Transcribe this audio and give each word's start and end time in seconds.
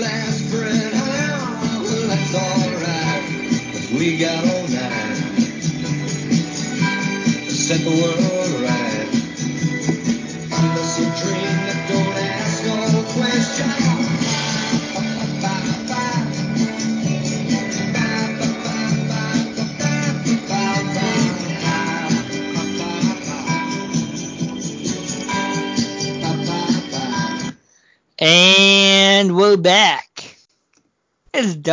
last 0.00 0.52
an 0.54 0.94
hour. 0.94 1.82
Well, 1.82 2.08
that's 2.08 2.34
alright. 2.34 3.90
we 3.92 4.16
got 4.18 4.44
all 4.48 4.68
night. 4.68 5.16
Set 7.50 7.80
the 7.84 7.90
world 7.90 8.23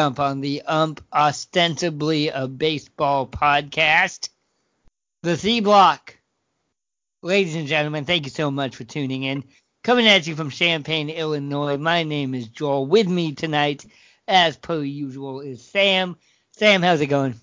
Dump 0.01 0.19
on 0.19 0.41
the 0.41 0.63
Ump, 0.63 0.99
ostensibly 1.13 2.29
a 2.29 2.47
baseball 2.47 3.27
podcast. 3.27 4.29
The 5.21 5.37
C 5.37 5.59
Block. 5.59 6.17
Ladies 7.21 7.53
and 7.53 7.67
gentlemen, 7.67 8.05
thank 8.05 8.25
you 8.25 8.31
so 8.31 8.49
much 8.49 8.75
for 8.75 8.83
tuning 8.83 9.21
in. 9.21 9.43
Coming 9.83 10.07
at 10.07 10.25
you 10.25 10.35
from 10.35 10.49
Champaign, 10.49 11.11
Illinois. 11.11 11.77
My 11.77 12.01
name 12.01 12.33
is 12.33 12.47
Joel. 12.47 12.87
With 12.87 13.07
me 13.07 13.35
tonight, 13.35 13.85
as 14.27 14.57
per 14.57 14.81
usual, 14.81 15.41
is 15.41 15.63
Sam. 15.63 16.17
Sam, 16.53 16.81
how's 16.81 17.01
it 17.01 17.05
going? 17.05 17.35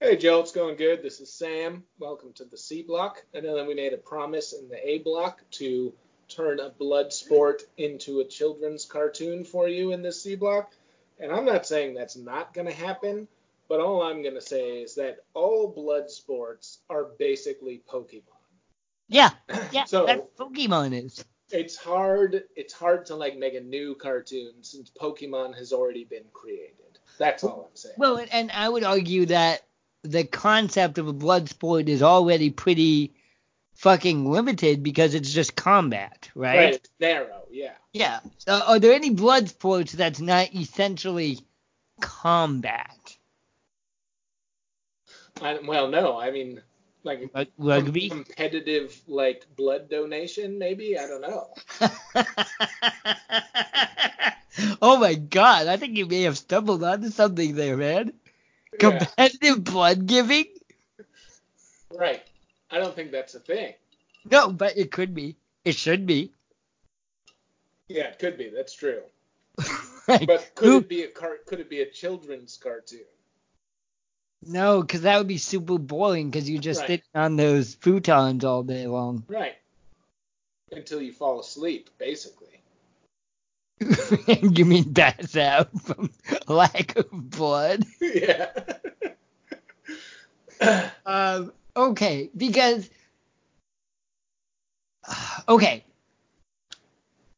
Hey 0.00 0.16
Joe, 0.16 0.40
it's 0.40 0.52
going 0.52 0.76
good. 0.76 1.02
This 1.02 1.20
is 1.20 1.30
Sam. 1.30 1.84
Welcome 1.98 2.32
to 2.36 2.46
the 2.46 2.56
C 2.56 2.84
block. 2.84 3.22
I 3.34 3.40
know 3.40 3.54
that 3.56 3.68
we 3.68 3.74
made 3.74 3.92
a 3.92 3.98
promise 3.98 4.54
in 4.54 4.70
the 4.70 4.82
A 4.82 5.00
block 5.00 5.42
to 5.50 5.92
turn 6.28 6.58
a 6.58 6.70
blood 6.70 7.12
sport 7.12 7.64
into 7.76 8.20
a 8.20 8.24
children's 8.24 8.86
cartoon 8.86 9.44
for 9.44 9.68
you 9.68 9.92
in 9.92 10.00
this 10.00 10.22
C 10.22 10.36
block. 10.36 10.72
And 11.18 11.32
I'm 11.32 11.44
not 11.44 11.66
saying 11.66 11.94
that's 11.94 12.16
not 12.16 12.52
going 12.52 12.66
to 12.66 12.72
happen, 12.72 13.26
but 13.68 13.80
all 13.80 14.02
I'm 14.02 14.22
going 14.22 14.34
to 14.34 14.40
say 14.40 14.82
is 14.82 14.94
that 14.96 15.18
all 15.34 15.68
blood 15.68 16.10
sports 16.10 16.78
are 16.90 17.04
basically 17.18 17.82
Pokemon. 17.90 18.22
Yeah, 19.08 19.30
yeah, 19.72 19.84
So- 19.84 20.06
that's 20.06 20.22
Pokemon 20.38 21.04
is. 21.04 21.24
It's 21.52 21.76
hard 21.76 22.42
it's 22.56 22.72
hard 22.72 23.06
to 23.06 23.14
like 23.14 23.38
make 23.38 23.54
a 23.54 23.60
new 23.60 23.94
cartoon 23.94 24.54
since 24.62 24.90
Pokemon 24.90 25.56
has 25.56 25.72
already 25.72 26.02
been 26.02 26.24
created. 26.32 26.98
That's 27.18 27.44
all 27.44 27.68
I'm 27.70 27.76
saying. 27.76 27.94
Well, 27.98 28.16
and- 28.16 28.32
and 28.32 28.50
I 28.50 28.68
would 28.68 28.82
argue 28.82 29.26
that 29.26 29.62
the 30.02 30.24
concept 30.24 30.98
of 30.98 31.06
a 31.06 31.12
blood 31.12 31.48
sport 31.48 31.88
is 31.88 32.02
already 32.02 32.50
pretty 32.50 33.14
fucking 33.76 34.30
limited 34.30 34.82
because 34.82 35.14
it's 35.14 35.32
just 35.32 35.56
combat, 35.56 36.30
right? 36.34 36.56
right, 36.56 36.74
it's 36.74 36.90
narrow, 37.00 37.42
yeah. 37.50 37.72
Yeah. 37.92 38.20
So 38.38 38.60
are 38.66 38.78
there 38.78 38.92
any 38.92 39.10
blood 39.10 39.48
sports 39.48 39.92
that's 39.92 40.20
not 40.20 40.54
essentially 40.54 41.40
combat? 42.00 43.16
I, 45.40 45.58
well, 45.66 45.88
no, 45.88 46.18
I 46.18 46.30
mean 46.30 46.60
like 47.04 47.30
rugby? 47.56 48.08
competitive 48.08 49.00
like 49.06 49.46
blood 49.54 49.88
donation 49.88 50.58
maybe 50.58 50.98
i 50.98 51.06
don't 51.06 51.20
know 51.20 51.46
oh 54.82 54.98
my 54.98 55.14
god, 55.14 55.66
I 55.66 55.76
think 55.76 55.96
you 55.96 56.06
may 56.06 56.22
have 56.22 56.38
stumbled 56.38 56.82
onto 56.82 57.10
something 57.10 57.54
there, 57.54 57.76
man. 57.76 58.12
Yeah, 58.72 58.78
Competitive 58.78 59.64
blood 59.64 60.06
giving? 60.06 60.46
right 61.92 62.22
i 62.70 62.78
don't 62.78 62.94
think 62.94 63.10
that's 63.10 63.34
a 63.34 63.40
thing 63.40 63.74
No, 64.30 64.50
but 64.50 64.76
it 64.76 64.90
could 64.90 65.14
be. 65.14 65.36
It 65.64 65.76
should 65.76 66.06
be. 66.06 66.32
yeah 67.88 68.04
it 68.08 68.18
could 68.18 68.36
be 68.38 68.48
that's 68.50 68.74
true 68.74 69.02
Like, 70.08 70.26
but 70.26 70.50
could 70.54 70.68
who- 70.68 70.78
it 70.78 70.88
be 70.88 71.02
a 71.02 71.08
car 71.08 71.36
could 71.46 71.60
it 71.60 71.68
be 71.70 71.80
a 71.82 71.90
children's 71.90 72.56
cartoon 72.56 73.00
No, 74.46 74.80
because 74.82 75.02
that 75.02 75.18
would 75.18 75.26
be 75.28 75.38
super 75.38 75.78
boring 75.78 76.30
because 76.30 76.48
you're 76.48 76.60
just 76.60 76.80
Right. 76.80 76.86
sitting 76.88 77.06
on 77.14 77.36
those 77.36 77.74
futons 77.76 78.44
all 78.44 78.62
day 78.62 78.86
long. 78.86 79.24
right 79.28 79.56
until 80.72 81.00
you 81.00 81.12
fall 81.12 81.40
asleep 81.40 81.90
basically 81.98 82.60
you 84.42 84.64
mean 84.64 84.92
pass 84.94 85.36
out 85.36 85.68
from 85.82 86.10
lack 86.48 86.96
of 86.96 87.06
blood? 87.12 87.84
yeah 88.00 88.48
Um, 91.04 91.52
okay, 91.76 92.30
because 92.36 92.88
okay, 95.48 95.84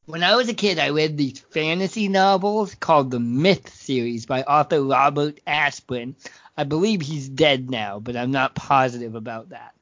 when 0.06 0.22
I 0.22 0.36
was 0.36 0.48
a 0.48 0.54
kid, 0.54 0.78
I 0.78 0.88
read 0.90 1.18
these 1.18 1.38
fantasy 1.38 2.08
novels 2.08 2.74
called 2.74 3.10
the 3.10 3.20
Myth 3.20 3.74
series 3.74 4.24
by 4.24 4.42
author 4.42 4.82
Robert 4.82 5.40
Asprin. 5.46 6.14
I 6.56 6.64
believe 6.64 7.02
he's 7.02 7.28
dead 7.28 7.70
now, 7.70 8.00
but 8.00 8.16
I'm 8.16 8.30
not 8.30 8.54
positive 8.54 9.14
about 9.14 9.50
that. 9.50 9.74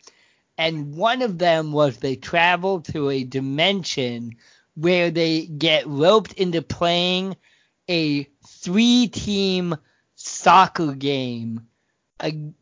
And 0.59 0.97
one 0.97 1.23
of 1.23 1.39
them 1.39 1.71
was 1.73 1.99
they 1.99 2.17
travel 2.17 2.81
to 2.81 3.11
a 3.11 3.25
dimension 3.25 4.37
where 4.75 5.11
they 5.11 5.47
get 5.47 5.87
roped 5.87 6.33
into 6.33 6.61
playing 6.61 7.37
a 7.89 8.25
three-team 8.45 9.77
soccer 10.17 10.93
game, 10.93 11.69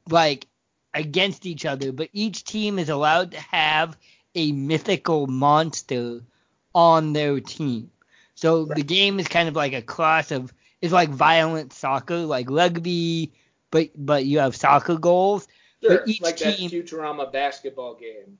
like 0.09 0.47
against 0.95 1.47
each 1.47 1.67
other, 1.67 1.93
but 1.93 2.09
each 2.13 2.45
team 2.45 2.79
is 2.79 2.89
allowed 2.89 3.33
to 3.33 3.41
have 3.41 3.97
a 4.35 4.53
mythical 4.53 5.27
monster 5.27 6.21
on 6.75 7.13
their 7.13 7.41
team. 7.41 7.91
So 8.35 8.65
the 8.65 8.83
game 8.83 9.21
is 9.21 9.29
kind 9.29 9.49
of 9.49 9.55
like 9.57 9.73
a 9.73 9.83
cross 9.83 10.31
of 10.31 10.53
it's 10.81 10.93
like 10.93 11.09
violent 11.09 11.73
soccer, 11.73 12.19
like 12.19 12.51
rugby, 12.51 13.33
but 13.71 13.91
but 13.97 14.27
you 14.27 14.41
have 14.41 14.57
soccer 14.57 14.97
goals, 14.97 15.47
sure 15.83 15.99
But 15.99 16.09
each 16.09 16.21
like 16.21 16.37
team- 16.37 16.69
that 16.69 16.77
futurama 16.77 17.33
basketball 17.33 17.95
game 17.95 18.39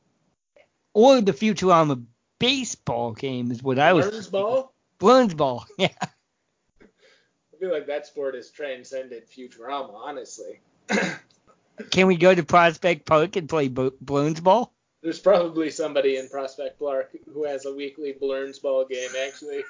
or 0.95 1.21
the 1.21 1.33
Futurama 1.33 2.05
baseball 2.39 3.13
game 3.13 3.51
is 3.51 3.63
what 3.63 3.79
I 3.79 3.93
was. 3.93 4.11
Burns 4.11 4.29
ball 4.29 4.75
Burns 4.99 5.35
ball, 5.35 5.67
yeah. 5.79 5.89
i 6.81 7.57
feel 7.59 7.71
like 7.71 7.87
that 7.87 8.07
sport 8.07 8.35
has 8.35 8.51
transcended 8.51 9.29
futurama 9.29 9.95
honestly 9.95 10.61
Can 11.91 12.07
we 12.07 12.17
go 12.17 12.35
to 12.35 12.43
Prospect 12.43 13.05
Park 13.07 13.37
and 13.37 13.49
play 13.49 13.69
B- 13.69 13.91
Burns 14.01 14.41
ball? 14.41 14.73
There's 15.03 15.19
probably 15.19 15.71
somebody 15.71 16.17
in 16.17 16.29
Prospect 16.29 16.79
Park 16.79 17.15
who 17.33 17.45
has 17.45 17.67
a 17.67 17.75
weekly 17.75 18.15
Blernsball 18.15 18.89
game, 18.89 19.11
actually. 19.27 19.63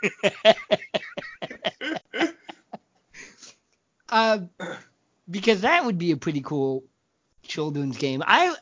Um, 4.09 4.51
because 5.31 5.63
that 5.63 5.85
would 5.85 5.99
be 5.99 6.13
a 6.13 6.17
pretty 6.17 6.41
cool 6.41 6.85
children's 7.43 7.97
game. 7.99 8.23
I 8.27 8.55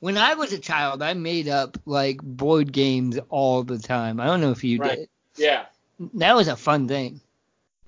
when 0.00 0.16
I 0.16 0.34
was 0.34 0.52
a 0.52 0.58
child, 0.58 1.02
I 1.02 1.14
made 1.14 1.48
up 1.48 1.76
like 1.84 2.22
board 2.22 2.72
games 2.72 3.18
all 3.30 3.64
the 3.64 3.78
time. 3.78 4.20
I 4.20 4.26
don't 4.26 4.40
know 4.40 4.50
if 4.50 4.62
you 4.62 4.78
Right. 4.78 4.98
did. 4.98 5.08
Yeah. 5.36 5.66
That 6.14 6.36
was 6.36 6.48
a 6.48 6.56
fun 6.56 6.86
thing. 6.86 7.20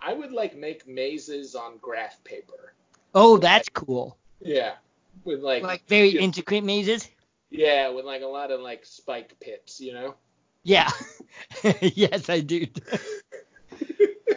I 0.00 0.14
would 0.14 0.32
like 0.32 0.56
make 0.56 0.88
mazes 0.88 1.54
on 1.54 1.76
graph 1.78 2.22
paper. 2.24 2.69
Oh, 3.14 3.38
that's 3.38 3.68
cool. 3.68 4.16
Yeah. 4.40 4.74
With 5.24 5.40
like, 5.40 5.62
Like 5.62 5.86
very 5.88 6.10
intricate 6.10 6.64
mazes. 6.64 7.08
yeah, 7.50 7.88
with 7.90 8.04
like 8.04 8.22
a 8.22 8.26
lot 8.26 8.50
of 8.50 8.60
like 8.60 8.84
spike 8.86 9.38
pits, 9.40 9.80
you 9.80 9.92
know? 9.92 10.14
Yeah. 10.62 10.90
yes, 11.80 12.28
I 12.28 12.40
do. 12.40 12.66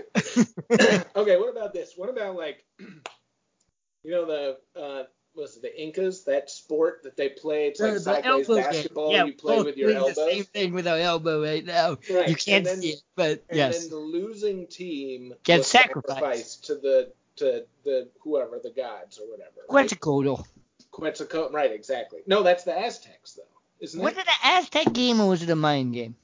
okay, 1.15 1.37
what 1.37 1.49
about 1.49 1.73
this? 1.73 1.93
What 1.95 2.09
about 2.09 2.35
like 2.35 2.63
you 2.79 4.11
know 4.11 4.25
the 4.25 4.57
uh 4.79 5.03
what's 5.33 5.55
it, 5.55 5.61
the 5.63 5.81
Incas, 5.81 6.25
that 6.25 6.49
sport 6.49 7.01
that 7.03 7.17
they 7.17 7.29
play, 7.29 7.67
it's 7.67 7.79
like 7.79 7.93
The- 7.93 7.99
sideways 7.99 8.47
elbow 8.49 8.61
game. 8.61 8.71
basketball, 8.71 9.11
Yeah, 9.11 9.25
you 9.25 9.33
play 9.33 9.61
with 9.63 9.77
your 9.77 9.91
elbows. 9.91 10.15
The 10.15 10.29
same 10.31 10.43
thing 10.43 10.73
with 10.73 10.87
our 10.87 10.97
elbow 10.99 11.41
right 11.43 11.65
now. 11.65 11.97
Right, 12.11 12.29
You 12.29 12.35
can't 12.35 12.57
and 12.57 12.65
then- 12.67 12.81
see 12.81 12.89
it, 12.91 13.01
but 13.15 13.43
And 13.49 13.57
yes. 13.57 13.81
then 13.81 13.89
the 13.89 13.97
losing 13.97 14.67
team 14.67 15.33
Gets 15.43 15.67
sacrificed. 15.67 16.07
sacrificed 16.19 16.65
to 16.65 16.75
the 16.75 17.11
to 17.37 17.65
the 17.83 18.09
whoever 18.19 18.59
the 18.63 18.69
gods 18.71 19.19
or 19.19 19.29
whatever. 19.29 19.51
right? 19.69 19.89
Quetzalcoatl. 19.89 20.45
Quetzalcoatl, 20.91 21.53
right? 21.53 21.71
Exactly. 21.71 22.19
No, 22.27 22.43
that's 22.43 22.63
the 22.63 22.77
Aztecs 22.77 23.33
though, 23.33 23.43
isn't 23.79 24.01
Was 24.01 24.13
it? 24.13 24.19
it 24.19 24.27
an 24.27 24.57
Aztec 24.59 24.93
game 24.93 25.19
or 25.19 25.29
was 25.29 25.41
it 25.41 25.49
a 25.49 25.55
Mayan 25.55 25.91
game? 25.91 26.15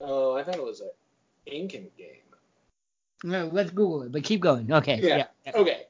Oh, 0.00 0.36
I 0.36 0.42
thought 0.44 0.56
it 0.56 0.62
was 0.64 0.80
an 0.80 0.90
Incan 1.46 1.88
game. 1.96 2.16
No, 3.22 3.50
let's 3.52 3.70
Google 3.70 4.02
it, 4.02 4.12
but 4.12 4.22
keep 4.22 4.40
going. 4.40 4.72
Okay. 4.72 4.98
Yeah. 5.02 5.26
yeah. 5.44 5.52
Okay. 5.54 5.86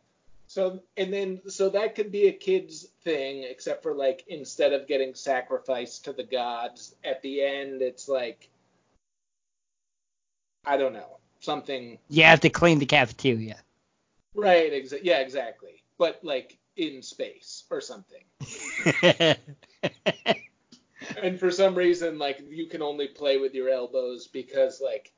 So 0.48 0.80
and 0.96 1.12
then 1.12 1.40
so 1.48 1.68
that 1.70 1.94
could 1.94 2.10
be 2.10 2.26
a 2.26 2.32
kid's 2.32 2.88
thing, 3.04 3.44
except 3.48 3.84
for 3.84 3.94
like 3.94 4.24
instead 4.26 4.72
of 4.72 4.88
getting 4.88 5.14
sacrificed 5.14 6.04
to 6.06 6.12
the 6.12 6.24
gods 6.24 6.96
at 7.04 7.22
the 7.22 7.40
end, 7.44 7.82
it's 7.82 8.08
like 8.08 8.48
I 10.66 10.76
don't 10.76 10.92
know 10.92 11.18
something. 11.38 11.98
You 12.08 12.24
have 12.24 12.40
to 12.40 12.50
clean 12.50 12.80
the 12.80 12.86
cafeteria. 12.86 13.58
Right. 14.34 14.72
Exa- 14.72 15.00
yeah. 15.02 15.20
Exactly. 15.20 15.82
But 15.98 16.20
like 16.22 16.58
in 16.76 17.02
space 17.02 17.64
or 17.70 17.80
something. 17.80 18.24
And 21.22 21.40
for 21.40 21.50
some 21.50 21.74
reason, 21.74 22.18
like 22.18 22.40
you 22.48 22.66
can 22.66 22.82
only 22.82 23.08
play 23.08 23.38
with 23.38 23.54
your 23.54 23.68
elbows 23.70 24.26
because 24.28 24.80
like 24.80 25.12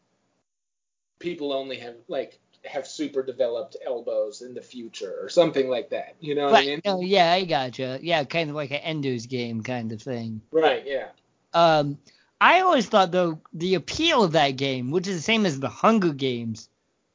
people 1.18 1.52
only 1.52 1.76
have 1.78 1.96
like 2.08 2.38
have 2.64 2.86
super 2.86 3.22
developed 3.22 3.76
elbows 3.84 4.42
in 4.42 4.54
the 4.54 4.62
future 4.62 5.14
or 5.20 5.28
something 5.28 5.68
like 5.68 5.90
that. 5.90 6.14
You 6.20 6.34
know 6.36 6.44
what 6.46 6.54
I 6.54 6.56
Right. 6.58 6.66
mean? 6.68 6.80
No, 6.84 7.00
yeah, 7.00 7.32
I 7.32 7.44
gotcha. 7.44 7.98
Yeah, 8.00 8.22
kind 8.24 8.48
of 8.48 8.56
like 8.56 8.70
an 8.70 8.78
Ender's 8.78 9.26
Game 9.26 9.62
kind 9.62 9.90
of 9.92 10.00
thing. 10.00 10.40
Right. 10.52 10.84
Yeah. 10.86 11.08
Um, 11.52 11.98
I 12.40 12.60
always 12.60 12.86
thought 12.86 13.10
though 13.10 13.40
the 13.52 13.74
appeal 13.74 14.22
of 14.22 14.32
that 14.32 14.50
game, 14.52 14.92
which 14.92 15.08
is 15.08 15.16
the 15.16 15.22
same 15.22 15.44
as 15.46 15.58
the 15.58 15.68
Hunger 15.68 16.12
Games, 16.12 16.68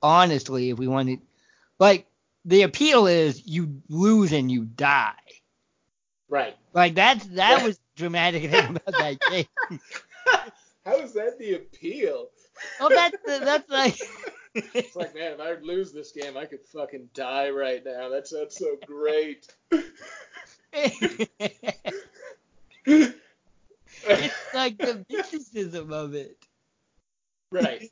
honestly, 0.04 0.70
if 0.70 0.78
we 0.78 0.88
wanted, 0.88 1.22
like 1.80 2.08
the 2.46 2.64
appeal 2.64 3.08
is 3.08 3.46
you 3.46 3.82
lose 3.90 4.32
and 4.32 4.52
you 4.52 4.66
die. 4.66 5.14
Right. 6.30 6.56
Like 6.74 6.96
that's 6.96 7.26
that 7.28 7.64
was 7.64 7.80
dramatic 7.96 8.50
thing 8.50 8.70
about 8.70 8.86
that 8.86 9.18
game. 9.30 9.46
How 10.86 10.98
is 11.00 11.14
that 11.14 11.38
the 11.38 11.56
appeal? 11.56 12.28
Well, 12.80 12.90
that's 12.90 13.18
that's 13.26 13.70
like. 13.70 14.00
It's 14.74 14.96
like, 14.96 15.14
man, 15.14 15.34
if 15.34 15.40
I 15.40 15.54
lose 15.62 15.94
this 15.94 16.12
game, 16.12 16.36
I 16.36 16.46
could 16.46 16.66
fucking 16.74 17.10
die 17.14 17.52
right 17.52 17.86
now. 17.86 18.10
That 18.10 18.28
sounds 18.28 18.56
so 18.56 18.76
great. 18.88 19.54
it's 19.92 21.30
like 24.56 24.80
the 24.80 25.06
mysticism 25.12 25.94
of 25.94 26.16
it. 26.16 26.44
right. 27.52 27.92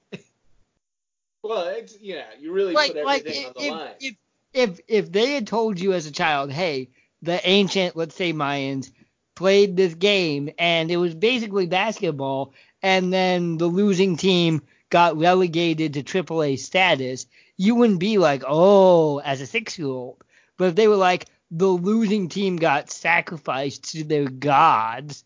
Well, 1.45 1.68
it's 1.68 1.95
yeah, 2.01 2.24
you 2.39 2.51
really 2.51 2.74
Like 2.74 2.94
put 2.94 3.06
like 3.06 3.19
everything 3.21 3.44
if, 3.44 3.47
on 3.47 3.53
the 3.56 3.65
if, 3.68 3.71
line. 3.71 3.94
if 4.00 4.15
if 4.53 4.80
if 4.88 5.12
they 5.12 5.33
had 5.33 5.45
told 5.45 5.80
you 5.80 5.94
as 5.94 6.07
a 6.07 6.12
child, 6.12 6.51
hey, 6.51 6.89
the 7.21 7.39
ancient, 7.47 7.95
let's 7.95 8.15
say 8.15 8.33
Mayans, 8.33 8.92
played 9.36 9.77
this 9.77 9.94
game 9.94 10.50
and 10.57 10.89
it 10.89 10.97
was 10.97 11.13
basically 11.13 11.68
basketball, 11.68 12.53
and 12.81 13.13
then 13.13 13.59
the 13.59 13.68
losing 13.68 14.18
team 14.18 14.63
got 14.89 15.18
relegated 15.18 15.94
to 15.94 16.03
AAA 16.03 16.57
status, 16.57 17.27
you 17.57 17.75
wouldn't 17.75 18.00
be 18.00 18.18
like, 18.18 18.44
oh, 18.48 19.19
as 19.19 19.39
a 19.39 19.45
six 19.45 19.77
year 19.77 19.88
old. 19.88 20.24
But 20.57 20.69
if 20.69 20.75
they 20.75 20.88
were 20.88 20.95
like, 20.95 21.25
the 21.51 21.68
losing 21.68 22.27
team 22.27 22.56
got 22.56 22.89
sacrificed 22.89 23.91
to 23.91 24.03
their 24.03 24.25
gods, 24.27 25.24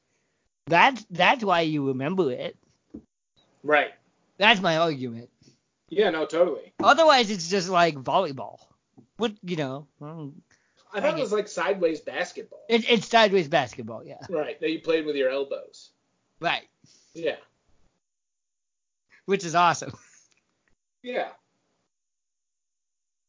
that's 0.67 1.05
that's 1.11 1.45
why 1.45 1.61
you 1.61 1.87
remember 1.87 2.29
it. 2.29 2.57
right. 3.63 3.91
That's 4.37 4.61
my 4.61 4.77
argument. 4.77 5.29
Yeah, 5.89 6.09
no, 6.11 6.25
totally. 6.25 6.73
Otherwise, 6.83 7.29
it's 7.31 7.49
just 7.49 7.69
like 7.69 7.95
volleyball. 7.95 8.59
What 9.17 9.33
you 9.43 9.55
know, 9.55 9.87
well, 9.99 10.33
I 10.93 11.01
thought 11.01 11.17
it 11.17 11.21
was 11.21 11.33
like 11.33 11.47
sideways 11.47 11.99
basketball. 11.99 12.61
it, 12.69 12.89
it's 12.89 13.07
sideways 13.07 13.47
basketball, 13.47 14.03
yeah. 14.03 14.19
Right. 14.29 14.59
That 14.59 14.69
you 14.71 14.79
played 14.79 15.05
with 15.05 15.15
your 15.15 15.29
elbows. 15.29 15.89
Right. 16.39 16.67
Yeah. 17.13 17.35
Which 19.25 19.43
is 19.45 19.55
awesome. 19.55 19.93
Yeah. 21.01 21.29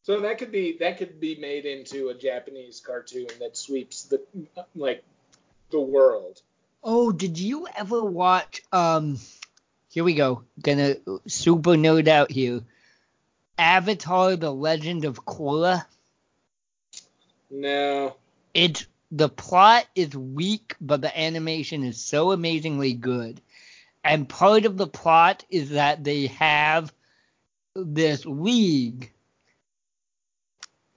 So 0.02 0.18
that 0.22 0.38
could 0.38 0.50
be 0.50 0.78
that 0.78 0.98
could 0.98 1.20
be 1.20 1.36
made 1.36 1.66
into 1.66 2.08
a 2.08 2.14
Japanese 2.14 2.80
cartoon 2.80 3.28
that 3.38 3.56
sweeps 3.56 4.04
the 4.04 4.20
like 4.74 5.04
the 5.70 5.80
world. 5.80 6.42
Oh, 6.82 7.12
did 7.12 7.38
you 7.38 7.68
ever 7.76 8.02
watch? 8.02 8.62
Um, 8.72 9.20
here 9.90 10.04
we 10.04 10.14
go. 10.14 10.44
Gonna 10.62 10.96
super 11.26 11.72
nerd 11.72 12.08
out 12.08 12.30
here. 12.30 12.62
Avatar: 13.58 14.36
The 14.36 14.52
Legend 14.52 15.04
of 15.04 15.24
Korra. 15.24 15.84
No. 17.50 18.16
It's 18.54 18.86
the 19.10 19.28
plot 19.28 19.86
is 19.94 20.14
weak, 20.14 20.76
but 20.80 21.00
the 21.00 21.18
animation 21.18 21.82
is 21.82 22.00
so 22.00 22.30
amazingly 22.30 22.92
good. 22.92 23.40
And 24.04 24.28
part 24.28 24.64
of 24.64 24.76
the 24.76 24.86
plot 24.86 25.44
is 25.50 25.70
that 25.70 26.04
they 26.04 26.28
have 26.28 26.92
this 27.74 28.24
league. 28.24 29.12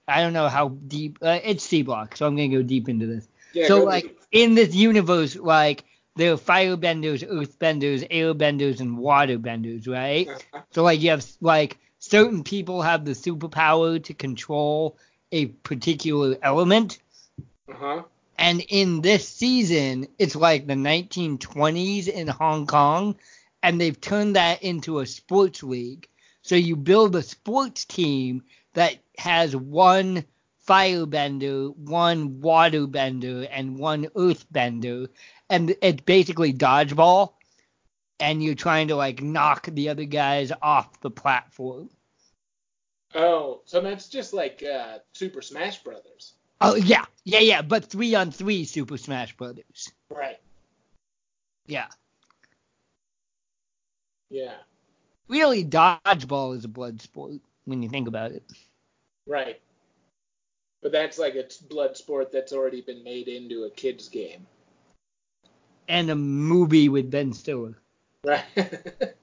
I 0.06 0.22
don't 0.22 0.32
know 0.32 0.48
how 0.48 0.68
deep. 0.68 1.18
Uh, 1.20 1.40
it's 1.42 1.64
C 1.64 1.82
block, 1.82 2.16
so 2.16 2.26
I'm 2.26 2.36
gonna 2.36 2.48
go 2.48 2.62
deep 2.62 2.88
into 2.88 3.06
this. 3.06 3.26
Yeah. 3.52 3.66
so 3.66 3.82
like 3.82 4.04
deep. 4.04 4.20
in 4.30 4.54
this 4.54 4.74
universe, 4.74 5.34
like 5.34 5.84
there 6.16 6.32
are 6.32 6.36
firebenders, 6.36 7.28
earthbenders, 7.28 8.08
airbenders, 8.10 8.80
and 8.80 8.98
waterbenders, 8.98 9.88
right? 9.88 10.28
Uh-huh. 10.28 10.60
So 10.72 10.82
like 10.82 11.00
you 11.00 11.10
have 11.10 11.24
like 11.40 11.78
certain 11.98 12.42
people 12.42 12.82
have 12.82 13.04
the 13.04 13.12
superpower 13.12 14.02
to 14.04 14.14
control 14.14 14.98
a 15.32 15.46
particular 15.46 16.36
element. 16.42 16.98
Uh-huh. 17.68 18.02
And 18.36 18.64
in 18.68 19.00
this 19.00 19.28
season, 19.28 20.08
it's 20.18 20.34
like 20.34 20.66
the 20.66 20.74
1920s 20.74 22.08
in 22.08 22.26
Hong 22.26 22.66
Kong, 22.66 23.16
and 23.62 23.80
they've 23.80 24.00
turned 24.00 24.36
that 24.36 24.62
into 24.62 24.98
a 24.98 25.06
sports 25.06 25.62
league. 25.62 26.08
So 26.42 26.56
you 26.56 26.76
build 26.76 27.14
a 27.16 27.22
sports 27.22 27.84
team 27.84 28.42
that 28.74 28.96
has 29.16 29.54
one 29.56 30.24
firebender, 30.68 31.76
one 31.76 32.40
waterbender, 32.40 33.48
and 33.50 33.78
one 33.78 34.04
earthbender, 34.16 35.08
and 35.50 35.76
it's 35.82 36.02
basically 36.02 36.52
dodgeball. 36.52 37.34
And 38.20 38.42
you're 38.42 38.54
trying 38.54 38.88
to 38.88 38.96
like 38.96 39.22
knock 39.22 39.66
the 39.66 39.88
other 39.88 40.04
guys 40.04 40.52
off 40.62 41.00
the 41.00 41.10
platform. 41.10 41.90
Oh, 43.14 43.60
so 43.64 43.80
that's 43.80 44.08
just 44.08 44.32
like 44.32 44.62
uh, 44.62 44.98
Super 45.12 45.42
Smash 45.42 45.82
Brothers. 45.82 46.34
Oh 46.60 46.76
yeah, 46.76 47.04
yeah, 47.24 47.40
yeah, 47.40 47.62
but 47.62 47.84
three 47.84 48.14
on 48.14 48.30
three 48.30 48.64
Super 48.64 48.96
Smash 48.96 49.36
Brothers. 49.36 49.92
Right. 50.08 50.38
Yeah. 51.66 51.86
Yeah. 54.30 54.54
really 55.28 55.64
dodgeball 55.64 56.56
is 56.56 56.64
a 56.64 56.68
blood 56.68 57.00
sport 57.00 57.40
when 57.64 57.82
you 57.82 57.88
think 57.88 58.08
about 58.08 58.32
it. 58.32 58.42
Right. 59.26 59.60
But 60.84 60.92
that's 60.92 61.18
like 61.18 61.34
a 61.34 61.44
blood 61.70 61.96
sport 61.96 62.30
that's 62.30 62.52
already 62.52 62.82
been 62.82 63.02
made 63.02 63.26
into 63.26 63.64
a 63.64 63.70
kids 63.70 64.10
game. 64.10 64.46
And 65.88 66.10
a 66.10 66.14
movie 66.14 66.90
with 66.90 67.10
Ben 67.10 67.32
Stiller. 67.32 67.78
Right. 68.22 68.44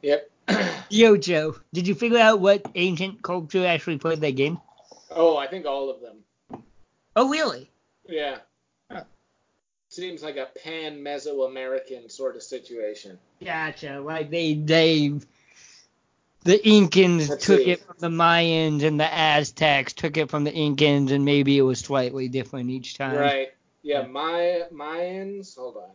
yep. 0.00 0.30
Yo, 0.90 1.16
Joe, 1.16 1.56
did 1.72 1.88
you 1.88 1.96
figure 1.96 2.20
out 2.20 2.38
what 2.38 2.70
ancient 2.76 3.20
culture 3.20 3.66
actually 3.66 3.98
played 3.98 4.20
that 4.20 4.36
game? 4.36 4.60
oh, 5.10 5.36
I 5.36 5.48
think 5.48 5.66
all 5.66 5.90
of 5.90 6.00
them. 6.00 6.18
Oh, 7.16 7.28
really? 7.28 7.68
Yeah. 8.08 8.38
Huh. 8.92 9.02
Seems 9.88 10.22
like 10.22 10.36
a 10.36 10.50
pan 10.62 11.02
Mesoamerican 11.02 12.08
sort 12.12 12.36
of 12.36 12.44
situation. 12.44 13.18
Gotcha. 13.44 14.00
Like 14.00 14.30
they 14.30 14.54
they 14.54 15.18
the 16.42 16.58
Incans 16.58 17.28
Let's 17.28 17.46
took 17.46 17.60
see. 17.60 17.70
it 17.70 17.80
from 17.80 17.96
the 17.98 18.08
Mayans 18.08 18.82
and 18.82 18.98
the 18.98 19.12
Aztecs 19.12 19.92
took 19.92 20.16
it 20.16 20.30
from 20.30 20.44
the 20.44 20.52
Incans 20.52 21.10
and 21.10 21.24
maybe 21.24 21.58
it 21.58 21.62
was 21.62 21.80
slightly 21.80 22.28
different 22.28 22.70
each 22.70 22.96
time. 22.96 23.16
Right. 23.16 23.48
Yeah. 23.82 24.06
Maya 24.06 24.64
Mayans. 24.72 25.56
Hold 25.56 25.76
on. 25.76 25.90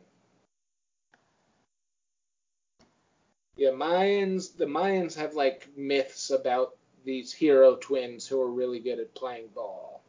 Yeah, 3.58 3.70
Mayans. 3.70 4.56
The 4.56 4.66
Mayans 4.66 5.16
have 5.16 5.34
like 5.34 5.70
myths 5.78 6.30
about 6.30 6.76
these 7.06 7.32
hero 7.32 7.76
twins 7.76 8.28
who 8.28 8.42
are 8.42 8.52
really 8.52 8.80
good 8.80 9.00
at 9.00 9.14
playing 9.16 9.48
ball, 9.54 10.02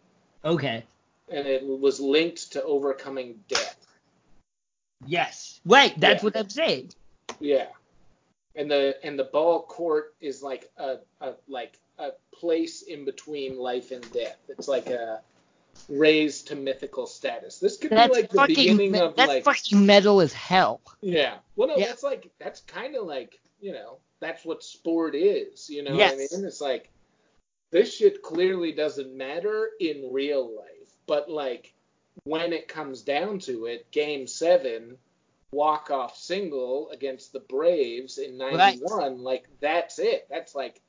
Okay. 0.44 0.82
and 1.28 1.46
it 1.46 1.62
was 1.64 2.00
linked 2.00 2.52
to 2.52 2.62
overcoming 2.64 3.38
death. 3.48 3.86
Yes. 5.06 5.60
Right. 5.64 5.98
That's 6.00 6.22
Yeah. 6.22 6.26
what 6.26 6.36
I'm 6.36 6.48
saying. 6.48 6.90
Yeah. 7.38 7.66
And 8.56 8.70
the 8.70 8.96
and 9.04 9.18
the 9.18 9.24
ball 9.24 9.62
court 9.64 10.14
is 10.20 10.42
like 10.42 10.70
a, 10.78 10.96
a 11.20 11.34
like 11.48 11.78
a 11.98 12.10
place 12.32 12.82
in 12.82 13.04
between 13.04 13.58
life 13.58 13.90
and 13.90 14.10
death. 14.12 14.38
It's 14.48 14.68
like 14.68 14.86
a 14.88 15.20
raised 15.88 16.48
to 16.48 16.56
mythical 16.56 17.06
status. 17.06 17.58
This 17.58 17.76
could 17.76 17.90
That's 17.90 18.14
be 18.14 18.22
like 18.22 18.30
the 18.30 18.36
fucking 18.36 18.54
beginning 18.54 18.92
me- 18.92 18.98
of 19.00 19.14
that's 19.14 19.28
like 19.28 19.44
fucking 19.44 19.84
metal 19.84 20.20
as 20.20 20.32
hell. 20.32 20.80
Yeah. 21.02 21.36
Well, 21.54 21.68
no, 21.68 21.76
Yeah. 21.76 21.86
that's 21.88 22.02
like 22.02 22.30
that's 22.38 22.60
kind 22.60 22.96
of 22.96 23.06
like 23.06 23.38
you 23.60 23.72
know 23.72 23.98
that's 24.20 24.44
what 24.44 24.62
sport 24.64 25.14
is. 25.14 25.68
You 25.68 25.82
know 25.82 25.94
Yes. 25.94 26.12
what 26.12 26.14
I 26.14 26.36
mean? 26.38 26.46
It's 26.46 26.60
like 26.60 26.90
this 27.70 27.94
shit 27.94 28.22
clearly 28.22 28.72
doesn't 28.72 29.14
matter 29.14 29.70
in 29.80 30.10
real 30.12 30.56
life, 30.56 30.96
but 31.06 31.30
like 31.30 31.74
when 32.24 32.52
it 32.54 32.68
comes 32.68 33.02
down 33.02 33.38
to 33.40 33.66
it, 33.66 33.90
Game 33.90 34.26
Seven, 34.26 34.96
walk 35.52 35.90
off 35.90 36.16
single 36.16 36.90
against 36.90 37.32
the 37.32 37.40
Braves 37.40 38.18
in 38.18 38.38
Right. 38.38 38.78
'91, 38.78 39.22
like 39.22 39.48
that's 39.60 39.98
it. 39.98 40.26
That's 40.30 40.54
like 40.54 40.80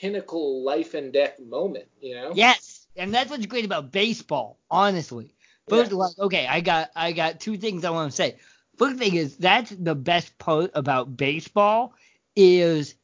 pinnacle 0.00 0.62
life 0.62 0.94
and 0.94 1.12
death 1.12 1.38
moment. 1.38 1.86
You 2.00 2.14
know? 2.16 2.32
Yes, 2.34 2.86
and 2.96 3.14
that's 3.14 3.30
what's 3.30 3.46
great 3.46 3.64
about 3.64 3.92
baseball, 3.92 4.58
honestly. 4.70 5.34
First, 5.68 5.90
Yeah. 5.92 5.98
like, 5.98 6.18
okay, 6.18 6.46
I 6.46 6.60
got 6.60 6.90
I 6.94 7.12
got 7.12 7.40
two 7.40 7.56
things 7.56 7.84
I 7.84 7.90
want 7.90 8.10
to 8.10 8.16
say. 8.16 8.36
First 8.76 8.98
thing 8.98 9.14
is 9.14 9.36
that's 9.36 9.70
the 9.70 9.94
best 9.94 10.36
part 10.38 10.70
about 10.74 11.16
baseball 11.16 11.94
is, 12.34 12.94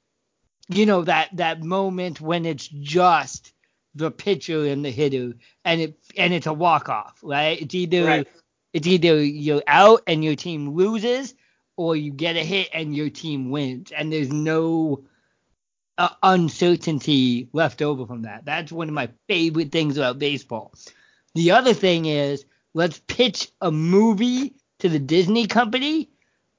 you 0.68 0.86
know, 0.86 1.02
that 1.04 1.36
that 1.36 1.62
moment 1.62 2.20
when 2.20 2.44
it's 2.46 2.68
just 2.68 3.52
the 3.94 4.10
pitcher 4.10 4.66
and 4.66 4.84
the 4.84 4.90
hitter, 4.90 5.34
and 5.64 5.80
it 5.80 5.98
and 6.16 6.32
it's 6.32 6.46
a 6.46 6.52
walk 6.52 6.88
off, 6.88 7.18
right? 7.22 7.60
It's 7.60 7.74
either 7.74 8.04
Right. 8.04 8.28
It's 8.72 8.86
either 8.86 9.22
you're 9.22 9.62
out 9.66 10.02
and 10.06 10.24
your 10.24 10.36
team 10.36 10.74
loses, 10.74 11.34
or 11.76 11.96
you 11.96 12.12
get 12.12 12.36
a 12.36 12.44
hit 12.44 12.68
and 12.72 12.94
your 12.94 13.10
team 13.10 13.50
wins, 13.50 13.92
and 13.92 14.12
there's 14.12 14.32
no 14.32 15.04
uh, 15.98 16.08
uncertainty 16.22 17.48
left 17.52 17.82
over 17.82 18.06
from 18.06 18.22
that. 18.22 18.44
That's 18.44 18.72
one 18.72 18.88
of 18.88 18.94
my 18.94 19.08
favorite 19.28 19.72
things 19.72 19.96
about 19.96 20.18
baseball. 20.18 20.72
The 21.34 21.52
other 21.52 21.74
thing 21.74 22.06
is 22.06 22.44
let's 22.74 23.00
pitch 23.06 23.48
a 23.60 23.70
movie 23.70 24.54
to 24.80 24.88
the 24.88 24.98
Disney 24.98 25.46
company 25.46 26.08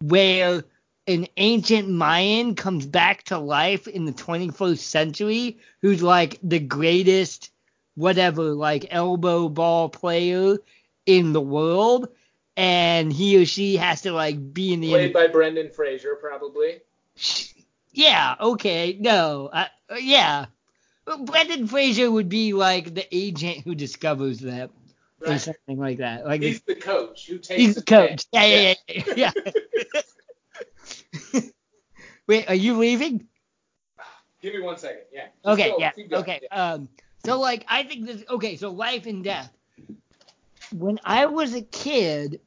where 0.01 0.63
an 1.07 1.27
ancient 1.37 1.89
Mayan 1.89 2.55
comes 2.55 2.85
back 2.85 3.23
to 3.23 3.37
life 3.37 3.87
in 3.87 4.05
the 4.05 4.13
21st 4.13 4.77
century 4.77 5.57
who's 5.81 6.01
like 6.01 6.39
the 6.41 6.59
greatest 6.59 7.51
whatever 7.95 8.53
like 8.53 8.87
elbow 8.89 9.49
ball 9.49 9.89
player 9.89 10.57
in 11.05 11.33
the 11.33 11.41
world 11.41 12.09
and 12.55 13.11
he 13.11 13.41
or 13.41 13.45
she 13.45 13.77
has 13.77 14.01
to 14.01 14.11
like 14.11 14.53
be 14.53 14.73
in 14.73 14.79
the 14.79 14.89
Played 14.89 15.13
by 15.13 15.27
Brendan 15.27 15.69
Fraser, 15.69 16.15
probably. 16.15 16.81
yeah 17.91 18.35
okay 18.39 18.97
no 18.99 19.49
uh, 19.51 19.67
yeah 19.99 20.45
Brendan 21.25 21.67
Fraser 21.67 22.09
would 22.09 22.29
be 22.29 22.53
like 22.53 22.93
the 22.93 23.05
agent 23.15 23.59
who 23.59 23.75
discovers 23.75 24.39
them 24.39 24.69
or 25.25 25.37
something 25.37 25.77
like 25.77 25.99
that 25.99 26.25
like 26.25 26.41
He's 26.41 26.61
the 26.61 26.75
coach 26.75 27.27
who 27.27 27.37
takes 27.37 27.61
he's 27.61 27.75
the 27.75 27.81
the 27.81 27.85
coach 27.85 28.25
yeah 28.31 28.45
yeah 28.45 28.73
yeah, 29.15 29.31
yeah. 31.33 31.41
wait 32.27 32.49
are 32.49 32.55
you 32.55 32.77
leaving 32.77 33.27
Give 34.43 34.53
me 34.53 34.59
one 34.59 34.77
second. 34.77 35.03
Yeah. 35.13 35.27
Just 35.45 35.53
Okay, 35.53 35.69
go. 35.69 35.77
yeah, 35.79 35.91
okay. 36.19 36.41
Yeah. 36.43 36.71
Um, 36.73 36.89
so 37.25 37.39
like 37.39 37.63
I 37.69 37.83
think 37.83 38.05
this. 38.05 38.25
Okay, 38.29 38.57
so 38.57 38.71
life 38.71 39.05
and 39.05 39.23
death. 39.23 39.49
When 40.73 40.99
I 41.03 41.27
was 41.27 41.53
a 41.53 41.61
kid, 41.61 42.41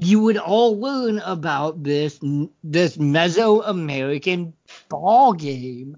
you 0.00 0.20
would 0.22 0.36
all 0.36 0.78
learn 0.78 1.18
about 1.20 1.82
this 1.82 2.18
this 2.62 2.96
Mesoamerican 2.96 4.52
ball 4.88 5.32
game 5.32 5.96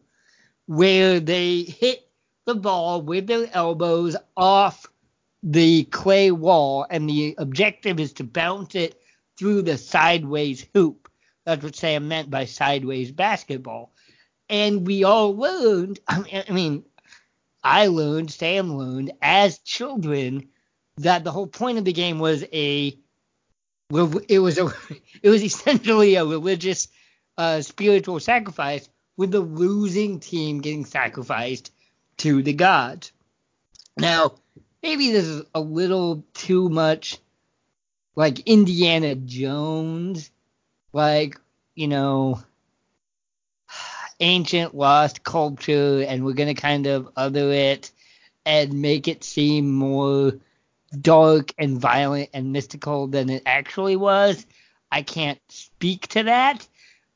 where 0.67 1.21
they 1.21 1.63
hit 1.63 2.09
the 2.47 2.55
ball 2.55 3.03
with 3.03 3.27
their 3.27 3.49
elbows 3.53 4.17
off 4.37 4.87
the 5.43 5.85
clay 5.85 6.31
wall, 6.31 6.87
and 6.89 7.09
the 7.09 7.35
objective 7.39 7.99
is 7.99 8.13
to 8.15 8.25
bounce 8.25 8.75
it 8.75 9.01
through 9.37 9.63
the 9.63 9.77
sideways 9.77 10.67
hoop. 10.73 11.11
That's 11.45 11.65
what 11.65 11.77
Sam 11.77 12.09
meant 12.09 12.31
by 12.31 12.45
sideways 12.45 13.11
basketball 13.11 13.93
and 14.53 14.87
we 14.87 15.03
all 15.03 15.35
learned. 15.35 15.99
I 16.09 16.45
mean, 16.51 16.85
I 17.65 17.87
learned, 17.87 18.31
Sam 18.31 18.77
learned 18.77 19.13
as 19.23 19.59
children 19.61 20.49
that 20.99 21.25
the 21.25 21.33
whole 21.33 21.47
point 21.47 21.79
of 21.79 21.85
the 21.85 21.93
game 21.93 22.19
was 22.19 22.45
a, 22.53 22.97
it 24.29 24.39
was 24.39 24.59
a, 24.59 24.73
it 25.23 25.29
was 25.29 25.43
essentially 25.43 26.15
a 26.15 26.25
religious, 26.25 26.89
uh, 27.39 27.63
spiritual 27.63 28.21
sacrifice 28.21 28.89
with 29.17 29.31
the 29.31 29.41
losing 29.41 30.21
team 30.21 30.61
getting 30.61 30.85
sacrificed 30.85 31.73
to 32.19 32.43
the 32.43 32.53
gods. 32.53 33.13
Now, 33.97 34.35
maybe 34.83 35.13
this 35.13 35.27
is 35.27 35.45
a 35.55 35.61
little 35.61 36.25
too 36.35 36.69
much 36.69 37.19
like 38.15 38.41
Indiana 38.41 39.15
Jones, 39.15 40.31
like 40.93 41.39
you 41.75 41.89
know 41.89 42.43
ancient 44.21 44.75
lost 44.75 45.23
culture 45.23 46.05
and 46.07 46.25
we're 46.25 46.35
going 46.35 46.55
to 46.55 46.61
kind 46.61 46.87
of 46.87 47.09
other 47.17 47.51
it 47.51 47.91
and 48.45 48.75
make 48.75 49.09
it 49.09 49.25
seem 49.25 49.71
more 49.71 50.33
dark 51.01 51.53
and 51.59 51.81
violent 51.81 52.31
and 52.35 52.53
mystical 52.53 53.07
than 53.07 53.31
it 53.31 53.43
actually 53.47 53.97
was. 53.97 54.47
I 54.91 55.03
can't 55.03 55.41
speak 55.49 56.09
to 56.09 56.25
that, 56.25 56.67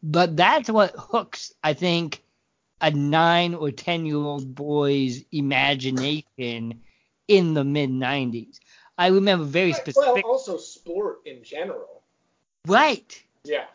but 0.03 0.37
that's 0.37 0.71
what 0.71 0.95
hooks, 0.97 1.53
I 1.63 1.75
think, 1.75 2.23
a 2.81 2.91
nine 2.91 3.55
or 3.55 3.71
ten 3.71 4.07
year 4.07 4.17
old 4.17 4.55
boy's 4.55 5.23
imagination 5.33 6.81
in 7.29 7.55
the 7.55 7.65
mid 7.65 7.91
90s. 7.91 8.59
I 8.99 9.09
remember 9.09 9.45
very 9.45 9.73
Well, 9.73 9.81
specific. 9.81 10.25
also 10.25 10.57
sport 10.57 11.21
in 11.27 11.43
general. 11.43 12.03
right. 12.67 13.23
Yeah. 13.45 13.67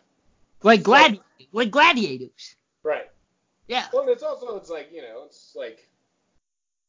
Like, 0.62 0.82
gladi- 0.82 1.20
like 1.52 1.70
gladiators. 1.70 2.56
Right. 2.82 3.08
Yeah. 3.68 3.86
Well, 3.92 4.02
and 4.02 4.10
it's 4.10 4.22
also 4.22 4.56
it's 4.56 4.68
like 4.70 4.90
you 4.92 5.02
know 5.02 5.24
it's 5.26 5.54
like 5.56 5.88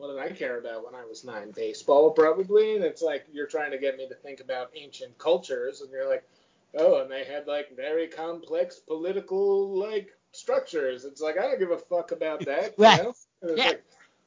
what 0.03 0.13
did 0.13 0.33
I 0.33 0.35
care 0.35 0.59
about 0.59 0.83
when 0.83 0.95
I 0.95 1.05
was 1.05 1.23
nine? 1.23 1.51
Baseball 1.51 2.11
probably, 2.11 2.75
and 2.75 2.83
it's 2.83 3.01
like 3.01 3.25
you're 3.31 3.47
trying 3.47 3.71
to 3.71 3.77
get 3.77 3.95
me 3.97 4.07
to 4.09 4.15
think 4.15 4.41
about 4.41 4.69
ancient 4.75 5.17
cultures, 5.17 5.81
and 5.81 5.89
you're 5.91 6.09
like, 6.09 6.27
oh, 6.77 7.01
and 7.01 7.09
they 7.09 7.23
had 7.23 7.47
like 7.47 7.75
very 7.75 8.07
complex 8.07 8.79
political 8.79 9.77
like 9.79 10.09
structures. 10.33 11.05
It's 11.05 11.21
like 11.21 11.37
I 11.37 11.43
don't 11.43 11.59
give 11.59 11.71
a 11.71 11.77
fuck 11.77 12.11
about 12.11 12.43
that, 12.45 12.73
you 12.77 12.83
Right. 12.83 13.01
know? 13.03 13.13
Yeah. 13.55 13.67
like, 13.67 13.83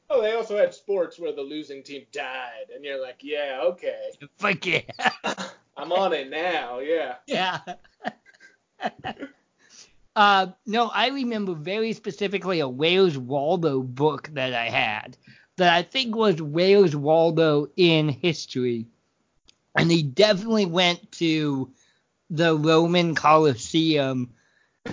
oh, 0.09 0.21
they 0.21 0.33
also 0.33 0.57
had 0.57 0.73
sports 0.73 1.19
where 1.19 1.33
the 1.33 1.41
losing 1.41 1.83
team 1.83 2.05
died, 2.11 2.71
and 2.73 2.83
you're 2.83 3.01
like, 3.01 3.17
yeah, 3.21 3.59
okay, 3.63 4.09
Fuck 4.37 4.65
yeah. 4.65 4.81
I'm 5.77 5.91
on 5.91 6.11
it 6.13 6.29
now, 6.31 6.79
yeah. 6.79 7.15
Yeah. 7.27 7.59
uh, 10.15 10.47
no, 10.65 10.87
I 10.87 11.09
remember 11.09 11.53
very 11.53 11.93
specifically 11.93 12.61
a 12.61 12.67
Where's 12.67 13.15
Waldo 13.17 13.83
book 13.83 14.29
that 14.33 14.53
I 14.55 14.69
had 14.69 15.17
that 15.57 15.73
I 15.73 15.81
think 15.83 16.15
was 16.15 16.41
Where's 16.41 16.95
Waldo 16.95 17.69
in 17.75 18.09
history. 18.09 18.87
And 19.75 19.91
he 19.91 20.01
definitely 20.01 20.65
went 20.65 21.11
to 21.13 21.71
the 22.29 22.55
Roman 22.55 23.13
Colosseum 23.15 24.31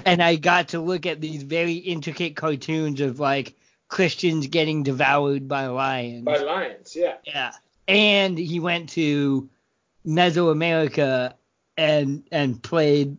and 0.05 0.23
I 0.23 0.37
got 0.37 0.69
to 0.69 0.81
look 0.81 1.07
at 1.07 1.21
these 1.21 1.43
very 1.43 1.75
intricate 1.75 2.37
cartoons 2.37 3.01
of 3.01 3.21
like 3.21 3.55
Christians 3.89 4.47
getting 4.49 4.83
devoured 4.83 5.47
by 5.49 5.67
lions. 5.67 6.25
By 6.25 6.39
lions, 6.39 6.97
yeah. 6.97 7.17
Yeah. 7.25 7.53
And 7.87 8.37
he 8.37 8.61
went 8.61 8.91
to 8.91 9.49
Mesoamerica 10.07 11.35
and 11.77 12.25
and 12.31 12.63
played 12.63 13.17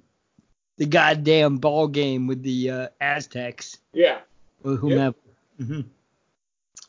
the 0.77 0.85
goddamn 0.85 1.57
ball 1.57 1.87
game 1.87 2.27
with 2.27 2.43
the 2.43 2.69
uh, 2.69 2.87
Aztecs 2.99 3.77
Yeah. 3.93 4.19
or 4.63 4.75
whomever. 4.75 5.15
hmm 5.57 5.81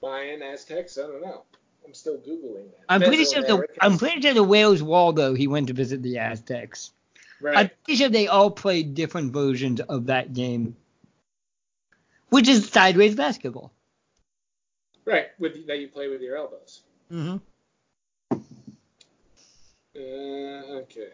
Mayan, 0.03 0.43
Aztecs, 0.43 0.99
I 0.99 1.03
don't 1.03 1.23
know. 1.23 1.43
I'm 1.85 1.95
still 1.95 2.19
googling 2.19 2.71
that. 2.73 2.85
I'm 2.88 3.03
pretty 3.03 3.25
sure 3.25 3.43
the 3.43 3.67
I'm 3.81 3.97
pretty 3.99 4.21
sure 4.21 4.35
the 4.35 4.43
Where's 4.43 4.83
Waldo 4.83 5.35
he 5.35 5.47
went 5.47 5.69
to 5.69 5.73
visit 5.73 6.03
the 6.03 6.19
Aztecs. 6.19 6.91
I'm 7.45 7.71
pretty 7.85 7.99
sure 7.99 8.09
they 8.09 8.26
all 8.26 8.50
played 8.50 8.95
different 8.95 9.33
versions 9.33 9.81
of 9.81 10.07
that 10.07 10.33
game, 10.33 10.76
which 12.31 12.49
is 12.49 12.69
sideways 12.69 13.15
basketball. 13.15 13.73
Right, 15.05 15.26
with 15.38 15.67
that 15.69 15.79
you 15.79 15.88
play 15.88 16.09
with 16.09 16.21
your 16.21 16.37
elbows. 16.37 16.83
hmm 17.09 17.37
Uh, 19.95 20.81
okay. 20.83 21.11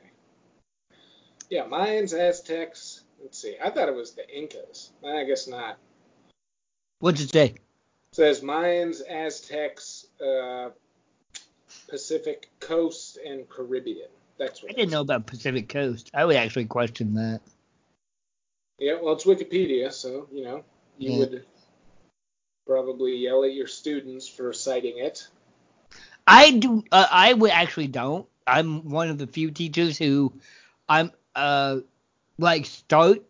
Yeah, 1.50 1.64
Mayans, 1.64 2.18
Aztecs. 2.18 3.04
Let's 3.20 3.38
see. 3.38 3.56
I 3.62 3.68
thought 3.68 3.88
it 3.88 3.94
was 3.94 4.12
the 4.12 4.26
Incas. 4.28 4.90
I 5.06 5.24
guess 5.24 5.46
not. 5.46 5.76
What's 6.98 7.20
you 7.20 7.26
say? 7.26 7.56
Says 8.12 8.42
Mayans, 8.42 9.00
Aztecs, 9.08 10.06
uh, 10.24 10.70
Pacific 11.88 12.50
Coast, 12.60 13.18
and 13.24 13.48
Caribbean. 13.48 14.08
That's 14.38 14.62
what. 14.62 14.72
I 14.72 14.74
didn't 14.74 14.90
know 14.90 15.00
about 15.00 15.26
Pacific 15.26 15.68
Coast. 15.68 16.10
I 16.12 16.24
would 16.24 16.36
actually 16.36 16.66
question 16.66 17.14
that. 17.14 17.40
Yeah, 18.78 18.98
well, 19.00 19.14
it's 19.14 19.24
Wikipedia, 19.24 19.92
so 19.92 20.28
you 20.32 20.44
know 20.44 20.64
you 20.98 21.12
Yeah. 21.12 21.18
would 21.18 21.44
probably 22.66 23.16
yell 23.16 23.44
at 23.44 23.54
your 23.54 23.66
students 23.66 24.28
for 24.28 24.52
citing 24.52 24.98
it. 24.98 25.28
I 26.26 26.52
do. 26.52 26.84
Uh, 26.92 27.06
I 27.10 27.32
would 27.32 27.50
actually 27.50 27.88
don't. 27.88 28.26
I'm 28.46 28.88
one 28.88 29.08
of 29.08 29.18
the 29.18 29.26
few 29.26 29.50
teachers 29.50 29.98
who, 29.98 30.32
I'm 30.88 31.12
uh, 31.34 31.78
like 32.38 32.66
start. 32.66 33.22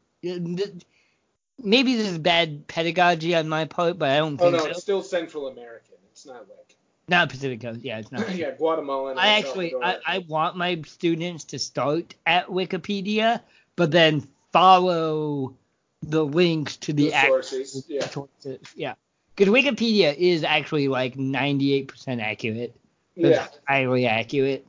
Maybe 1.59 1.97
this 1.97 2.09
is 2.09 2.19
bad 2.19 2.67
pedagogy 2.67 3.35
on 3.35 3.49
my 3.49 3.67
part, 3.67 3.99
but 3.99 4.11
I 4.11 4.19
don't 4.19 4.41
oh, 4.41 4.51
think. 4.51 4.55
Oh 4.55 4.59
no, 4.59 4.65
so. 4.65 4.71
it's 4.71 4.83
still 4.83 5.03
Central 5.03 5.49
American. 5.49 5.97
It's 6.11 6.27
not 6.27 6.49
like 6.49 6.77
Not 7.09 7.29
Pacific 7.31 7.61
Coast. 7.61 7.81
Yeah, 7.83 7.99
it's 7.99 8.13
not. 8.13 8.31
yeah, 8.35 8.53
Guatemalan. 8.53 9.19
I 9.19 9.39
actually, 9.39 9.75
I, 9.75 9.99
I 10.07 10.19
want 10.19 10.57
my 10.57 10.83
students 10.87 11.45
to 11.45 11.59
start 11.59 12.15
at 12.27 12.49
Wikipedia, 12.49 13.41
but 13.77 13.91
then 13.91 14.27
follow 14.53 15.55
the 16.03 16.25
links 16.25 16.77
to 16.79 16.93
the, 16.93 17.07
The 17.07 17.15
actual 17.15 17.43
sources, 17.43 17.85
yeah. 17.89 18.07
sources. 18.07 18.61
Yeah, 18.75 18.95
because 19.35 19.53
Wikipedia 19.53 20.15
is 20.15 20.45
actually 20.45 20.89
like 20.89 21.17
98% 21.17 22.21
accurate. 22.21 22.75
It's 23.17 23.37
yeah. 23.37 23.47
highly 23.67 24.07
accurate. 24.07 24.67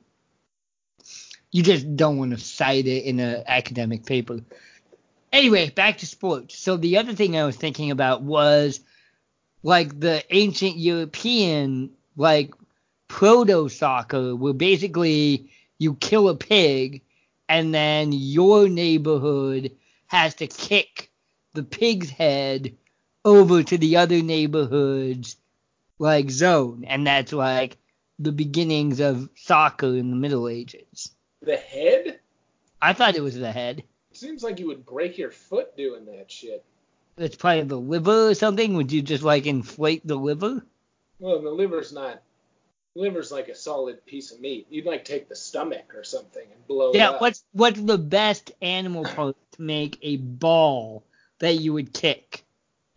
You 1.51 1.63
just 1.63 1.95
don't 1.95 2.17
want 2.17 2.31
to 2.31 2.37
cite 2.37 2.87
it 2.87 3.03
in 3.03 3.19
an 3.19 3.43
academic 3.45 4.05
paper. 4.05 4.39
Anyway, 5.33 5.71
back 5.71 5.97
to 5.97 6.05
sports. 6.05 6.59
So 6.59 6.77
the 6.77 6.97
other 6.97 7.13
thing 7.13 7.35
I 7.35 7.43
was 7.43 7.57
thinking 7.57 7.89
about 7.89 8.21
was 8.21 8.79
like 9.63 9.99
the 9.99 10.23
ancient 10.29 10.77
European 10.77 11.89
like 12.15 12.53
proto 13.07 13.67
soccer 13.67 14.35
where 14.35 14.53
basically 14.53 15.49
you 15.79 15.95
kill 15.95 16.29
a 16.29 16.35
pig 16.35 17.01
and 17.49 17.73
then 17.73 18.11
your 18.11 18.69
neighborhood 18.69 19.71
has 20.05 20.35
to 20.35 20.45
kick 20.45 21.09
the 21.53 21.63
pig's 21.63 22.11
head 22.11 22.75
over 23.25 23.63
to 23.63 23.77
the 23.77 23.97
other 23.97 24.21
neighborhood's 24.21 25.35
like 25.97 26.29
zone, 26.29 26.83
and 26.87 27.07
that's 27.07 27.33
like 27.33 27.77
the 28.19 28.31
beginnings 28.31 28.99
of 28.99 29.29
soccer 29.35 29.87
in 29.87 30.09
the 30.09 30.15
Middle 30.15 30.47
Ages. 30.47 31.11
The 31.41 31.57
head? 31.57 32.19
I 32.81 32.93
thought 32.93 33.15
it 33.15 33.23
was 33.23 33.37
the 33.37 33.51
head. 33.51 33.83
Seems 34.23 34.41
like 34.41 34.57
you 34.57 34.67
would 34.67 34.85
break 34.85 35.17
your 35.17 35.31
foot 35.31 35.75
doing 35.75 36.05
that 36.05 36.31
shit. 36.31 36.63
It's 37.17 37.35
probably 37.35 37.63
the 37.63 37.75
liver 37.77 38.29
or 38.29 38.33
something. 38.33 38.73
Would 38.77 38.89
you 38.89 39.01
just 39.01 39.21
like 39.21 39.45
inflate 39.45 40.07
the 40.07 40.15
liver? 40.15 40.65
Well, 41.19 41.41
the 41.41 41.49
liver's 41.49 41.91
not. 41.91 42.21
Liver's 42.95 43.33
like 43.33 43.49
a 43.49 43.55
solid 43.55 44.05
piece 44.05 44.31
of 44.31 44.39
meat. 44.39 44.65
You'd 44.69 44.85
like 44.85 45.03
take 45.03 45.27
the 45.27 45.35
stomach 45.35 45.93
or 45.93 46.05
something 46.05 46.43
and 46.49 46.67
blow 46.67 46.91
it 46.91 46.95
Yeah. 46.95 47.17
What's 47.19 47.43
what's 47.51 47.81
the 47.81 47.97
best 47.97 48.53
animal 48.61 49.03
part 49.03 49.35
to 49.53 49.61
make 49.61 49.99
a 50.01 50.15
ball 50.15 51.03
that 51.39 51.55
you 51.55 51.73
would 51.73 51.91
kick 51.91 52.45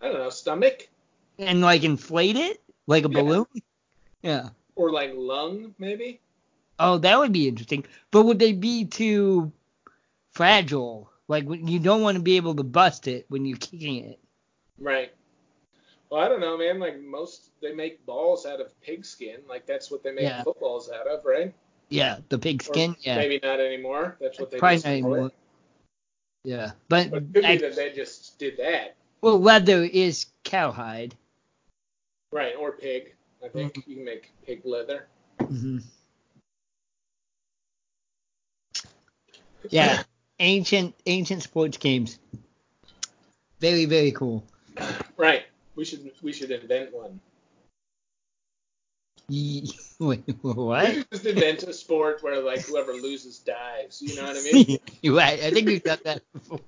I 0.00 0.06
don't 0.06 0.18
know, 0.18 0.30
stomach 0.30 0.88
and 1.40 1.60
like 1.60 1.82
inflate 1.82 2.36
it 2.36 2.62
like 2.86 3.04
a 3.04 3.08
Yeah. 3.10 3.20
balloon? 3.20 3.46
Yeah. 4.22 4.50
or 4.76 4.92
like 4.92 5.10
lung 5.16 5.74
maybe. 5.76 6.20
Oh, 6.78 6.98
that 6.98 7.18
would 7.18 7.32
be 7.32 7.48
interesting. 7.48 7.84
But 8.12 8.26
would 8.26 8.38
they 8.38 8.52
be 8.52 8.84
too 8.84 9.50
fragile? 10.30 11.10
Like 11.28 11.44
you 11.48 11.78
don't 11.78 12.02
want 12.02 12.16
to 12.16 12.22
be 12.22 12.36
able 12.36 12.54
to 12.56 12.62
bust 12.64 13.08
it 13.08 13.26
when 13.28 13.44
you're 13.44 13.58
kicking 13.58 14.04
it. 14.04 14.18
Right. 14.78 15.12
Well, 16.10 16.20
I 16.22 16.28
don't 16.28 16.40
know, 16.40 16.56
man. 16.56 16.78
Like 16.78 17.00
most, 17.00 17.50
they 17.60 17.74
make 17.74 18.04
balls 18.06 18.46
out 18.46 18.60
of 18.60 18.78
pigskin. 18.80 19.38
Like 19.48 19.66
that's 19.66 19.90
what 19.90 20.02
they 20.04 20.12
make 20.12 20.22
Yeah. 20.24 20.42
footballs 20.44 20.90
out 20.90 21.06
of, 21.08 21.24
right? 21.24 21.52
Yeah, 21.88 22.18
the 22.28 22.38
pigskin. 22.38 22.94
Yeah. 23.00 23.16
Maybe 23.16 23.40
not 23.42 23.58
anymore. 23.60 24.16
That's 24.20 24.38
what 24.38 24.50
they 24.50 24.58
Probably 24.58 24.76
not 24.76 24.82
call 24.82 24.92
it. 24.92 24.98
anymore. 24.98 25.30
Yeah. 26.44 26.72
But 26.88 27.10
But 27.10 27.22
it 27.22 27.34
could 27.34 27.44
I- 27.44 27.56
be 27.56 27.62
that 27.62 27.74
they 27.76 27.92
just 27.92 28.38
did 28.38 28.56
that. 28.58 28.94
well, 29.20 29.40
leather 29.40 29.82
is 29.82 30.26
cowhide. 30.44 31.14
Right, 32.32 32.54
or 32.56 32.72
pig. 32.72 33.14
I 33.44 33.48
think 33.48 33.74
Mm-hmm. 33.74 33.90
you 33.90 33.96
can 33.96 34.04
make 34.04 34.32
pig 34.46 34.60
leather. 34.64 35.06
hmm 35.40 35.78
Yeah. 39.70 40.02
Ancient 40.38 40.94
ancient 41.06 41.42
sports 41.42 41.78
games. 41.78 42.18
Very 43.60 43.84
very 43.86 44.12
cool. 44.12 44.44
Right. 45.16 45.44
We 45.74 45.84
should 45.84 46.10
we 46.22 46.32
should 46.32 46.50
invent 46.50 46.94
one. 46.94 47.20
Wait, 49.98 50.22
what? 50.42 51.04
just 51.12 51.26
invent 51.26 51.64
a 51.64 51.72
sport 51.72 52.22
where 52.22 52.40
like 52.40 52.60
whoever 52.60 52.92
loses 52.92 53.38
dies. 53.38 54.00
You 54.00 54.16
know 54.16 54.24
what 54.24 54.36
I 54.36 54.52
mean? 54.52 54.78
Right. 55.16 55.42
I 55.42 55.50
think 55.50 55.66
we've 55.66 55.82
done 55.82 55.98
that 56.04 56.22
before. 56.32 56.60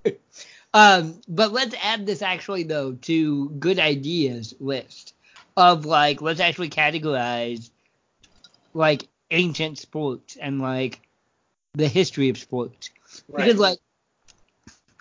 Um, 0.74 1.20
but 1.28 1.52
let's 1.52 1.74
add 1.82 2.04
this 2.06 2.20
actually 2.22 2.64
though 2.64 2.92
to 3.02 3.48
good 3.50 3.78
ideas 3.78 4.54
list 4.60 5.14
of 5.56 5.86
like 5.86 6.20
let's 6.20 6.40
actually 6.40 6.70
categorize 6.70 7.70
like 8.74 9.08
ancient 9.30 9.78
sports 9.78 10.36
and 10.36 10.60
like 10.60 11.00
the 11.74 11.88
history 11.88 12.28
of 12.28 12.38
sports. 12.38 12.90
Right. 13.28 13.44
Because 13.44 13.60
like 13.60 13.78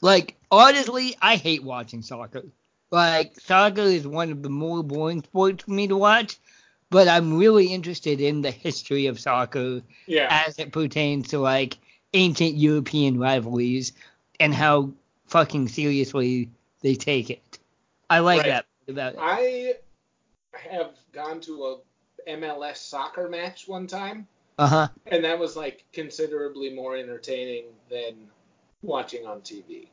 like 0.02 0.36
honestly, 0.52 1.16
I 1.22 1.36
hate 1.36 1.64
watching 1.64 2.02
soccer. 2.02 2.44
Like 2.92 3.40
soccer 3.40 3.82
is 3.82 4.08
one 4.08 4.32
of 4.32 4.44
the 4.44 4.50
more 4.50 4.84
boring 4.84 5.24
sports 5.24 5.64
for 5.64 5.72
me 5.72 5.88
to 5.88 5.98
watch, 5.98 6.38
but 6.90 7.08
I'm 7.08 7.38
really 7.38 7.68
interested 7.68 8.22
in 8.22 8.42
the 8.42 8.52
history 8.52 9.08
of 9.08 9.20
soccer 9.20 9.82
yeah. 10.06 10.44
as 10.48 10.58
it 10.60 10.72
pertains 10.72 11.30
to 11.30 11.40
like 11.40 11.78
ancient 12.14 12.56
European 12.56 13.20
rivalries 13.20 13.94
and 14.40 14.54
how 14.54 14.92
fucking 15.28 15.68
seriously 15.68 16.50
they 16.82 16.96
take 16.96 17.30
it. 17.30 17.60
I 18.10 18.20
like 18.20 18.44
Right. 18.44 18.48
that 18.48 18.66
about 18.88 19.16
it. 19.16 19.20
I 19.20 19.74
have 20.70 20.94
gone 21.12 21.42
to 21.42 21.66
a 21.66 22.30
MLS 22.30 22.78
soccer 22.78 23.30
match 23.30 23.68
one 23.68 23.88
time, 23.88 24.28
Uh 24.58 24.68
huh. 24.68 24.88
and 25.06 25.24
that 25.24 25.38
was 25.38 25.56
like 25.56 25.86
considerably 25.94 26.74
more 26.74 26.96
entertaining 26.96 27.66
than 27.90 28.16
watching 28.82 29.26
on 29.26 29.42
TV. 29.42 29.88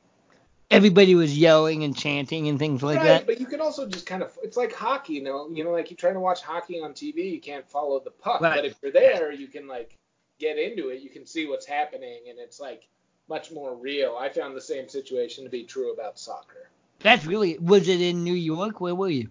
Everybody 0.70 1.14
was 1.14 1.37
yelling 1.37 1.85
and 1.85 1.94
chanting 1.96 2.48
and 2.48 2.59
things 2.59 2.83
like 2.83 2.96
right, 2.96 3.05
that. 3.05 3.27
but 3.27 3.38
you 3.38 3.46
can 3.46 3.61
also 3.61 3.87
just 3.87 4.07
kind 4.07 4.22
of 4.22 4.37
it's 4.42 4.57
like 4.57 4.72
hockey, 4.72 5.14
you 5.14 5.22
know, 5.22 5.48
you 5.50 5.62
know, 5.64 5.70
like 5.70 5.90
you 5.90 5.96
try 5.96 6.12
to 6.12 6.18
watch 6.20 6.40
hockey 6.40 6.81
on 6.81 6.92
TV, 6.92 7.31
you 7.31 7.40
can't 7.40 7.68
follow 7.68 8.00
the 8.00 8.11
puck, 8.11 8.40
Right. 8.40 8.57
but 8.57 8.64
if 8.64 8.77
you're 8.83 8.90
there, 8.90 9.31
you 9.31 9.46
can 9.46 9.68
like 9.68 9.96
get 10.38 10.59
into 10.59 10.88
it, 10.88 11.03
you 11.03 11.11
can 11.11 11.27
see 11.27 11.46
what's 11.46 11.66
happening, 11.66 12.22
and 12.29 12.38
it's 12.38 12.59
like 12.59 12.88
much 13.29 13.53
more 13.53 13.74
real. 13.77 14.16
I 14.18 14.31
found 14.31 14.57
the 14.57 14.61
same 14.61 14.88
situation 14.88 15.44
to 15.44 15.50
be 15.50 15.64
true 15.64 15.92
about 15.92 16.18
soccer. 16.18 16.70
That's 17.00 17.27
really. 17.27 17.59
Was 17.59 17.88
it 17.88 18.00
in 18.00 18.24
New 18.24 18.35
York? 18.35 18.81
Where 18.81 18.94
were 18.94 19.11
you? 19.11 19.29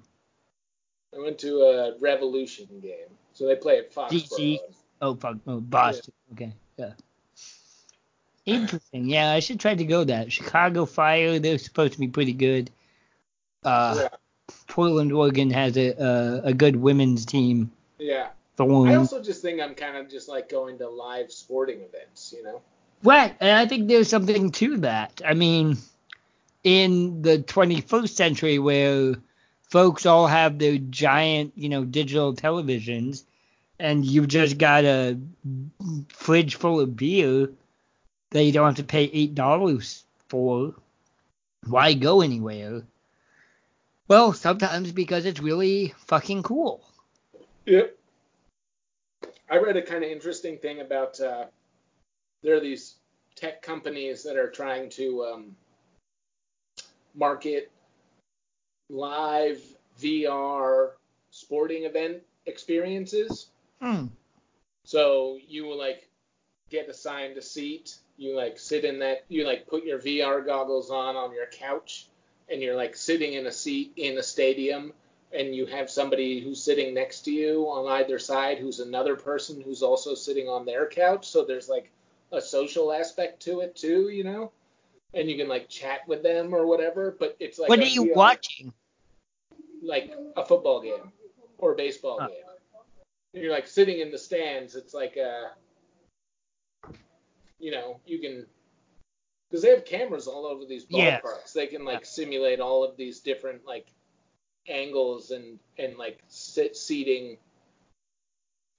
I 1.15 1.19
went 1.19 1.39
to 1.39 1.61
a 1.61 1.97
Revolution 1.99 2.67
game, 2.81 3.09
so 3.33 3.47
they 3.47 3.55
play 3.55 3.79
at 3.79 3.93
Foxborough. 3.93 4.59
Oh 5.03 5.15
fuck. 5.15 5.37
Oh, 5.45 5.59
Boston. 5.59 6.13
Okay. 6.31 6.53
Yeah. 6.77 6.91
Interesting. 8.45 9.09
Yeah, 9.09 9.31
I 9.31 9.39
should 9.39 9.59
try 9.59 9.75
to 9.75 9.83
go 9.85 10.03
that. 10.05 10.31
Chicago 10.31 10.85
Fire. 10.85 11.39
They're 11.39 11.57
supposed 11.57 11.93
to 11.93 11.99
be 11.99 12.07
pretty 12.07 12.33
good. 12.33 12.71
Uh, 13.63 13.95
Yeah, 13.97 14.07
Portland, 14.67 15.11
Oregon 15.13 15.49
has 15.51 15.77
a 15.77 15.91
a, 15.91 16.41
a 16.49 16.53
good 16.53 16.75
women's 16.75 17.25
team. 17.25 17.71
yeah. 17.99 18.29
Thorn. 18.55 18.87
I 18.89 18.95
also 18.95 19.19
just 19.21 19.41
think 19.41 19.59
I'm 19.59 19.73
kind 19.73 19.97
of 19.97 20.07
just 20.09 20.29
like 20.29 20.47
going 20.47 20.77
to 20.77 20.87
live 20.87 21.31
sporting 21.31 21.81
events, 21.81 22.33
you 22.37 22.43
know. 22.43 22.61
Right, 23.03 23.35
and 23.39 23.49
I 23.57 23.65
think 23.65 23.87
there's 23.87 24.07
something 24.09 24.51
to 24.51 24.77
that. 24.77 25.21
I 25.25 25.33
mean, 25.33 25.77
in 26.63 27.23
the 27.23 27.39
21st 27.39 28.09
century, 28.09 28.59
where 28.59 29.15
folks 29.71 30.05
all 30.05 30.27
have 30.27 30.59
their 30.59 30.77
giant, 30.77 31.53
you 31.55 31.67
know, 31.67 31.83
digital 31.83 32.35
televisions, 32.35 33.23
and 33.83 34.05
you've 34.05 34.29
just 34.29 34.57
got 34.57 34.85
a 34.85 35.19
fridge 36.07 36.55
full 36.55 36.79
of 36.79 36.95
beer 36.95 37.49
that 38.31 38.43
you 38.43 38.53
don't 38.53 38.65
have 38.65 38.77
to 38.77 38.83
pay 38.83 39.03
eight 39.11 39.35
dollars 39.35 40.05
for, 40.29 40.73
why 41.67 41.93
go 41.93 42.21
anywhere? 42.21 42.83
Well, 44.07 44.31
sometimes 44.31 44.93
because 44.93 45.25
it's 45.25 45.41
really 45.41 45.93
fucking 46.05 46.43
cool. 46.43 46.81
Yep. 47.65 47.97
I 49.51 49.57
read 49.57 49.75
a 49.75 49.81
kind 49.81 50.05
of 50.05 50.09
interesting 50.09 50.57
thing 50.57 50.79
about 50.79 51.19
uh, 51.19 51.45
there 52.41 52.55
are 52.55 52.61
these 52.61 52.95
tech 53.35 53.61
companies 53.61 54.23
that 54.23 54.37
are 54.37 54.49
trying 54.49 54.89
to 54.91 55.25
um, 55.25 55.55
market 57.15 57.69
live 58.89 59.61
VR 60.01 60.91
sporting 61.31 61.83
event 61.83 62.21
experiences. 62.45 63.47
Hmm. 63.83 64.05
So 64.85 65.37
you 65.45 65.65
will 65.65 65.77
like 65.77 66.07
get 66.69 66.87
assigned 66.87 67.35
a 67.35 67.41
seat. 67.41 67.97
You 68.15 68.33
like 68.33 68.57
sit 68.57 68.85
in 68.85 68.99
that. 68.99 69.25
You 69.27 69.45
like 69.45 69.67
put 69.67 69.83
your 69.83 69.99
VR 69.99 70.45
goggles 70.45 70.89
on 70.89 71.17
on 71.17 71.33
your 71.33 71.47
couch, 71.47 72.07
and 72.49 72.61
you're 72.61 72.77
like 72.77 72.95
sitting 72.95 73.33
in 73.33 73.45
a 73.45 73.51
seat 73.51 73.91
in 73.97 74.17
a 74.17 74.23
stadium, 74.23 74.93
and 75.33 75.53
you 75.53 75.65
have 75.65 75.89
somebody 75.89 76.39
who's 76.39 76.63
sitting 76.63 76.93
next 76.93 77.23
to 77.23 77.31
you 77.31 77.65
on 77.65 77.91
either 77.99 78.19
side, 78.19 78.57
who's 78.57 78.79
another 78.79 79.17
person 79.17 79.59
who's 79.59 79.83
also 79.83 80.15
sitting 80.15 80.47
on 80.47 80.65
their 80.65 80.87
couch. 80.87 81.27
So 81.27 81.43
there's 81.43 81.67
like 81.67 81.91
a 82.31 82.39
social 82.39 82.93
aspect 82.93 83.41
to 83.41 83.59
it 83.59 83.75
too, 83.75 84.07
you 84.07 84.23
know. 84.23 84.53
And 85.13 85.29
you 85.29 85.35
can 85.35 85.49
like 85.49 85.67
chat 85.67 86.07
with 86.07 86.23
them 86.23 86.55
or 86.55 86.65
whatever. 86.65 87.17
But 87.19 87.35
it's 87.41 87.59
like 87.59 87.67
what 87.67 87.79
are 87.79 87.85
you 87.85 88.05
VR 88.05 88.15
watching? 88.15 88.73
like 89.81 90.13
a 90.37 90.45
football 90.45 90.81
game 90.81 91.11
or 91.57 91.73
a 91.73 91.75
baseball 91.75 92.21
Huh. 92.21 92.27
game. 92.29 92.42
You're 93.33 93.51
like 93.51 93.67
sitting 93.67 93.99
in 93.99 94.11
the 94.11 94.17
stands. 94.17 94.75
It's 94.75 94.93
like 94.93 95.17
uh 95.17 95.49
you 97.59 97.71
know, 97.71 97.99
you 98.05 98.19
can 98.19 98.45
because 99.49 99.63
they 99.63 99.69
have 99.69 99.85
cameras 99.85 100.27
all 100.27 100.45
over 100.45 100.65
these 100.65 100.85
Yeah. 100.89 101.19
ballparks. 101.21 101.53
They 101.53 101.67
can 101.67 101.85
like 101.85 102.05
simulate 102.05 102.59
all 102.59 102.83
of 102.83 102.97
these 102.97 103.19
different 103.19 103.65
like 103.65 103.87
angles 104.67 105.31
and 105.31 105.59
and 105.77 105.97
like 105.97 106.19
sit 106.27 106.75
seating. 106.75 107.37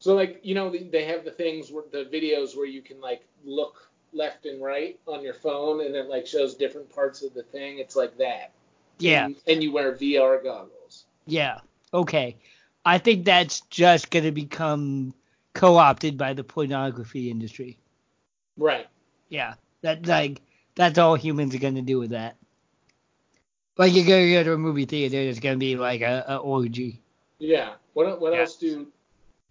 So 0.00 0.14
like 0.14 0.40
you 0.42 0.54
know 0.54 0.70
they- 0.70 0.84
they 0.84 1.04
have 1.04 1.24
the 1.24 1.30
things 1.30 1.70
where 1.72 1.84
the 1.90 2.04
videos 2.04 2.56
where 2.56 2.66
you 2.66 2.82
can 2.82 3.00
like 3.00 3.26
look 3.44 3.90
left 4.12 4.46
and 4.46 4.62
right 4.62 4.98
on 5.08 5.22
your 5.24 5.34
phone 5.34 5.84
and 5.84 5.94
it 5.96 6.06
like 6.08 6.26
shows 6.26 6.54
different 6.54 6.88
parts 6.94 7.22
of 7.22 7.34
the 7.34 7.42
thing. 7.42 7.78
It's 7.78 7.96
like 7.96 8.16
that. 8.18 8.52
Yeah. 8.98 9.24
And, 9.26 9.36
and 9.48 9.62
you 9.62 9.72
wear 9.72 9.92
VR 9.96 10.42
goggles. 10.42 11.06
Yeah. 11.26 11.58
Okay. 11.92 12.36
I 12.84 12.98
think 12.98 13.24
that's 13.24 13.60
just 13.62 14.10
going 14.10 14.24
to 14.24 14.32
become 14.32 15.14
co-opted 15.54 16.18
by 16.18 16.34
the 16.34 16.44
pornography 16.44 17.30
industry. 17.30 17.78
Right. 18.56 18.86
Yeah. 19.28 19.54
That 19.82 20.06
like 20.06 20.40
that's 20.74 20.98
all 20.98 21.14
humans 21.14 21.54
are 21.54 21.58
going 21.58 21.76
to 21.76 21.82
do 21.82 21.98
with 21.98 22.10
that. 22.10 22.36
Like 23.76 23.94
you're 23.94 24.06
going 24.06 24.26
to 24.26 24.32
go 24.32 24.42
to 24.44 24.52
a 24.52 24.58
movie 24.58 24.84
theater, 24.86 25.16
it's 25.18 25.40
going 25.40 25.54
to 25.56 25.58
be 25.58 25.76
like 25.76 26.00
a, 26.00 26.24
a 26.28 26.36
orgy. 26.36 27.00
Yeah. 27.38 27.74
What 27.94 28.20
what 28.20 28.32
Yeah. 28.32 28.40
else 28.40 28.56
do 28.56 28.86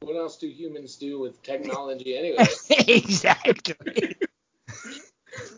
what 0.02 0.16
else 0.18 0.38
do 0.38 0.48
humans 0.48 0.96
do 0.98 1.20
with 1.20 1.42
technology 1.44 2.18
anyway? 2.18 2.46
exactly. 2.88 4.16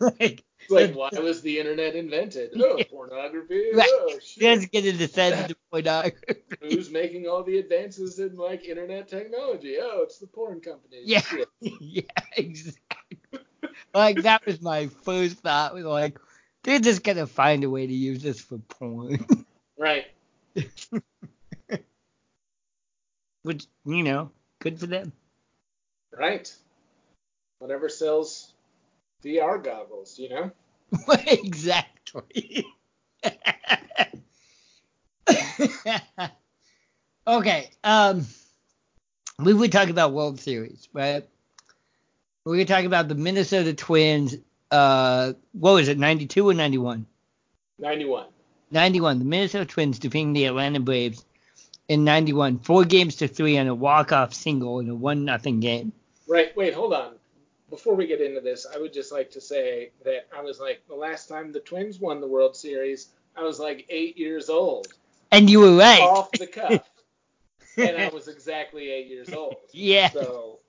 like, 0.00 0.44
like, 0.70 0.94
why 0.94 1.10
was 1.20 1.42
the 1.42 1.58
internet 1.58 1.94
invented? 1.94 2.52
Oh, 2.56 2.76
Yeah. 2.78 2.84
pornography. 2.90 3.70
Right. 3.74 3.88
Oh, 3.90 4.18
shit. 4.22 4.42
just 4.42 4.70
get 4.70 4.84
it 4.86 4.98
descended 4.98 5.48
to 5.48 5.56
pornography. 5.70 6.42
Who's 6.60 6.90
making 6.90 7.26
all 7.26 7.42
the 7.42 7.58
advances 7.58 8.18
in 8.18 8.36
like 8.36 8.64
internet 8.64 9.08
technology? 9.08 9.76
Oh, 9.80 10.02
it's 10.02 10.18
the 10.18 10.26
porn 10.26 10.60
companies. 10.60 11.02
Yeah. 11.04 11.20
Shit. 11.20 11.48
yeah, 11.60 12.02
exactly. 12.36 13.18
Like 13.94 14.22
that 14.22 14.44
was 14.46 14.60
my 14.60 14.86
first 15.04 15.38
thought. 15.38 15.74
Was 15.74 15.84
like, 15.84 16.18
they're 16.64 16.78
just 16.80 17.02
gonna 17.02 17.26
find 17.26 17.64
a 17.64 17.70
way 17.70 17.86
to 17.86 17.92
use 17.92 18.22
this 18.22 18.40
for 18.40 18.58
porn, 18.58 19.24
Right. 19.78 20.06
which 23.42 23.66
you 23.84 24.02
know, 24.02 24.30
good 24.60 24.78
for 24.80 24.86
them. 24.86 25.12
Right. 26.16 26.52
Whatever 27.58 27.88
sells 27.88 28.52
VR 29.26 29.62
goggles, 29.62 30.18
you 30.18 30.28
know? 30.28 30.50
exactly. 31.26 32.64
okay. 37.26 37.70
Um, 37.82 38.24
we 39.40 39.52
were 39.52 39.66
talk 39.68 39.88
about 39.88 40.12
World 40.12 40.38
Series, 40.38 40.88
right? 40.92 41.28
We 42.44 42.58
were 42.58 42.64
talk 42.64 42.84
about 42.84 43.08
the 43.08 43.16
Minnesota 43.16 43.74
Twins. 43.74 44.36
Uh, 44.70 45.32
what 45.52 45.72
was 45.72 45.88
it? 45.88 45.98
92 45.98 46.48
or 46.48 46.54
91? 46.54 47.04
91. 47.80 48.26
91. 48.70 49.18
The 49.18 49.24
Minnesota 49.24 49.64
Twins 49.64 49.98
defeating 49.98 50.34
the 50.34 50.44
Atlanta 50.44 50.78
Braves 50.78 51.24
in 51.88 52.04
91, 52.04 52.60
four 52.60 52.84
games 52.84 53.16
to 53.16 53.28
three 53.28 53.58
on 53.58 53.66
a 53.66 53.74
walk-off 53.74 54.34
single 54.34 54.78
in 54.78 54.88
a 54.88 54.94
one 54.94 55.24
nothing 55.24 55.58
game. 55.60 55.92
Right. 56.28 56.56
Wait, 56.56 56.74
hold 56.74 56.92
on. 56.94 57.14
Before 57.70 57.94
we 57.94 58.06
get 58.06 58.20
into 58.20 58.40
this, 58.40 58.66
I 58.72 58.78
would 58.78 58.92
just 58.92 59.10
like 59.10 59.30
to 59.32 59.40
say 59.40 59.90
that 60.04 60.28
I 60.36 60.40
was 60.42 60.60
like, 60.60 60.82
the 60.88 60.94
last 60.94 61.28
time 61.28 61.52
the 61.52 61.60
Twins 61.60 61.98
won 61.98 62.20
the 62.20 62.28
World 62.28 62.56
Series, 62.56 63.08
I 63.36 63.42
was 63.42 63.58
like 63.58 63.86
eight 63.90 64.16
years 64.16 64.48
old, 64.48 64.86
And 65.32 65.50
you 65.50 65.60
were 65.60 65.76
right. 65.76 66.00
off 66.00 66.30
the 66.32 66.46
cuff. 66.46 66.88
and 67.76 67.96
I 67.96 68.08
was 68.08 68.28
exactly 68.28 68.90
eight 68.90 69.08
years 69.08 69.32
old. 69.32 69.56
yeah. 69.72 70.10
So 70.10 70.60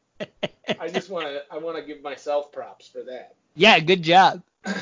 I 0.79 0.87
just 0.87 1.09
want 1.09 1.27
to 1.27 1.43
I 1.51 1.57
want 1.57 1.77
to 1.77 1.83
give 1.83 2.01
myself 2.01 2.51
props 2.51 2.87
for 2.87 3.03
that. 3.03 3.35
Yeah, 3.55 3.79
good 3.79 4.01
job. 4.01 4.41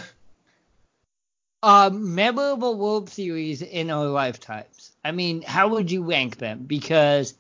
um, 1.63 2.15
memorable 2.15 2.77
World 2.77 3.09
Series 3.09 3.61
in 3.61 3.89
our 3.89 4.05
lifetimes. 4.05 4.91
I 5.03 5.11
mean, 5.11 5.41
how 5.41 5.67
would 5.69 5.91
you 5.91 6.03
rank 6.03 6.37
them? 6.37 6.63
Because, 6.65 7.35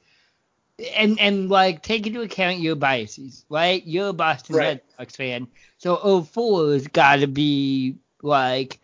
and 0.95 1.19
and 1.19 1.49
like 1.49 1.81
take 1.81 2.05
into 2.07 2.21
account 2.21 2.59
your 2.59 2.75
biases, 2.75 3.45
right? 3.49 3.85
You're 3.85 4.09
a 4.09 4.13
Boston 4.13 4.55
Right. 4.55 4.65
Red 4.65 4.81
Sox 4.97 5.15
fan, 5.15 5.47
so 5.77 6.23
04 6.23 6.73
has 6.73 6.87
got 6.87 7.17
to 7.17 7.27
be 7.27 7.97
like 8.21 8.79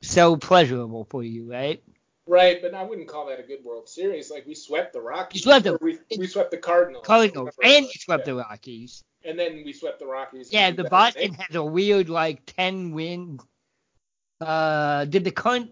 so 0.00 0.36
pleasurable 0.36 1.04
for 1.10 1.22
you, 1.22 1.50
right? 1.50 1.82
Right, 2.26 2.60
but 2.60 2.74
I 2.74 2.82
wouldn't 2.82 3.08
call 3.08 3.26
that 3.28 3.40
a 3.40 3.42
good 3.42 3.64
World 3.64 3.88
Series. 3.88 4.30
Like 4.30 4.46
we 4.46 4.54
swept 4.54 4.92
the 4.92 5.00
Rockies. 5.00 5.40
You 5.40 5.44
swept 5.44 5.64
them. 5.64 5.74
Or 5.74 5.78
We, 5.80 5.98
we 6.18 6.26
swept 6.26 6.50
the 6.50 6.58
Cardinals. 6.58 7.06
Cardinals, 7.06 7.54
and 7.62 7.86
you 7.86 7.92
swept 7.94 8.26
yeah. 8.26 8.34
the 8.34 8.38
Rockies. 8.40 9.02
And 9.24 9.38
then 9.38 9.62
we 9.64 9.72
swept 9.72 9.98
the 9.98 10.06
Rockies. 10.06 10.52
Yeah, 10.52 10.70
the 10.70 10.84
Boston 10.84 11.34
has 11.34 11.56
a 11.56 11.64
weird 11.64 12.08
like 12.08 12.44
10 12.46 12.92
win. 12.92 13.40
Uh, 14.40 15.04
did 15.06 15.24
the 15.24 15.30
current 15.30 15.70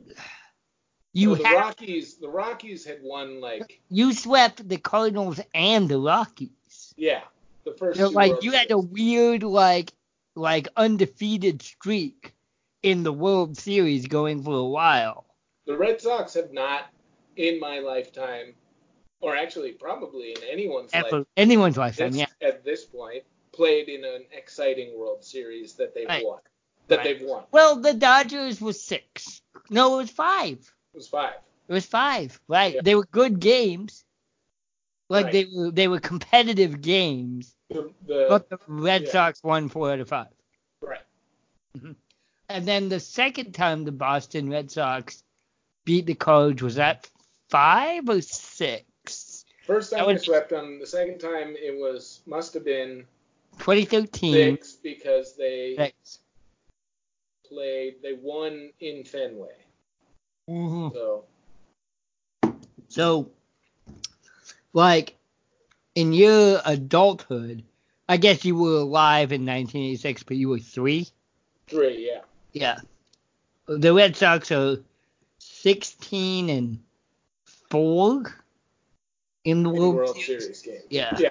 you 1.17 1.37
the 1.37 1.47
have 1.47 1.57
Rockies. 1.57 2.17
The 2.17 2.29
Rockies 2.29 2.85
had 2.85 2.99
won 3.03 3.41
like 3.41 3.81
you 3.89 4.13
swept 4.13 4.69
the 4.69 4.77
Cardinals 4.79 5.41
and 5.55 5.89
the 5.89 5.99
Rockies. 5.99 6.95
yeah 6.97 7.23
the 7.65 7.73
first. 7.73 7.99
So 7.99 8.09
like 8.09 8.43
you 8.43 8.53
had 8.53 8.71
a 8.71 8.79
weird 8.79 9.43
like 9.43 9.93
like 10.35 10.69
undefeated 10.77 11.63
streak 11.63 12.35
in 12.83 13.03
the 13.03 13.13
World 13.13 13.57
Series 13.57 14.07
going 14.07 14.43
for 14.43 14.55
a 14.55 14.65
while. 14.65 15.25
The 15.67 15.77
Red 15.77 16.01
Sox 16.01 16.35
have 16.35 16.53
not, 16.53 16.87
in 17.37 17.59
my 17.59 17.81
lifetime, 17.81 18.55
or 19.21 19.35
actually 19.35 19.73
probably 19.73 20.33
in 20.33 20.39
anyone's 20.49 20.91
Ever, 20.93 21.19
life, 21.19 21.27
anyone's 21.37 21.77
lifetime, 21.77 22.15
yeah. 22.15 22.27
at 22.41 22.65
this 22.65 22.85
point, 22.85 23.25
played 23.53 23.89
in 23.89 24.05
an 24.05 24.25
exciting 24.31 24.97
World 24.97 25.25
Series 25.25 25.73
that 25.75 25.95
they've 25.95 26.07
Right. 26.07 26.25
won. 26.25 26.39
That 26.89 26.99
Right. 26.99 27.19
they've 27.19 27.29
won. 27.29 27.45
Well, 27.51 27.77
the 27.77 27.95
Dodgers 27.95 28.61
was 28.61 28.81
six. 28.81 29.43
No, 29.71 29.95
it 29.95 29.97
was 30.03 30.11
five. 30.11 30.73
It 30.97 31.01
was 31.01 31.09
five. 31.09 31.35
It 31.69 31.73
was 31.75 31.85
five. 31.85 32.41
Right. 32.49 32.77
Yeah. 32.77 32.81
They 32.83 32.95
were 32.95 33.05
good 33.05 33.39
games. 33.39 34.03
Like 35.11 35.25
Right. 35.27 35.33
they 35.33 35.45
were 35.55 35.71
they 35.71 35.89
were 35.89 36.01
competitive 36.01 36.81
games. 36.81 37.55
The, 37.69 37.93
the 38.07 38.27
But 38.31 38.49
the 38.49 38.59
Red 38.67 39.03
yeah. 39.03 39.11
Sox 39.11 39.43
won 39.45 39.69
four 39.69 39.93
out 39.93 40.01
of 40.01 40.09
five. 40.09 40.29
right. 40.81 41.01
Mm-hmm. 41.77 41.93
And 42.49 42.65
then 42.67 42.89
the 42.89 42.99
second 42.99 43.53
time 43.53 43.85
the 43.85 43.93
Boston 43.93 44.49
Red 44.49 44.71
Sox 44.71 45.23
beat 45.85 46.07
the 46.07 46.15
Cards 46.15 46.63
was 46.63 46.77
that 46.77 47.11
five 47.51 48.09
or 48.09 48.23
six? 48.23 49.45
First 49.67 49.93
time 49.93 50.07
they 50.07 50.15
was- 50.15 50.23
swept 50.25 50.49
them. 50.49 50.81
The 50.81 50.87
second 50.87 51.19
time 51.19 51.57
it 51.59 51.77
was 51.79 52.21
must 52.25 52.55
have 52.55 52.65
been 52.65 53.05
2013. 53.59 54.33
six 54.33 54.73
because 54.77 55.37
they 55.37 55.75
Six. 55.77 56.21
played. 57.47 57.97
They 58.03 58.15
won 58.15 58.71
in 58.81 59.05
Fenway. 59.05 59.55
Mhm. 60.49 60.93
So 60.93 61.25
So, 62.89 63.31
like, 64.73 65.17
in 65.95 66.13
your 66.13 66.61
adulthood, 66.65 67.65
I 68.09 68.17
guess 68.17 68.45
you 68.45 68.55
were 68.57 68.79
alive 68.79 69.33
in 69.33 69.45
1986, 69.45 70.23
but 70.23 70.37
you 70.37 70.49
were 70.49 70.59
three? 70.59 71.09
three, 71.69 72.07
yeah. 72.07 72.21
Yeah. 72.53 72.79
The 73.67 73.93
Red 73.93 74.17
Sox 74.17 74.53
are 74.53 74.79
16 75.39 76.49
and 76.51 76.79
4 77.69 78.23
in 79.45 79.63
the 79.65 79.71
In 79.71 79.77
World, 79.77 79.95
World 79.97 80.17
Series. 80.17 80.45
Series 80.45 80.63
game. 80.63 80.83
Yeah. 80.89 81.17
Yeah. 81.19 81.31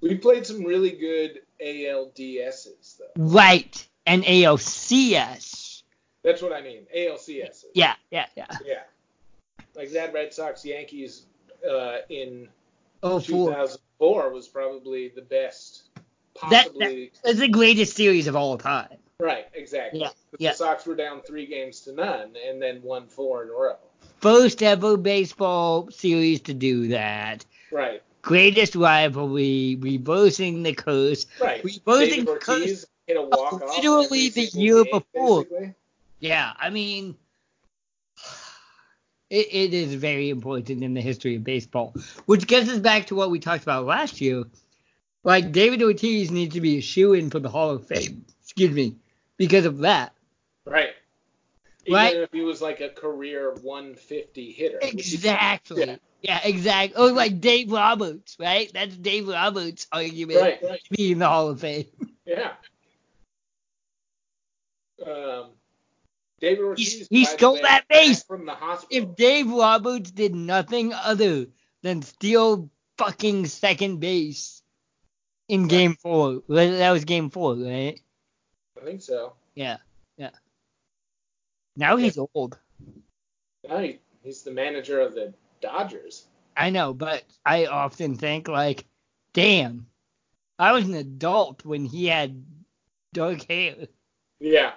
We 0.00 0.16
played 0.16 0.46
some 0.46 0.64
really 0.64 0.92
good 0.92 1.40
ALDSs 1.60 2.96
though. 2.98 3.12
Right. 3.16 3.86
And 4.06 4.24
ALCS. 4.24 5.55
That's 6.26 6.42
what 6.42 6.52
I 6.52 6.60
mean. 6.60 6.82
ALCS. 6.94 7.66
Yeah, 7.72 7.94
yeah, 8.10 8.26
yeah. 8.36 8.46
Yeah. 8.66 8.82
Like 9.76 9.92
that 9.92 10.12
Red 10.12 10.34
Sox 10.34 10.64
Yankees 10.64 11.26
uh, 11.64 11.98
in 12.08 12.48
Oh, 13.00 13.20
four. 13.20 13.50
2004 13.50 14.30
was 14.30 14.48
probably 14.48 15.08
the 15.14 15.22
best. 15.22 15.84
That- 16.50 16.66
Possibly. 16.66 17.12
It's 17.24 17.38
the 17.38 17.46
greatest 17.46 17.94
series 17.94 18.26
of 18.26 18.34
all 18.34 18.58
time. 18.58 18.88
right, 19.20 19.46
exactly. 19.54 20.00
Yeah, 20.00 20.08
yeah. 20.38 20.50
The. 20.50 20.56
Sox 20.56 20.84
were 20.84 20.96
down 20.96 21.20
three 21.20 21.46
games 21.46 21.82
to 21.82 21.92
none 21.92 22.34
and 22.44 22.60
then 22.60 22.82
won 22.82 23.06
four 23.06 23.44
in 23.44 23.48
a 23.50 23.52
row. 23.52 23.76
First 24.20 24.64
ever 24.64 24.96
baseball 24.96 25.88
series 25.92 26.40
to 26.42 26.54
do 26.54 26.88
that. 26.88 27.44
Right, 27.70 28.02
Greatest 28.22 28.74
rivalry, 28.74 29.76
reversing 29.76 30.64
the 30.64 30.72
curse. 30.74 31.26
right. 31.40 31.62
Reversing 31.62 32.24
David 32.24 32.26
the 32.26 32.36
curse. 32.40 32.84
Hit 33.06 33.16
a 33.16 33.22
walk 33.22 33.52
off. 33.52 33.76
literally 33.76 34.30
the 34.30 34.42
year 34.52 34.84
before. 34.84 35.46
Yeah, 36.20 36.52
I 36.58 36.70
mean, 36.70 37.16
it, 39.30 39.46
it 39.50 39.74
is 39.74 39.94
very 39.94 40.30
important 40.30 40.82
in 40.82 40.94
the 40.94 41.00
history 41.00 41.36
of 41.36 41.44
baseball. 41.44 41.94
Which 42.26 42.46
gets 42.46 42.68
us 42.70 42.78
back 42.78 43.06
to 43.08 43.14
what 43.14 43.30
we 43.30 43.38
talked 43.38 43.62
about 43.62 43.84
last 43.84 44.20
year. 44.20 44.44
Like, 45.24 45.52
David 45.52 45.82
Ortiz 45.82 46.30
needs 46.30 46.54
to 46.54 46.60
be 46.60 46.78
a 46.78 46.80
shoe 46.80 47.12
in 47.12 47.30
for 47.30 47.40
the 47.40 47.48
Hall 47.48 47.70
of 47.70 47.86
Fame. 47.86 48.24
Excuse 48.42 48.70
me. 48.70 48.94
Because 49.36 49.66
of 49.66 49.78
that. 49.78 50.12
Right. 50.64 50.90
Even 51.84 51.94
Right. 51.94 52.16
if 52.16 52.32
he 52.32 52.42
was 52.42 52.62
like 52.62 52.80
a 52.80 52.88
career 52.88 53.54
150 53.62 54.52
hitter. 54.52 54.78
Exactly. 54.82 55.84
Yeah. 55.86 55.96
Yeah, 56.22 56.40
exactly. 56.42 57.00
Or 57.00 57.12
like 57.12 57.40
Dave 57.40 57.70
Roberts, 57.70 58.36
right? 58.40 58.70
That's 58.72 58.96
Dave 58.96 59.28
Roberts' 59.28 59.86
argument 59.92 60.40
Right, 60.40 60.58
right. 60.62 60.80
to 60.82 60.90
be 60.96 61.12
in 61.12 61.18
the 61.18 61.28
Hall 61.28 61.48
of 61.48 61.60
Fame. 61.60 61.84
Yeah. 62.24 62.52
Um, 65.06 65.50
David 66.40 66.64
Ortiz. 66.64 67.06
he 67.08 67.24
the 67.24 67.24
stole 67.24 67.58
that 67.62 67.88
base. 67.88 68.22
from 68.22 68.44
the 68.46 68.54
hospital. 68.54 68.88
If 68.90 69.16
Dave 69.16 69.50
Roberts 69.50 70.10
did 70.10 70.34
nothing 70.34 70.92
other 70.92 71.46
than 71.82 72.02
steal 72.02 72.70
fucking 72.98 73.46
second 73.46 74.00
base 74.00 74.62
in 75.48 75.68
game 75.68 75.94
four, 75.94 76.42
that 76.48 76.90
was 76.90 77.04
game 77.04 77.30
four, 77.30 77.54
right? 77.54 78.00
I 78.80 78.84
think 78.84 79.02
so. 79.02 79.34
Yeah, 79.54 79.78
yeah. 80.16 80.30
Now 81.76 81.96
he's 81.96 82.18
old. 82.18 82.58
Now 83.68 83.78
he, 83.78 84.00
he's 84.22 84.42
the 84.42 84.50
manager 84.50 85.00
of 85.00 85.14
the 85.14 85.32
Dodgers. 85.60 86.26
I 86.56 86.70
know, 86.70 86.94
but 86.94 87.24
I 87.44 87.66
often 87.66 88.16
think 88.16 88.48
like, 88.48 88.84
damn, 89.32 89.86
I 90.58 90.72
was 90.72 90.86
an 90.86 90.94
adult 90.94 91.64
when 91.64 91.84
he 91.84 92.06
had 92.06 92.44
dark 93.12 93.42
hair. 93.48 93.74
Yeah. 94.38 94.72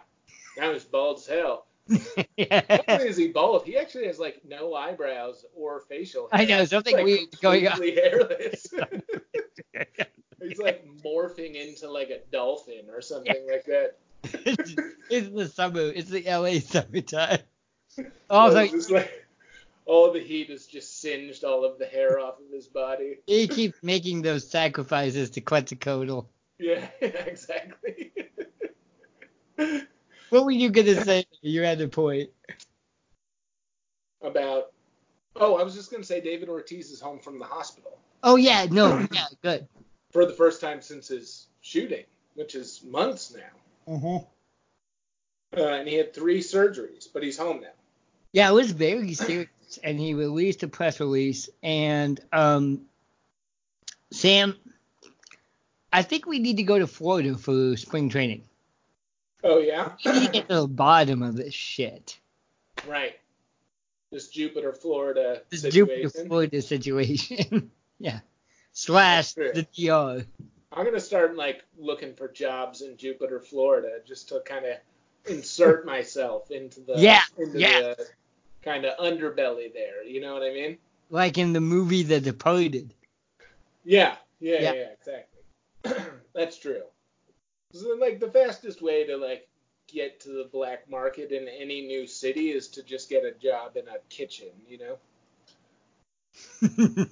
Now 0.59 0.73
he's 0.73 0.83
bald 0.83 1.17
as 1.17 1.27
hell. 1.27 1.65
Not 1.89 2.83
only 2.87 3.07
is 3.07 3.17
he 3.17 3.29
bald, 3.29 3.65
he 3.65 3.77
actually 3.77 4.05
has 4.07 4.19
like 4.19 4.41
no 4.47 4.75
eyebrows 4.75 5.45
or 5.55 5.81
facial 5.81 6.29
hair. 6.31 6.41
I 6.41 6.45
know, 6.45 6.65
something 6.65 6.95
Like, 6.95 7.05
weird 7.05 7.41
going 7.41 7.67
on. 7.67 7.81
hairless. 7.81 8.67
he's 10.41 10.59
like 10.59 10.85
morphing 11.03 11.55
into 11.55 11.89
like 11.89 12.09
a 12.09 12.19
dolphin 12.31 12.85
or 12.93 13.01
something 13.01 13.47
like 13.51 13.65
that. 13.65 13.97
it's 15.09 15.29
the 15.29 15.47
summer. 15.47 15.81
It's 15.81 16.09
the 16.09 16.23
LA 16.23 16.59
summertime. 16.59 17.39
So 17.87 18.03
oh, 18.29 18.39
Also, 18.39 18.59
it's 18.59 18.89
like 18.91 19.27
all 19.85 20.13
the 20.13 20.19
heat 20.19 20.49
has 20.49 20.67
just 20.67 21.01
singed 21.01 21.43
all 21.43 21.65
of 21.65 21.79
the 21.79 21.85
hair 21.85 22.19
off 22.19 22.35
of 22.39 22.53
his 22.53 22.67
body. 22.67 23.17
he 23.25 23.47
keeps 23.47 23.81
making 23.81 24.21
those 24.21 24.47
sacrifices 24.47 25.31
to 25.31 25.41
Quetzalcoatl. 25.41 26.27
Yeah, 26.59 26.85
exactly. 27.01 28.11
What 30.29 30.45
were 30.45 30.51
you 30.51 30.69
gonna 30.69 31.03
say? 31.03 31.25
You 31.41 31.63
had 31.63 31.81
a 31.81 31.87
point. 31.87 32.29
About 34.21 34.71
oh, 35.35 35.55
I 35.55 35.63
was 35.63 35.75
just 35.75 35.91
gonna 35.91 36.03
say 36.03 36.21
David 36.21 36.49
Ortiz 36.49 36.91
is 36.91 36.99
home 36.99 37.19
from 37.19 37.39
the 37.39 37.45
hospital 37.45 37.99
Oh 38.23 38.35
yeah, 38.35 38.65
no, 38.69 39.05
yeah, 39.11 39.25
good. 39.41 39.67
for 40.11 40.25
the 40.25 40.33
first 40.33 40.61
time 40.61 40.81
since 40.81 41.07
his 41.07 41.47
shooting, 41.61 42.03
which 42.35 42.55
is 42.55 42.83
months 42.83 43.33
now. 43.33 43.93
Mm-hmm. 43.93 44.25
Uh, 45.57 45.65
and 45.65 45.87
he 45.87 45.95
had 45.95 46.13
three 46.13 46.41
surgeries, 46.41 47.07
but 47.11 47.23
he's 47.23 47.37
home 47.37 47.61
now. 47.61 47.69
Yeah, 48.33 48.49
it 48.49 48.53
was 48.53 48.71
very 48.71 49.13
serious, 49.13 49.49
and 49.83 49.99
he 49.99 50.13
released 50.13 50.63
a 50.63 50.67
press 50.67 50.99
release. 50.99 51.49
And 51.63 52.19
um, 52.31 52.81
Sam, 54.11 54.55
I 55.91 56.03
think 56.03 56.27
we 56.27 56.39
need 56.39 56.57
to 56.57 56.63
go 56.63 56.77
to 56.77 56.87
Florida 56.87 57.35
for 57.37 57.75
spring 57.77 58.09
training. 58.09 58.43
Oh 59.43 59.59
yeah, 59.59 59.93
We 60.05 60.27
get 60.27 60.49
to 60.49 60.61
the 60.61 60.67
bottom 60.67 61.23
of 61.23 61.35
this 61.35 61.53
shit. 61.53 62.19
right. 62.87 63.15
This 64.11 64.27
Jupiter, 64.29 64.73
Florida 64.73 65.41
This 65.49 65.61
situation. 65.61 66.01
Jupiter 66.09 66.25
Florida 66.27 66.61
situation. 66.61 67.71
yeah. 67.99 68.19
Slash 68.73 69.33
the 69.33 69.67
DR. 69.75 70.25
I'm 70.71 70.85
gonna 70.85 70.99
start 70.99 71.35
like 71.35 71.63
looking 71.77 72.15
for 72.15 72.27
jobs 72.27 72.81
in 72.81 72.97
Jupiter, 72.97 73.39
Florida, 73.39 73.99
just 74.07 74.29
to 74.29 74.41
kind 74.41 74.65
of 74.65 74.77
insert 75.31 75.85
myself 75.85 76.49
into 76.51 76.81
the 76.81 76.93
Yeah, 76.97 77.21
into 77.37 77.59
yeah. 77.59 77.79
the 77.79 78.07
kind 78.63 78.85
of 78.85 78.97
underbelly 78.97 79.71
there. 79.73 80.03
You 80.03 80.21
know 80.21 80.33
what 80.33 80.43
I 80.43 80.53
mean? 80.53 80.77
Like 81.09 81.37
in 81.37 81.53
the 81.53 81.61
movie 81.61 82.03
The 82.03 82.19
Departed. 82.19 82.93
Yeah, 83.83 84.15
yeah, 84.39 84.59
Yeah. 84.61 84.73
yeah, 84.73 84.87
exactly. 84.99 86.11
That's 86.33 86.57
true. 86.57 86.83
So 87.73 87.95
like 87.99 88.19
the 88.19 88.31
fastest 88.31 88.81
way 88.81 89.05
to 89.05 89.17
like 89.17 89.47
get 89.87 90.21
to 90.21 90.29
the 90.29 90.49
black 90.51 90.89
market 90.89 91.31
in 91.31 91.47
any 91.47 91.81
new 91.81 92.07
city 92.07 92.51
is 92.51 92.67
to 92.69 92.83
just 92.83 93.09
get 93.09 93.23
a 93.23 93.31
job 93.31 93.77
in 93.77 93.87
a 93.87 93.99
kitchen, 94.09 94.49
you 94.67 94.79
know? 94.79 94.97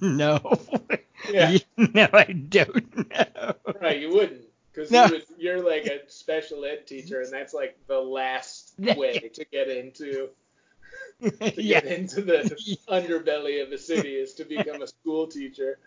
no. 0.00 0.58
Yeah. 1.30 1.58
no, 1.76 2.08
I 2.12 2.24
don't 2.24 3.10
know. 3.10 3.54
Right, 3.82 4.00
you 4.00 4.10
wouldn't. 4.10 4.42
Because 4.72 4.90
No. 4.90 5.06
you 5.06 5.20
you're 5.36 5.60
like 5.60 5.84
a 5.86 6.08
special 6.08 6.64
ed 6.64 6.86
teacher, 6.86 7.20
and 7.20 7.32
that's 7.32 7.52
like 7.52 7.76
the 7.88 7.98
last 7.98 8.74
way 8.78 9.18
to 9.34 9.44
get 9.46 9.68
into 9.68 10.30
to 11.20 11.62
yeah. 11.62 11.80
get 11.80 11.86
into 11.86 12.22
the 12.22 12.78
underbelly 12.88 13.62
of 13.62 13.72
a 13.72 13.78
city 13.78 14.14
is 14.14 14.34
to 14.34 14.44
become 14.44 14.80
a 14.80 14.86
school 14.86 15.26
teacher. 15.26 15.78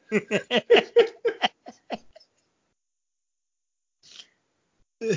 All 5.01 5.07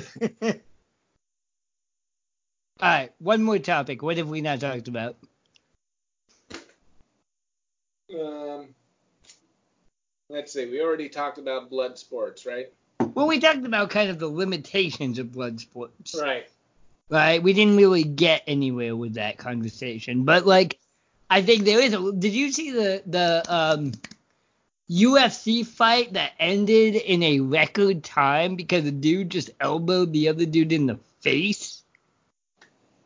right, 2.81 3.11
one 3.19 3.43
more 3.43 3.59
topic. 3.59 4.01
What 4.01 4.17
have 4.17 4.29
we 4.29 4.41
not 4.41 4.59
talked 4.59 4.87
about? 4.87 5.15
Um, 8.13 8.67
let's 10.29 10.53
see. 10.53 10.65
We 10.69 10.81
already 10.81 11.09
talked 11.09 11.37
about 11.37 11.69
blood 11.69 11.97
sports, 11.97 12.45
right? 12.45 12.71
Well, 13.13 13.27
we 13.27 13.39
talked 13.39 13.65
about 13.65 13.89
kind 13.89 14.09
of 14.09 14.19
the 14.19 14.27
limitations 14.27 15.19
of 15.19 15.31
blood 15.31 15.59
sports. 15.59 16.15
Right. 16.19 16.49
Right? 17.09 17.41
We 17.41 17.53
didn't 17.53 17.77
really 17.77 18.03
get 18.03 18.43
anywhere 18.47 18.95
with 18.95 19.13
that 19.13 19.37
conversation. 19.37 20.23
But 20.23 20.45
like 20.45 20.79
I 21.29 21.41
think 21.41 21.63
there 21.63 21.79
is 21.79 21.93
a 21.93 22.11
did 22.11 22.33
you 22.33 22.51
see 22.51 22.71
the 22.71 23.03
the 23.05 23.43
um 23.47 23.91
UFC 24.89 25.65
fight 25.65 26.13
that 26.13 26.33
ended 26.39 26.95
in 26.95 27.23
a 27.23 27.39
record 27.39 28.03
time 28.03 28.55
because 28.55 28.83
the 28.83 28.91
dude 28.91 29.29
just 29.31 29.49
elbowed 29.59 30.13
the 30.13 30.29
other 30.29 30.45
dude 30.45 30.71
in 30.71 30.85
the 30.85 30.99
face? 31.21 31.83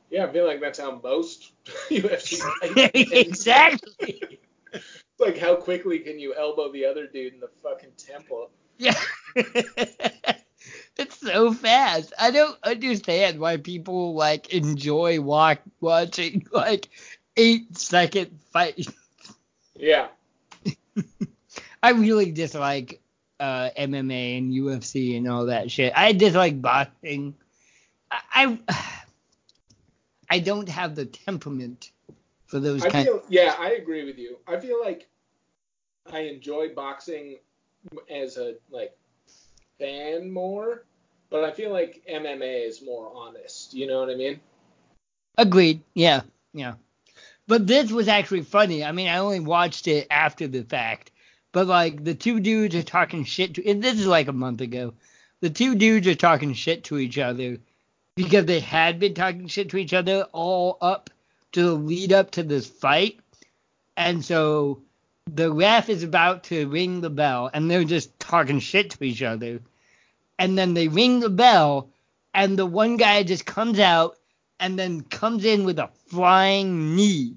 Yeah, 0.10 0.26
I 0.26 0.32
feel 0.32 0.46
like 0.46 0.60
that's 0.60 0.80
how 0.80 1.00
most 1.04 1.52
UFC 1.90 2.40
fights 2.40 2.76
end. 2.78 3.14
exactly. 3.14 4.40
Like, 5.20 5.38
how 5.38 5.56
quickly 5.58 6.00
can 6.00 6.18
you 6.18 6.34
elbow 6.34 6.72
the 6.72 6.86
other 6.86 7.06
dude 7.06 7.34
in 7.34 7.42
the 7.42 7.50
fucking 7.62 7.92
temple? 7.98 8.50
Yeah. 8.78 8.96
it's 9.36 11.20
so 11.20 11.52
fast. 11.52 12.14
I 12.18 12.32
don't 12.32 12.58
understand 12.64 13.38
why 13.38 13.58
people 13.58 14.14
like 14.14 14.54
enjoy 14.54 15.20
walk, 15.20 15.60
watching 15.82 16.48
like 16.54 16.88
eight 17.36 17.78
second 17.78 18.40
fights. 18.54 18.90
Yeah. 19.76 20.08
I 21.82 21.92
really 21.92 22.32
dislike 22.32 23.02
uh, 23.40 23.70
MMA 23.78 24.38
and 24.38 24.52
UFC 24.52 25.18
and 25.18 25.30
all 25.30 25.46
that 25.46 25.72
shit. 25.72 25.94
I 25.96 26.12
dislike 26.12 26.62
boxing. 26.62 27.36
I 28.12 28.60
I, 28.70 29.06
I 30.30 30.40
don't 30.40 30.70
have 30.70 30.96
the 30.96 31.06
temperament 31.06 31.92
for 32.46 32.60
those 32.60 32.84
I 32.84 32.90
kind. 32.90 33.06
feel, 33.06 33.24
yeah, 33.30 33.56
I 33.58 33.72
agree 33.72 34.06
with 34.06 34.18
you. 34.18 34.38
I 34.48 34.60
feel 34.60 34.80
like 34.82 35.08
I 36.12 36.20
enjoy 36.20 36.74
boxing 36.74 37.38
as 38.10 38.38
a 38.38 38.56
like 38.70 38.96
fan 39.80 40.32
more, 40.32 40.84
but 41.30 41.44
I 41.44 41.52
feel 41.52 41.72
like 41.72 42.04
MMA 42.12 42.68
is 42.68 42.82
more 42.84 43.12
honest. 43.16 43.74
You 43.74 43.88
know 43.88 44.00
what 44.00 44.10
I 44.10 44.16
mean? 44.16 44.40
Agreed. 45.38 45.82
Yeah, 45.94 46.22
yeah. 46.54 46.74
But 47.48 47.66
this 47.66 47.92
was 47.92 48.08
actually 48.08 48.44
funny. 48.44 48.84
I 48.84 48.92
mean, 48.92 49.08
I 49.08 49.18
only 49.18 49.40
watched 49.40 49.88
it 49.88 50.08
after 50.12 50.48
the 50.48 50.64
fact. 50.64 51.12
But 51.52 51.68
like 51.68 52.04
the 52.04 52.16
two 52.16 52.40
dudes 52.40 52.76
are 52.76 52.84
talking 52.84 53.24
shit 53.24 53.56
to 53.56 53.68
and 53.68 53.84
this 53.84 54.00
is 54.00 54.08
like 54.08 54.28
a 54.28 54.34
month 54.34 54.62
ago. 54.62 54.94
The 55.42 55.50
two 55.50 55.76
dudes 55.76 56.08
are 56.08 56.16
talking 56.16 56.54
shit 56.54 56.84
to 56.86 57.00
each 57.00 57.18
other 57.18 57.58
because 58.16 58.46
they 58.46 58.60
had 58.60 59.00
been 59.00 59.14
talking 59.14 59.48
shit 59.48 59.70
to 59.70 59.78
each 59.78 59.94
other 59.94 60.28
all 60.32 60.78
up 60.82 61.10
to 61.54 61.64
the 61.64 61.74
lead 61.74 62.14
up 62.14 62.32
to 62.32 62.44
this 62.44 62.68
fight. 62.68 63.20
And 63.98 64.24
so 64.24 64.82
the 65.34 65.52
ref 65.52 65.90
is 65.90 66.04
about 66.04 66.44
to 66.46 66.68
ring 66.68 67.02
the 67.02 67.10
bell 67.10 67.50
and 67.54 67.70
they're 67.70 67.84
just 67.84 68.20
talking 68.20 68.60
shit 68.60 68.92
to 68.92 69.04
each 69.04 69.24
other. 69.24 69.62
And 70.38 70.58
then 70.58 70.74
they 70.74 70.88
ring 70.88 71.20
the 71.20 71.30
bell 71.30 71.90
and 72.34 72.58
the 72.58 72.66
one 72.66 72.98
guy 72.98 73.24
just 73.24 73.46
comes 73.46 73.80
out 73.80 74.18
and 74.60 74.78
then 74.78 75.02
comes 75.02 75.46
in 75.46 75.64
with 75.64 75.80
a 75.80 75.90
flying 76.08 76.96
knee. 76.96 77.36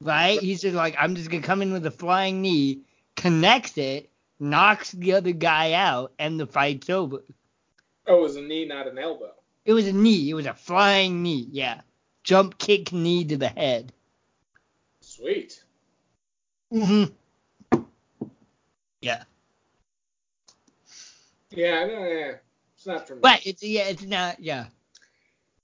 Right? 0.00 0.38
He's 0.40 0.60
just 0.60 0.76
like, 0.76 0.94
I'm 0.98 1.16
just 1.16 1.30
gonna 1.30 1.42
come 1.42 1.62
in 1.62 1.72
with 1.72 1.86
a 1.86 1.90
flying 1.90 2.42
knee, 2.42 2.80
connects 3.16 3.76
it, 3.78 4.10
knocks 4.38 4.92
the 4.92 5.14
other 5.14 5.32
guy 5.32 5.72
out, 5.72 6.12
and 6.18 6.38
the 6.38 6.46
fight's 6.46 6.88
over. 6.90 7.22
Oh, 8.06 8.18
it 8.18 8.22
was 8.22 8.36
a 8.36 8.42
knee, 8.42 8.66
not 8.66 8.86
an 8.86 8.98
elbow. 8.98 9.32
It 9.64 9.72
was 9.72 9.88
a 9.88 9.92
knee. 9.92 10.30
It 10.30 10.34
was 10.34 10.46
a 10.46 10.54
flying 10.54 11.22
knee. 11.22 11.48
Yeah. 11.50 11.80
Jump 12.22 12.56
kick 12.58 12.92
knee 12.92 13.24
to 13.24 13.36
the 13.36 13.48
head. 13.48 13.92
Sweet. 15.00 15.62
Mm-hmm. 16.72 17.82
Yeah. 19.00 19.22
Yeah, 21.50 21.86
know, 21.86 22.06
yeah. 22.06 22.32
It's 22.76 22.86
not 22.86 23.08
for 23.08 23.14
me. 23.14 23.20
But 23.22 23.46
it's 23.46 23.62
yeah, 23.62 23.88
it's 23.88 24.04
not 24.04 24.40
yeah. 24.40 24.66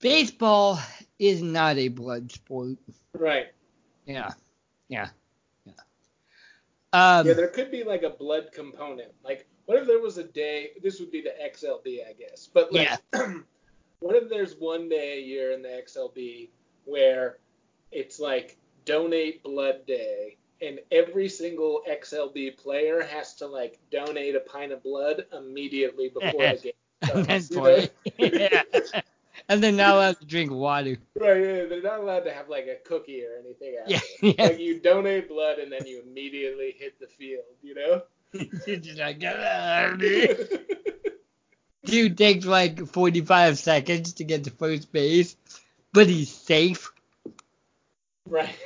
Baseball 0.00 0.80
is 1.18 1.42
not 1.42 1.76
a 1.76 1.88
blood 1.88 2.32
sport. 2.32 2.78
Right. 3.12 3.48
Yeah. 4.06 4.30
Yeah. 4.88 5.08
Um 6.92 7.26
Yeah, 7.26 7.34
there 7.34 7.48
could 7.48 7.70
be 7.70 7.84
like 7.84 8.02
a 8.02 8.10
blood 8.10 8.50
component. 8.52 9.12
Like, 9.24 9.46
what 9.66 9.78
if 9.78 9.86
there 9.86 10.00
was 10.00 10.18
a 10.18 10.24
day? 10.24 10.70
This 10.82 11.00
would 11.00 11.10
be 11.10 11.22
the 11.22 11.34
XLB, 11.42 12.00
I 12.08 12.12
guess. 12.12 12.48
But 12.52 12.72
like, 12.72 12.88
what 14.00 14.16
if 14.16 14.28
there's 14.28 14.54
one 14.58 14.88
day 14.88 15.18
a 15.18 15.20
year 15.20 15.52
in 15.52 15.62
the 15.62 15.68
XLB 15.68 16.48
where 16.84 17.38
it's 17.90 18.18
like 18.18 18.56
donate 18.84 19.42
blood 19.42 19.86
day, 19.86 20.36
and 20.60 20.78
every 20.90 21.28
single 21.28 21.82
XLB 21.88 22.56
player 22.56 23.02
has 23.02 23.34
to 23.36 23.46
like 23.46 23.78
donate 23.90 24.34
a 24.34 24.40
pint 24.40 24.72
of 24.72 24.82
blood 24.82 25.26
immediately 25.32 26.08
before 26.08 26.32
the 26.32 26.72
game 27.24 27.40
starts. 27.40 27.88
you 28.18 28.30
know? 28.30 28.38
yeah. 28.52 28.62
And 29.52 29.62
they're 29.62 29.70
not 29.70 29.96
allowed 29.96 30.18
to 30.18 30.24
drink 30.24 30.50
water. 30.50 30.96
Right, 31.14 31.36
yeah, 31.36 31.66
they're 31.66 31.82
not 31.82 32.00
allowed 32.00 32.20
to 32.20 32.32
have 32.32 32.48
like 32.48 32.68
a 32.68 32.76
cookie 32.88 33.22
or 33.22 33.36
anything 33.38 33.76
after. 33.82 33.92
Yeah. 33.92 34.00
yeah. 34.38 34.44
Like 34.44 34.58
you 34.60 34.80
donate 34.80 35.28
blood 35.28 35.58
and 35.58 35.70
then 35.70 35.84
you 35.86 36.00
immediately 36.00 36.74
hit 36.78 36.98
the 36.98 37.06
field, 37.06 37.44
you 37.60 37.74
know? 37.74 38.00
You're 38.66 38.78
just 38.78 38.98
like, 38.98 39.22
"Ah." 39.26 39.94
Dude 41.84 42.16
takes 42.16 42.46
like 42.46 42.86
45 42.86 43.58
seconds 43.58 44.14
to 44.14 44.24
get 44.24 44.44
to 44.44 44.50
first 44.50 44.90
base, 44.90 45.36
but 45.92 46.06
he's 46.06 46.32
safe. 46.32 46.90
right. 48.26 48.56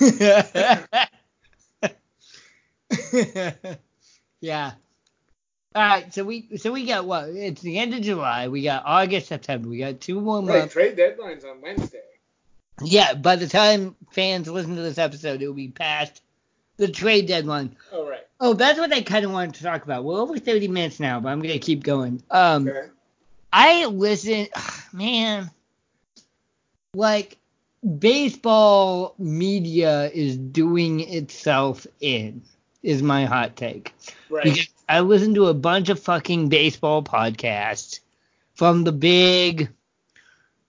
yeah. 4.40 4.72
All 5.74 5.82
right, 5.82 6.12
so 6.12 6.24
we 6.24 6.48
so 6.56 6.72
we 6.72 6.86
got 6.86 7.04
what? 7.04 7.28
It's 7.28 7.60
the 7.60 7.78
end 7.78 7.92
of 7.94 8.00
July. 8.00 8.48
We 8.48 8.62
got 8.62 8.84
August, 8.86 9.28
September. 9.28 9.68
We 9.68 9.78
got 9.78 10.00
two 10.00 10.20
more 10.20 10.38
Right, 10.38 10.60
months. 10.60 10.72
trade 10.72 10.96
deadline's 10.96 11.44
on 11.44 11.60
Wednesday. 11.60 12.00
Yeah, 12.82 13.14
by 13.14 13.36
the 13.36 13.46
time 13.46 13.94
fans 14.10 14.48
listen 14.48 14.76
to 14.76 14.82
this 14.82 14.98
episode, 14.98 15.42
it 15.42 15.46
will 15.46 15.54
be 15.54 15.68
past 15.68 16.22
the 16.78 16.88
trade 16.88 17.26
deadline. 17.26 17.76
Oh, 17.92 18.08
right. 18.08 18.26
Oh, 18.40 18.54
that's 18.54 18.78
what 18.78 18.92
I 18.92 19.02
kind 19.02 19.24
of 19.24 19.32
wanted 19.32 19.56
to 19.56 19.62
talk 19.64 19.82
about. 19.84 20.04
We're 20.04 20.20
over 20.20 20.38
30 20.38 20.68
minutes 20.68 21.00
now, 21.00 21.20
but 21.20 21.28
I'm 21.28 21.40
gonna 21.42 21.58
keep 21.58 21.82
going. 21.84 22.22
Um, 22.30 22.66
Okay. 22.68 22.88
I 23.52 23.86
listen, 23.86 24.46
man, 24.92 25.50
like 26.94 27.36
baseball 27.98 29.14
media 29.18 30.10
is 30.14 30.36
doing 30.36 31.00
itself 31.00 31.86
in, 32.00 32.42
is 32.82 33.02
my 33.02 33.26
hot 33.26 33.54
take. 33.56 33.92
Right. 34.30 34.44
Because 34.44 34.68
I 34.88 35.00
listen 35.00 35.34
to 35.34 35.46
a 35.46 35.54
bunch 35.54 35.90
of 35.90 36.00
fucking 36.00 36.48
baseball 36.48 37.02
podcasts 37.02 38.00
from 38.54 38.84
the 38.84 38.92
big, 38.92 39.68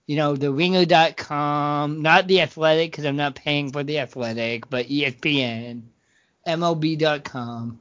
you 0.06 0.16
know, 0.16 0.36
the 0.36 0.52
ringer.com, 0.52 2.02
not 2.02 2.26
the 2.26 2.42
athletic 2.42 2.90
because 2.90 3.06
I'm 3.06 3.16
not 3.16 3.34
paying 3.34 3.72
for 3.72 3.82
the 3.82 3.98
athletic, 4.00 4.68
but 4.68 4.86
ESPN, 4.88 5.82
MLB.com. 6.46 7.80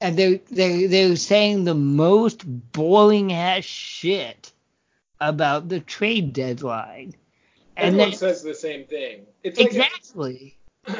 And 0.00 0.16
they're, 0.18 0.40
they're, 0.50 0.88
they're 0.88 1.16
saying 1.16 1.64
the 1.64 1.74
most 1.74 2.42
boring 2.72 3.32
ass 3.32 3.64
shit 3.64 4.52
about 5.20 5.68
the 5.68 5.80
trade 5.80 6.32
deadline. 6.32 7.14
And 7.76 7.88
Everyone 7.88 8.10
then, 8.10 8.18
says 8.18 8.42
the 8.42 8.54
same 8.54 8.84
thing. 8.84 9.26
It's 9.42 9.58
like 9.58 9.68
exactly. 9.68 10.56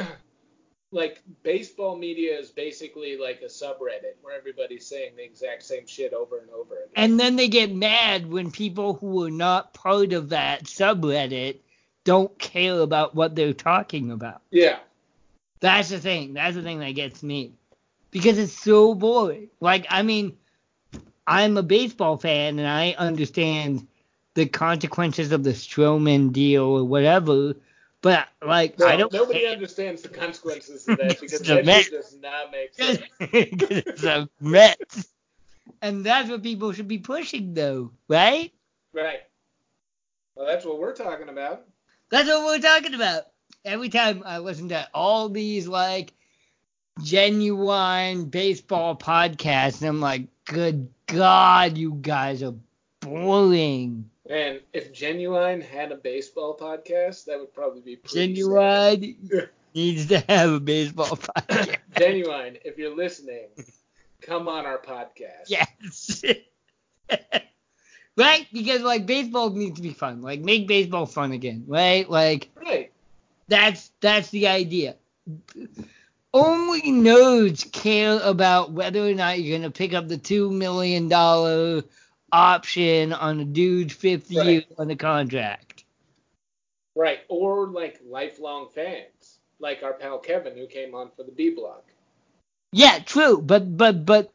like 0.94 1.20
baseball 1.42 1.96
media 1.96 2.38
is 2.38 2.50
basically 2.50 3.18
like 3.18 3.42
a 3.42 3.46
subreddit 3.46 4.14
where 4.22 4.36
everybody's 4.36 4.86
saying 4.86 5.12
the 5.16 5.24
exact 5.24 5.64
same 5.64 5.86
shit 5.86 6.12
over 6.12 6.38
and 6.38 6.48
over 6.50 6.74
again. 6.76 6.92
And 6.94 7.18
then 7.18 7.36
they 7.36 7.48
get 7.48 7.74
mad 7.74 8.30
when 8.30 8.52
people 8.52 8.94
who 8.94 9.24
are 9.24 9.30
not 9.30 9.74
part 9.74 10.12
of 10.12 10.28
that 10.28 10.64
subreddit 10.64 11.58
don't 12.04 12.38
care 12.38 12.78
about 12.80 13.14
what 13.14 13.34
they're 13.34 13.52
talking 13.52 14.10
about. 14.10 14.40
yeah. 14.50 14.78
That's 15.60 15.88
the 15.88 15.98
thing. 15.98 16.34
That's 16.34 16.56
the 16.56 16.62
thing 16.62 16.80
that 16.80 16.90
gets 16.90 17.22
me. 17.22 17.54
Because 18.10 18.36
it's 18.36 18.52
so 18.52 18.94
boring. 18.94 19.48
Like, 19.60 19.86
I 19.88 20.02
mean, 20.02 20.36
I'm 21.26 21.56
a 21.56 21.62
baseball 21.62 22.18
fan 22.18 22.58
and 22.58 22.68
I 22.68 22.94
understand 22.98 23.86
the 24.34 24.44
consequences 24.46 25.32
of 25.32 25.42
the 25.42 25.52
Stroman 25.52 26.32
deal 26.32 26.64
or 26.64 26.84
whatever, 26.84 27.54
but 28.04 28.28
like 28.46 28.78
No, 28.78 28.86
I 28.86 28.96
don't 28.96 29.12
nobody 29.12 29.40
care. 29.40 29.52
understands 29.52 30.02
the 30.02 30.10
consequences 30.10 30.86
of 30.86 30.98
that 30.98 31.18
because 31.20 31.40
that 31.40 31.64
mess. 31.64 31.88
does 31.88 32.14
not 32.20 32.52
make 32.52 32.74
sense. 32.74 33.00
It's 33.18 34.04
a. 34.04 34.28
And 35.80 36.04
that's 36.04 36.28
what 36.28 36.42
people 36.42 36.72
should 36.72 36.86
be 36.86 36.98
pushing 36.98 37.54
though, 37.54 37.92
right? 38.08 38.52
Right. 38.92 39.20
Well, 40.36 40.46
that's 40.46 40.66
what 40.66 40.78
we're 40.78 40.94
talking 40.94 41.30
about. 41.30 41.64
That's 42.10 42.28
what 42.28 42.44
we're 42.44 42.60
talking 42.60 42.92
about. 42.94 43.22
Every 43.64 43.88
time 43.88 44.22
I 44.26 44.38
listen 44.38 44.68
to 44.68 44.86
all 44.92 45.30
these 45.30 45.66
like 45.66 46.12
genuine 47.02 48.26
baseball 48.26 48.96
podcasts, 48.96 49.86
I'm 49.86 50.00
like, 50.02 50.26
good 50.44 50.90
God, 51.06 51.78
you 51.78 51.98
guys 52.02 52.42
are 52.42 52.54
boring. 53.00 54.10
And 54.28 54.60
if 54.72 54.92
Genuine 54.92 55.60
had 55.60 55.92
a 55.92 55.96
baseball 55.96 56.56
podcast, 56.56 57.26
that 57.26 57.38
would 57.38 57.52
probably 57.52 57.82
be 57.82 57.96
pretty 57.96 58.36
sad. 58.36 59.00
Genuine 59.02 59.48
needs 59.74 60.06
to 60.06 60.18
have 60.28 60.50
a 60.52 60.60
baseball 60.60 61.08
podcast. 61.08 61.76
Genuine, 61.98 62.56
if 62.64 62.78
you're 62.78 62.96
listening, 62.96 63.48
come 64.22 64.48
on 64.48 64.64
our 64.64 64.78
podcast. 64.78 65.48
yes. 65.48 66.24
right? 68.16 68.46
Because 68.52 68.80
like 68.80 69.04
baseball 69.04 69.50
needs 69.50 69.76
to 69.76 69.82
be 69.82 69.92
fun. 69.92 70.22
Like 70.22 70.40
make 70.40 70.66
baseball 70.66 71.04
fun 71.06 71.32
again, 71.32 71.64
right? 71.66 72.08
Like 72.08 72.50
Right. 72.56 72.90
That's 73.48 73.90
that's 74.00 74.30
the 74.30 74.48
idea. 74.48 74.96
Only 76.32 76.80
nerds 76.82 77.70
care 77.70 78.18
about 78.22 78.72
whether 78.72 79.06
or 79.06 79.14
not 79.14 79.40
you're 79.40 79.58
gonna 79.58 79.70
pick 79.70 79.92
up 79.92 80.08
the 80.08 80.16
two 80.18 80.50
million 80.50 81.08
dollar 81.08 81.82
option 82.34 83.12
on 83.12 83.38
a 83.38 83.44
dude's 83.44 83.94
fifth 83.94 84.30
year 84.30 84.64
on 84.76 84.88
the 84.88 84.96
contract. 84.96 85.84
Right. 86.96 87.20
Or 87.28 87.68
like 87.68 88.00
lifelong 88.04 88.68
fans, 88.74 89.38
like 89.60 89.82
our 89.82 89.92
pal 89.92 90.18
Kevin 90.18 90.56
who 90.56 90.66
came 90.66 90.94
on 90.94 91.10
for 91.16 91.22
the 91.22 91.32
B 91.32 91.50
block. 91.50 91.84
Yeah, 92.72 92.98
true, 92.98 93.40
but 93.40 93.76
but 93.76 94.04
but 94.04 94.32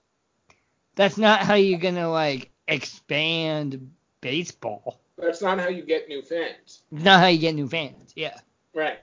that's 0.95 1.17
not 1.17 1.41
how 1.41 1.55
you're 1.55 1.79
gonna 1.79 2.09
like 2.09 2.51
expand 2.67 3.91
baseball. 4.21 4.99
That's 5.17 5.41
not 5.41 5.59
how 5.59 5.67
you 5.67 5.83
get 5.83 6.07
new 6.07 6.21
fans. 6.21 6.81
Not 6.91 7.19
how 7.19 7.27
you 7.27 7.39
get 7.39 7.55
new 7.55 7.67
fans. 7.67 8.13
Yeah. 8.15 8.37
Right. 8.73 8.99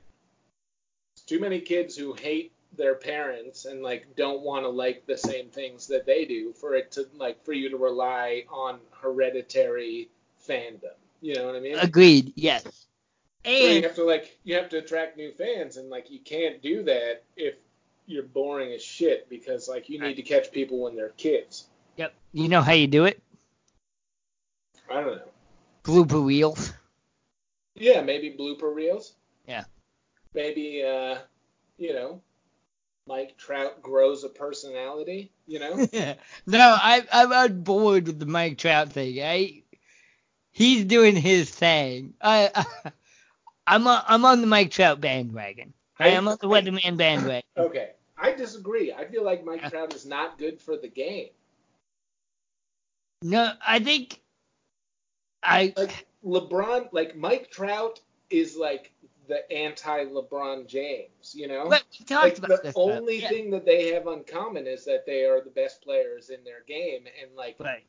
It's 1.14 1.22
too 1.22 1.38
many 1.38 1.60
kids 1.60 1.96
who 1.96 2.14
hate 2.14 2.52
their 2.76 2.94
parents 2.94 3.64
and 3.64 3.82
like 3.82 4.16
don't 4.16 4.42
want 4.42 4.64
to 4.64 4.68
like 4.68 5.06
the 5.06 5.16
same 5.16 5.48
things 5.48 5.86
that 5.88 6.06
they 6.06 6.24
do 6.24 6.52
for 6.52 6.74
it 6.74 6.92
to 6.92 7.06
like 7.16 7.44
for 7.44 7.52
you 7.52 7.70
to 7.70 7.76
rely 7.76 8.44
on 8.50 8.78
hereditary 9.00 10.08
fandom. 10.48 10.94
You 11.20 11.34
know 11.34 11.46
what 11.46 11.56
I 11.56 11.60
mean? 11.60 11.78
Agreed. 11.78 12.32
Yes. 12.36 12.64
So 13.44 13.50
you 13.50 13.82
have 13.82 13.94
to 13.94 14.04
like 14.04 14.38
you 14.44 14.56
have 14.56 14.68
to 14.70 14.78
attract 14.78 15.16
new 15.16 15.32
fans 15.32 15.76
and 15.76 15.88
like 15.88 16.10
you 16.10 16.18
can't 16.18 16.60
do 16.60 16.82
that 16.84 17.22
if 17.36 17.54
you're 18.06 18.24
boring 18.24 18.72
as 18.72 18.82
shit 18.82 19.28
because 19.28 19.68
like 19.68 19.88
you 19.88 20.00
need 20.00 20.14
to 20.14 20.22
catch 20.22 20.50
people 20.52 20.80
when 20.82 20.96
they're 20.96 21.10
kids. 21.10 21.66
yep. 21.96 22.14
You 22.32 22.48
know 22.48 22.62
how 22.62 22.72
you 22.72 22.86
do 22.86 23.04
it? 23.04 23.22
I 24.90 25.00
don't 25.00 25.16
know. 25.16 25.28
Blooper 25.84 26.24
reels. 26.24 26.72
Yeah, 27.74 28.00
maybe 28.00 28.34
blooper 28.36 28.74
reels. 28.74 29.14
Yeah. 29.46 29.64
Maybe 30.34 30.82
uh, 30.82 31.18
you 31.78 31.92
know, 31.92 32.20
Mike 33.06 33.36
Trout 33.36 33.82
grows 33.82 34.24
a 34.24 34.28
personality. 34.28 35.30
You 35.46 35.60
know. 35.60 35.76
no, 36.46 36.76
I, 36.80 37.02
I'm 37.12 37.32
on 37.32 37.62
board 37.62 38.06
with 38.06 38.18
the 38.18 38.26
Mike 38.26 38.58
Trout 38.58 38.92
thing. 38.92 39.22
I, 39.22 39.62
he's 40.50 40.84
doing 40.84 41.16
his 41.16 41.50
thing. 41.50 42.14
I, 42.20 42.50
I 42.54 42.92
I'm 43.66 43.86
on, 43.86 44.02
I'm 44.06 44.24
on 44.24 44.40
the 44.40 44.46
Mike 44.46 44.70
Trout 44.70 45.00
bandwagon. 45.00 45.72
I 45.98 46.08
am 46.08 46.28
on 46.28 46.38
the 46.40 46.48
Weatherman 46.48 46.96
bandwagon. 46.96 47.42
Okay, 47.56 47.90
I 48.18 48.32
disagree. 48.32 48.92
I 48.92 49.06
feel 49.06 49.24
like 49.24 49.44
Mike 49.44 49.68
Trout 49.70 49.94
is 49.94 50.06
not 50.06 50.38
good 50.38 50.60
for 50.60 50.76
the 50.76 50.88
game. 50.88 51.28
No, 53.22 53.52
I 53.66 53.78
think 53.78 54.20
I 55.42 55.72
Like 55.76 56.06
LeBron, 56.24 56.88
like 56.92 57.16
Mike 57.16 57.50
Trout 57.50 58.00
is 58.30 58.56
like 58.56 58.92
the 59.28 59.50
anti-LeBron 59.52 60.66
James. 60.66 61.34
You 61.34 61.48
know. 61.48 61.68
but 61.68 61.84
we 61.98 62.04
talked 62.04 62.24
like 62.24 62.38
about 62.38 62.48
the 62.62 62.68
this. 62.68 62.74
only 62.76 63.20
Yeah, 63.20 63.28
thing 63.28 63.50
that 63.50 63.64
they 63.64 63.92
have 63.92 64.06
in 64.06 64.24
common 64.24 64.66
is 64.66 64.84
that 64.84 65.06
they 65.06 65.24
are 65.24 65.40
the 65.40 65.50
best 65.50 65.82
players 65.82 66.30
in 66.30 66.42
their 66.44 66.62
game, 66.66 67.04
and 67.22 67.34
like 67.36 67.56
Right. 67.58 67.84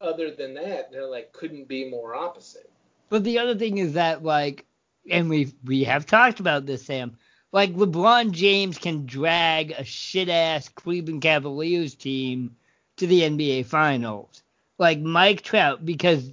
other 0.00 0.30
than 0.30 0.54
that, 0.54 0.90
they're 0.92 1.06
like 1.06 1.32
couldn't 1.32 1.68
be 1.68 1.88
more 1.88 2.14
opposite. 2.14 2.70
But 3.08 3.24
the 3.24 3.38
other 3.38 3.54
thing 3.54 3.78
is 3.78 3.92
that 3.94 4.22
like, 4.24 4.64
and 5.10 5.28
we 5.28 5.52
we 5.64 5.84
have 5.84 6.06
talked 6.06 6.40
about 6.40 6.66
this, 6.66 6.84
Sam. 6.86 7.16
Like 7.52 7.74
LeBron 7.74 8.30
James 8.30 8.78
can 8.78 9.04
drag 9.04 9.72
a 9.72 9.84
shit 9.84 10.30
ass 10.30 10.68
Cleveland 10.70 11.20
Cavaliers 11.20 11.94
team 11.94 12.56
to 12.96 13.06
the 13.06 13.20
NBA 13.22 13.66
Finals. 13.66 14.42
Like 14.78 15.00
Mike 15.00 15.42
Trout, 15.42 15.84
because 15.84 16.30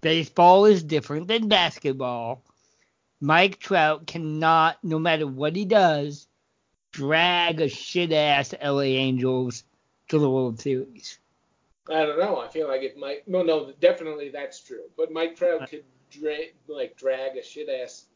baseball 0.00 0.64
is 0.66 0.82
different 0.84 1.26
than 1.26 1.48
basketball. 1.48 2.44
Mike 3.22 3.60
Trout 3.60 4.04
cannot, 4.04 4.78
no 4.82 4.98
matter 4.98 5.28
what 5.28 5.54
he 5.54 5.64
does, 5.64 6.26
drag 6.90 7.60
a 7.60 7.68
shit 7.68 8.12
ass 8.12 8.52
LA 8.60 8.80
Angels 8.80 9.62
to 10.08 10.18
the 10.18 10.28
World 10.28 10.60
Series. 10.60 11.20
I 11.88 12.04
don't 12.04 12.18
know. 12.18 12.40
I 12.40 12.48
feel 12.48 12.66
like 12.66 12.82
if 12.82 12.96
Mike, 12.96 13.22
no, 13.28 13.42
no, 13.44 13.72
definitely 13.80 14.30
that's 14.30 14.58
true. 14.58 14.82
But 14.96 15.12
Mike 15.12 15.36
Trout 15.36 15.70
could 15.70 15.84
dra- 16.10 16.50
like 16.66 16.96
drag 16.96 17.36
a 17.36 17.42
shit 17.44 17.68
ass 17.68 18.06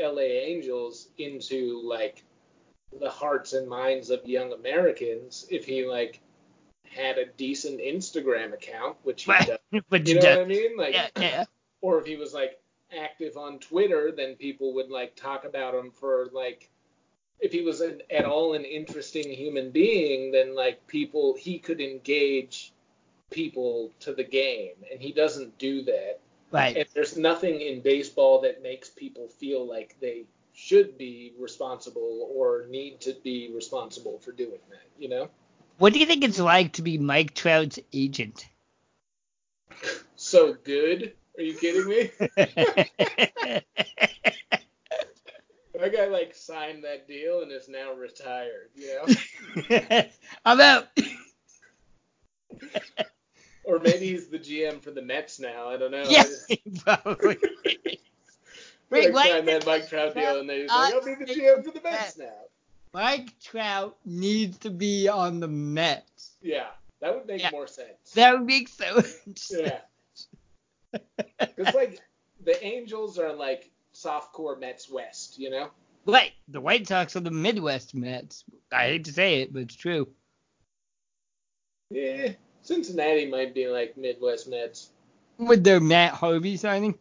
L.A. 0.00 0.24
Angels 0.48 1.08
into 1.16 1.80
like 1.84 2.24
the 3.00 3.08
hearts 3.08 3.52
and 3.52 3.68
minds 3.68 4.10
of 4.10 4.26
young 4.26 4.52
Americans 4.52 5.46
if 5.48 5.64
he 5.64 5.86
like 5.86 6.20
had 6.90 7.18
a 7.18 7.26
decent 7.26 7.80
Instagram 7.80 8.52
account, 8.52 8.96
which 9.04 9.24
he 9.24 9.32
But, 9.32 9.46
does. 9.46 9.58
You 10.08 10.14
know 10.16 10.20
do- 10.20 10.28
what 10.28 10.38
I 10.40 10.44
mean? 10.44 10.76
Like, 10.76 10.94
yeah, 10.94 11.08
yeah. 11.16 11.44
or 11.80 12.00
if 12.00 12.06
he 12.06 12.16
was 12.16 12.34
like 12.34 12.58
active 12.96 13.36
on 13.36 13.58
Twitter, 13.58 14.12
then 14.16 14.36
people 14.36 14.74
would 14.74 14.90
like 14.90 15.16
talk 15.16 15.44
about 15.44 15.74
him 15.74 15.90
for 15.90 16.28
like 16.32 16.70
if 17.40 17.52
he 17.52 17.62
was 17.62 17.80
an, 17.80 18.02
at 18.10 18.24
all 18.24 18.54
an 18.54 18.64
interesting 18.64 19.30
human 19.30 19.70
being, 19.70 20.32
then 20.32 20.54
like 20.54 20.86
people 20.86 21.36
he 21.38 21.58
could 21.58 21.80
engage 21.80 22.72
people 23.30 23.90
to 24.00 24.14
the 24.14 24.24
game, 24.24 24.74
and 24.90 25.00
he 25.00 25.12
doesn't 25.12 25.58
do 25.58 25.82
that. 25.82 26.20
Right. 26.52 26.76
And 26.76 26.86
there's 26.94 27.16
nothing 27.16 27.60
in 27.60 27.80
baseball 27.80 28.40
that 28.42 28.62
makes 28.62 28.88
people 28.88 29.28
feel 29.28 29.66
like 29.66 29.96
they 30.00 30.24
should 30.54 30.96
be 30.96 31.34
responsible 31.38 32.30
or 32.34 32.66
need 32.70 33.00
to 33.02 33.14
be 33.22 33.50
responsible 33.54 34.18
for 34.20 34.32
doing 34.32 34.60
that. 34.70 34.86
You 34.98 35.08
know? 35.08 35.28
What 35.78 35.92
do 35.92 35.98
you 35.98 36.06
think 36.06 36.24
it's 36.24 36.38
like 36.38 36.74
to 36.74 36.82
be 36.82 36.98
Mike 36.98 37.34
Trout's 37.34 37.78
agent? 37.92 38.46
So 40.14 40.54
good. 40.54 41.12
Are 41.38 41.42
you 41.42 41.54
kidding 41.54 41.86
me? 41.88 42.10
That 45.78 45.92
guy 45.92 46.06
like 46.06 46.34
signed 46.34 46.84
that 46.84 47.06
deal 47.06 47.42
and 47.42 47.52
is 47.52 47.68
now 47.68 47.92
retired. 47.92 48.70
You 48.74 48.98
know, 49.66 50.02
I'm 50.46 50.60
out. 50.60 50.88
or 53.64 53.78
maybe 53.80 54.06
he's 54.06 54.28
the 54.28 54.38
GM 54.38 54.80
for 54.80 54.90
the 54.90 55.02
Mets 55.02 55.38
now. 55.38 55.68
I 55.68 55.76
don't 55.76 55.90
know. 55.90 56.04
yes, 56.08 56.46
probably. 56.82 57.36
Like 58.90 59.12
why 59.12 59.28
signed 59.28 59.48
that 59.48 59.66
Mike 59.66 59.88
Trout 59.88 60.14
deal 60.14 60.40
and 60.40 60.48
then 60.48 60.60
he's 60.62 60.70
like, 60.70 60.94
I'll 60.94 61.04
be 61.04 61.14
the 61.14 61.26
GM 61.26 61.62
for 61.64 61.72
the 61.72 61.82
Mets 61.82 62.16
now. 62.16 62.32
Mike 62.94 63.38
Trout 63.40 63.96
needs 64.06 64.56
to 64.58 64.70
be 64.70 65.08
on 65.08 65.40
the 65.40 65.48
Mets. 65.48 66.36
Yeah, 66.40 66.68
that 67.00 67.14
would 67.14 67.26
make 67.26 67.42
Yeah. 67.42 67.50
more 67.50 67.66
sense. 67.66 68.12
That 68.14 68.32
would 68.32 68.46
make 68.46 68.68
so 68.68 68.94
much 68.94 69.50
Yeah, 69.50 69.80
because 71.38 71.74
like 71.74 72.00
the 72.44 72.62
Angels 72.64 73.18
are 73.18 73.32
like 73.32 73.70
softcore 73.94 74.58
Mets 74.58 74.90
West. 74.90 75.38
You 75.38 75.50
know. 75.50 75.70
Right, 76.06 76.32
the 76.48 76.60
White 76.60 76.86
Sox 76.86 77.16
are 77.16 77.20
the 77.20 77.32
Midwest 77.32 77.94
Mets. 77.94 78.44
I 78.70 78.84
hate 78.84 79.04
to 79.06 79.12
say 79.12 79.42
it, 79.42 79.52
but 79.52 79.62
it's 79.62 79.74
true. 79.74 80.08
Yeah, 81.90 82.32
Cincinnati 82.62 83.26
might 83.26 83.54
be 83.54 83.68
like 83.68 83.96
Midwest 83.96 84.48
Mets. 84.48 84.90
With 85.38 85.64
their 85.64 85.80
Matt 85.80 86.14
Harvey 86.14 86.56
signing. 86.56 86.98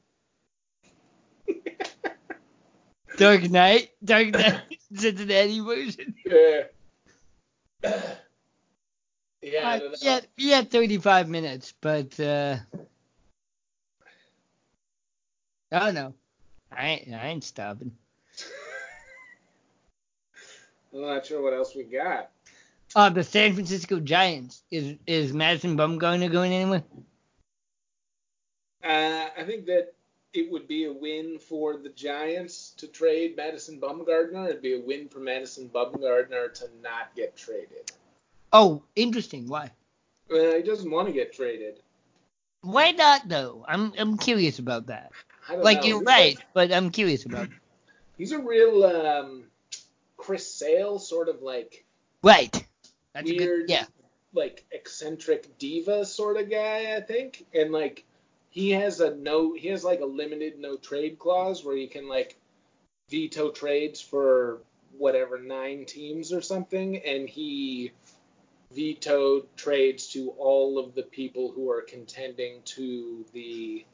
Dark 3.18 3.50
Knight, 3.50 3.92
Dark 4.04 4.32
Knight, 4.32 4.62
Cincinnati 4.94 5.60
version. 5.60 6.16
Yeah. 6.26 6.64
yeah, 9.42 9.70
Uh, 9.70 9.80
don't 9.80 10.04
yeah, 10.04 10.20
we 10.38 10.50
had 10.50 10.70
35 10.70 11.30
minutes, 11.30 11.74
but 11.80 12.20
uh, 12.20 12.58
I 15.76 15.92
don't. 15.92 16.16
I 16.72 16.88
ain't, 16.88 17.14
I 17.14 17.28
ain't 17.28 17.44
stopping. 17.44 17.92
I'm 20.94 21.02
not 21.02 21.26
sure 21.26 21.42
what 21.42 21.54
else 21.54 21.76
we 21.76 21.84
got. 21.84 22.32
Uh, 22.96 23.10
the 23.10 23.24
San 23.24 23.54
Francisco 23.54 24.00
Giants. 24.00 24.64
Is 24.72 24.96
is 25.06 25.34
Madison 25.34 25.78
Bumgarner 25.78 26.32
going 26.32 26.54
anywhere? 26.54 26.84
Uh, 28.84 29.28
I 29.38 29.44
think 29.46 29.66
that 29.66 29.94
it 30.34 30.50
would 30.52 30.68
be 30.68 30.86
a 30.86 30.94
win 30.94 31.40
for 31.40 31.78
the 31.78 31.90
Giants 31.90 32.74
to 32.78 32.88
trade 32.88 33.36
Madison 33.36 33.80
Bumgarner. 33.80 34.50
It'd 34.50 34.62
be 34.62 34.76
a 34.76 34.80
win 34.80 35.10
for 35.10 35.20
Madison 35.20 35.70
Bumgarner 35.70 36.54
to 36.54 36.70
not 36.82 37.14
get 37.16 37.36
traded. 37.36 37.92
Oh, 38.54 38.84
interesting. 38.96 39.48
Why? 39.48 39.72
Uh, 40.32 40.56
he 40.56 40.62
doesn't 40.62 40.90
want 40.90 41.08
to 41.08 41.14
get 41.14 41.34
traded. 41.34 41.82
Why 42.62 42.92
not 42.92 43.28
though? 43.28 43.66
I'm 43.68 43.94
I'm 43.98 44.18
curious 44.18 44.60
about 44.60 44.88
that. 44.88 45.12
Like 45.54 45.82
know. 45.82 45.88
you're 45.88 46.00
He's 46.00 46.06
right, 46.08 46.36
like- 46.36 46.48
but 46.54 46.72
I'm 46.74 46.90
curious 46.90 47.26
about. 47.26 47.50
He's 48.18 48.32
a 48.32 48.40
real 48.40 48.84
um, 48.86 49.44
Chris 50.18 50.52
Sale 50.54 51.00
sort 51.00 51.28
of 51.30 51.42
like 51.42 51.86
Right. 52.24 52.66
That's 53.14 53.30
a 53.30 53.36
weird, 53.36 53.68
good. 53.68 53.70
Yeah. 53.70 53.86
like 54.34 54.66
eccentric 54.72 55.58
diva 55.58 56.06
sort 56.06 56.38
of 56.38 56.50
guy, 56.50 56.96
I 56.96 57.02
think. 57.02 57.46
And 57.54 57.72
like 57.72 58.04
he 58.50 58.72
has 58.72 59.00
a 59.02 59.14
no, 59.16 59.54
he 59.54 59.68
has 59.70 59.84
like 59.84 60.00
a 60.02 60.06
limited 60.06 60.58
no 60.60 60.78
trade 60.78 61.20
clause 61.20 61.64
where 61.64 61.76
he 61.76 61.88
can 61.88 62.08
like 62.08 62.38
veto 63.10 63.52
trades 63.52 64.02
for 64.02 64.62
whatever 64.98 65.38
nine 65.38 65.86
teams 65.86 66.32
or 66.34 66.42
something, 66.42 66.98
and 67.06 67.28
he 67.30 67.92
vetoed 68.74 69.46
trades 69.56 70.08
to 70.14 70.30
all 70.38 70.80
of 70.80 70.96
the 70.96 71.04
people 71.04 71.52
who 71.52 71.70
are 71.70 71.82
contending 71.82 72.62
to 72.64 73.26
the 73.34 73.86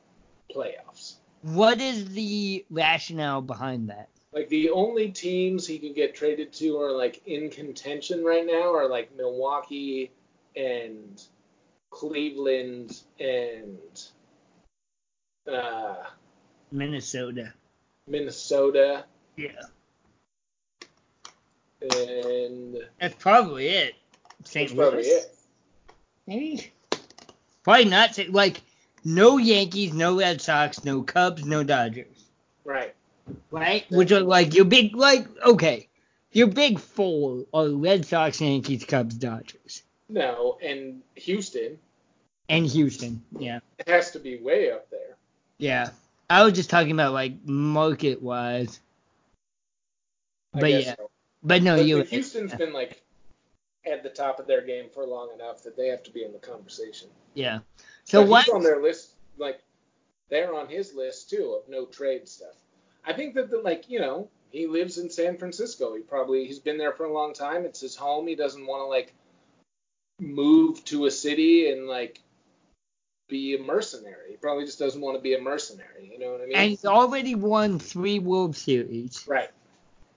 playoffs. 0.55 1.15
What 1.41 1.81
is 1.81 2.13
the 2.13 2.65
rationale 2.69 3.41
behind 3.41 3.89
that? 3.89 4.09
Like 4.33 4.47
the 4.49 4.69
only 4.69 5.11
teams 5.11 5.67
he 5.67 5.79
could 5.79 5.95
get 5.95 6.15
traded 6.15 6.53
to 6.53 6.79
are 6.79 6.91
like 6.91 7.21
in 7.25 7.49
contention 7.49 8.23
right 8.23 8.45
now 8.45 8.73
are 8.73 8.87
like 8.87 9.15
Milwaukee 9.15 10.11
and 10.55 11.21
Cleveland 11.89 13.01
and 13.19 13.77
uh, 15.51 15.95
Minnesota. 16.71 17.53
Minnesota 18.07 19.05
Yeah. 19.35 19.49
and 21.81 22.77
That's 22.99 23.15
probably 23.15 23.67
it. 23.67 23.95
St. 24.43 24.69
that's 24.69 24.77
probably 24.77 25.03
it. 25.03 25.35
Maybe. 26.25 26.71
Probably 27.63 27.85
not. 27.85 28.17
Like 28.29 28.61
no 29.03 29.37
Yankees, 29.37 29.93
no 29.93 30.17
Red 30.17 30.41
Sox, 30.41 30.83
no 30.83 31.01
Cubs, 31.03 31.45
no 31.45 31.63
Dodgers. 31.63 32.25
Right. 32.63 32.93
Right? 33.49 33.85
Which 33.89 34.11
are 34.11 34.19
like 34.21 34.53
your 34.53 34.65
big 34.65 34.95
like 34.95 35.27
okay. 35.43 35.87
Your 36.33 36.47
big 36.47 36.79
four 36.79 37.45
are 37.53 37.69
Red 37.69 38.05
Sox, 38.05 38.39
Yankees, 38.39 38.85
Cubs, 38.85 39.15
Dodgers. 39.15 39.83
No, 40.07 40.57
and 40.63 41.01
Houston 41.15 41.77
And 42.49 42.65
Houston. 42.65 43.21
Yeah. 43.37 43.59
it 43.79 43.87
has 43.87 44.11
to 44.11 44.19
be 44.19 44.37
way 44.37 44.71
up 44.71 44.89
there. 44.89 45.15
Yeah. 45.57 45.89
I 46.29 46.43
was 46.43 46.53
just 46.53 46.69
talking 46.69 46.91
about 46.91 47.13
like 47.13 47.33
market 47.45 48.21
wise. 48.21 48.79
But 50.53 50.71
yeah. 50.71 50.95
so. 50.95 51.09
But 51.43 51.63
no, 51.63 51.77
But, 51.77 51.85
you 51.85 52.01
Houston's 52.03 52.53
been 52.53 52.71
like 52.73 53.01
at 53.85 54.03
the 54.03 54.09
top 54.09 54.39
of 54.39 54.47
their 54.47 54.61
game 54.61 54.85
for 54.93 55.05
long 55.05 55.29
enough 55.33 55.63
that 55.63 55.75
they 55.75 55.87
have 55.87 56.03
to 56.03 56.11
be 56.11 56.23
in 56.23 56.31
the 56.31 56.39
conversation. 56.39 57.09
yeah. 57.33 57.59
So 58.11 58.25
he's 58.25 58.49
on 58.49 58.63
their 58.63 58.81
list, 58.81 59.11
like 59.37 59.59
they're 60.29 60.53
on 60.53 60.67
his 60.67 60.93
list 60.93 61.29
too 61.29 61.57
of 61.61 61.69
no 61.69 61.85
trade 61.85 62.27
stuff. 62.27 62.55
I 63.05 63.13
think 63.13 63.35
that 63.35 63.49
the 63.49 63.57
like 63.59 63.89
you 63.89 63.99
know 63.99 64.29
he 64.51 64.67
lives 64.67 64.97
in 64.97 65.09
San 65.09 65.37
Francisco. 65.37 65.95
He 65.95 66.01
probably 66.01 66.45
he's 66.45 66.59
been 66.59 66.77
there 66.77 66.91
for 66.93 67.05
a 67.05 67.13
long 67.13 67.33
time. 67.33 67.65
It's 67.65 67.79
his 67.81 67.95
home. 67.95 68.27
He 68.27 68.35
doesn't 68.35 68.65
want 68.65 68.81
to 68.81 68.85
like 68.85 69.13
move 70.19 70.83
to 70.85 71.05
a 71.05 71.11
city 71.11 71.71
and 71.71 71.87
like 71.87 72.21
be 73.27 73.55
a 73.55 73.59
mercenary. 73.63 74.31
He 74.31 74.35
probably 74.35 74.65
just 74.65 74.77
doesn't 74.79 74.99
want 75.01 75.17
to 75.17 75.21
be 75.21 75.33
a 75.35 75.41
mercenary. 75.41 76.09
You 76.11 76.19
know 76.19 76.31
what 76.33 76.41
I 76.41 76.45
mean? 76.45 76.55
and 76.55 76.69
he's 76.69 76.85
already 76.85 77.35
won 77.35 77.79
three 77.79 78.19
World 78.19 78.55
Series. 78.55 79.25
right. 79.27 79.49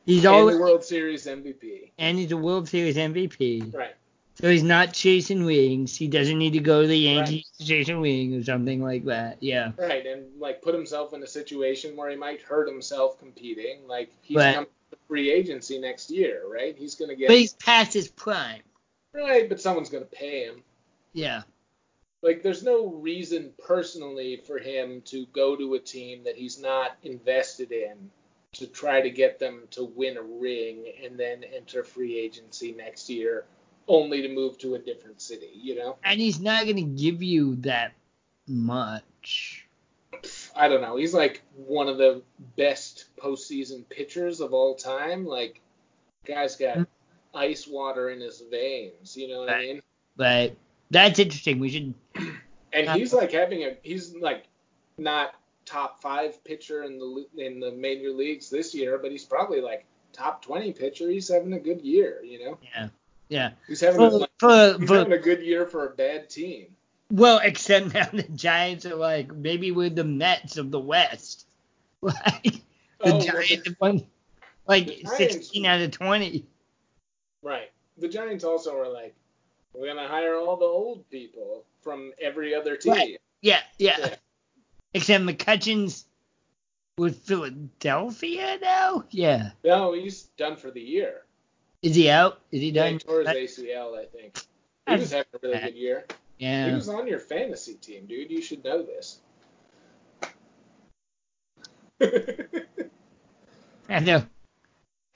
He's 0.04 0.24
And 0.26 0.34
already 0.34 0.58
the 0.58 0.62
World 0.62 0.84
Series 0.84 1.26
MVP. 1.26 1.92
and 1.98 2.18
he's 2.18 2.32
a 2.32 2.36
World 2.36 2.68
Series 2.68 2.96
MVP. 2.96 3.72
Right. 3.72 3.94
So 4.40 4.50
he's 4.50 4.64
not 4.64 4.92
chasing 4.92 5.44
wings. 5.44 5.94
He 5.96 6.08
doesn't 6.08 6.38
need 6.38 6.54
to 6.54 6.58
go 6.58 6.82
to 6.82 6.88
the 6.88 6.98
Yankees 6.98 7.48
to 7.58 7.64
chase 7.64 7.88
a 7.88 7.96
ring 7.96 8.34
or 8.34 8.42
something 8.42 8.82
like 8.82 9.04
that. 9.04 9.36
Yeah. 9.40 9.72
Right, 9.78 10.04
and 10.04 10.24
like 10.40 10.60
put 10.60 10.74
himself 10.74 11.14
in 11.14 11.22
a 11.22 11.26
situation 11.26 11.96
where 11.96 12.10
he 12.10 12.16
might 12.16 12.42
hurt 12.42 12.68
himself 12.68 13.18
competing. 13.18 13.86
Like 13.86 14.10
he's 14.22 14.36
Right. 14.36 14.54
coming 14.54 14.70
to 14.90 14.98
free 15.06 15.30
agency 15.30 15.78
next 15.78 16.10
year, 16.10 16.42
right? 16.48 16.76
He's 16.76 16.96
gonna 16.96 17.14
get 17.14 17.28
But 17.28 17.36
he's 17.36 17.52
past 17.52 17.92
his 17.92 18.08
prime. 18.08 18.62
right, 19.12 19.48
but 19.48 19.60
someone's 19.60 19.88
gonna 19.90 20.04
pay 20.04 20.44
him. 20.46 20.64
Yeah. 21.12 21.42
Like 22.20 22.42
there's 22.42 22.64
no 22.64 22.86
reason 22.86 23.52
personally 23.64 24.38
for 24.38 24.58
him 24.58 25.02
to 25.02 25.26
go 25.26 25.54
to 25.54 25.74
a 25.74 25.78
team 25.78 26.24
that 26.24 26.36
he's 26.36 26.58
not 26.58 26.96
invested 27.04 27.70
in 27.70 28.10
to 28.54 28.66
try 28.66 29.00
to 29.00 29.10
get 29.10 29.38
them 29.38 29.68
to 29.72 29.84
win 29.84 30.16
a 30.16 30.22
ring 30.22 30.86
and 31.04 31.16
then 31.16 31.44
enter 31.44 31.84
free 31.84 32.18
agency 32.18 32.72
next 32.72 33.08
year 33.08 33.44
only 33.88 34.22
to 34.22 34.28
move 34.28 34.58
to 34.58 34.74
a 34.74 34.78
different 34.78 35.20
city, 35.20 35.50
you 35.54 35.76
know? 35.76 35.96
And 36.04 36.20
he's 36.20 36.40
not 36.40 36.64
going 36.64 36.76
to 36.76 36.82
give 36.82 37.22
you 37.22 37.56
that 37.56 37.92
much. 38.46 39.66
I 40.56 40.68
don't 40.68 40.80
know. 40.80 40.96
He's 40.96 41.14
like 41.14 41.42
one 41.54 41.88
of 41.88 41.98
the 41.98 42.22
best 42.56 43.06
postseason 43.16 43.88
pitchers 43.88 44.40
of 44.40 44.54
all 44.54 44.74
time. 44.74 45.26
Like, 45.26 45.60
guy's 46.24 46.56
got 46.56 46.78
mm. 46.78 46.86
ice 47.34 47.66
water 47.66 48.10
in 48.10 48.20
his 48.20 48.42
veins. 48.50 49.16
You 49.16 49.28
know 49.28 49.40
what 49.40 49.50
I 49.50 49.58
mean? 49.58 49.82
But 50.16 50.56
that's 50.90 51.18
interesting. 51.18 51.58
We 51.58 51.70
should. 51.70 51.94
And 52.76 52.90
he's 52.90 53.12
like 53.12 53.30
having 53.30 53.62
a. 53.62 53.76
He's 53.82 54.16
like 54.16 54.48
not 54.98 55.36
top 55.64 56.02
five 56.02 56.42
pitcher 56.42 56.82
in 56.82 56.98
the 56.98 57.26
in 57.36 57.60
the 57.60 57.70
major 57.70 58.10
leagues 58.10 58.50
this 58.50 58.74
year, 58.74 58.98
but 58.98 59.12
he's 59.12 59.24
probably 59.24 59.60
like 59.60 59.86
top 60.12 60.42
twenty 60.44 60.72
pitcher. 60.72 61.08
He's 61.08 61.28
having 61.28 61.52
a 61.52 61.60
good 61.60 61.80
year. 61.82 62.20
You 62.24 62.44
know, 62.44 62.58
Yeah. 62.74 62.88
Yeah. 63.28 63.52
he's 63.66 63.80
having 63.80 64.00
a, 64.00 64.08
like, 64.08 64.30
for, 64.38 64.78
he's 64.78 64.88
for, 64.88 64.98
having 64.98 65.12
a 65.12 65.18
good 65.18 65.42
year 65.42 65.66
for 65.66 65.86
a 65.86 65.90
bad 65.90 66.28
team. 66.30 66.66
well, 67.10 67.40
except 67.42 67.94
now 67.94 68.08
the 68.12 68.22
Giants 68.24 68.86
are 68.86 68.94
like 68.94 69.34
maybe 69.34 69.70
we're 69.70 69.90
the 69.90 70.04
Mets 70.04 70.56
of 70.56 70.70
the 70.70 70.80
West. 70.80 71.46
Like 72.02 72.42
the 72.42 73.14
Oh, 73.14 73.20
Giants 73.20 73.66
have 73.66 73.76
won 73.80 74.06
like 74.66 74.86
Giants- 74.86 75.16
16 75.16 75.66
out 75.66 75.80
of 75.80 75.90
20. 75.90 76.46
Right. 77.42 77.70
The 77.98 78.08
Giants 78.08 78.44
also 78.44 78.78
are 78.78 78.88
like, 78.88 79.14
we're 79.74 79.86
gonna 79.86 80.08
hire 80.08 80.36
all 80.36 80.56
the 80.56 80.64
old 80.64 81.08
people 81.10 81.64
from 81.82 82.12
every 82.20 82.54
other 82.54 82.76
team. 82.76 82.92
Right. 82.92 83.20
Yeah, 83.42 83.60
yeah. 83.78 83.96
Yeah. 83.98 84.14
Except 84.94 85.24
McCutchen's 85.24 86.06
with 86.96 87.18
Philadelphia 87.24 88.58
now? 88.62 89.04
Yeah. 89.10 89.50
No, 89.64 89.92
he's 89.92 90.22
done 90.38 90.56
for 90.56 90.70
the 90.70 90.80
year. 90.80 91.23
Is 91.84 91.94
he 91.94 92.08
out? 92.08 92.40
Is 92.50 92.62
he 92.62 92.72
done? 92.72 92.94
he 92.94 92.98
tore 92.98 93.20
his 93.20 93.28
ACL, 93.28 93.98
I 93.98 94.06
think. 94.06 94.38
He 94.88 94.96
was 94.96 95.10
having 95.10 95.26
a 95.34 95.38
really 95.42 95.58
good 95.58 95.74
year. 95.74 96.06
Yeah. 96.38 96.68
He 96.68 96.74
was 96.74 96.88
on 96.88 97.06
your 97.06 97.18
fantasy 97.18 97.74
team, 97.74 98.06
dude. 98.06 98.30
You 98.30 98.40
should 98.40 98.64
know 98.64 98.82
this. 98.82 99.20
I 103.90 104.00
know. 104.00 104.24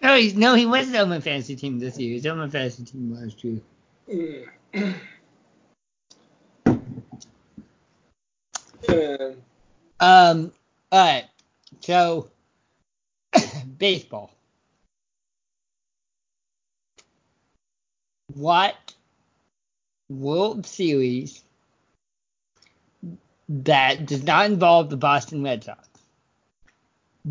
No, 0.02 0.16
he's 0.16 0.34
no, 0.34 0.54
he 0.54 0.66
wasn't 0.66 0.98
on 0.98 1.08
my 1.08 1.20
fantasy 1.20 1.56
team 1.56 1.78
this 1.78 1.98
year. 1.98 2.10
He 2.10 2.14
was 2.16 2.26
on 2.26 2.36
my 2.36 2.50
fantasy 2.50 2.84
team 2.84 3.14
last 3.14 3.42
year. 3.42 3.60
Mm. 4.74 4.94
Um. 10.00 10.52
All 10.92 11.04
right. 11.04 11.24
So, 11.80 12.30
baseball. 13.78 14.37
What 18.34 18.94
World 20.08 20.66
Series 20.66 21.42
that 23.48 24.06
does 24.06 24.22
not 24.22 24.46
involve 24.46 24.90
the 24.90 24.96
Boston 24.96 25.42
Red 25.42 25.64
Sox 25.64 25.88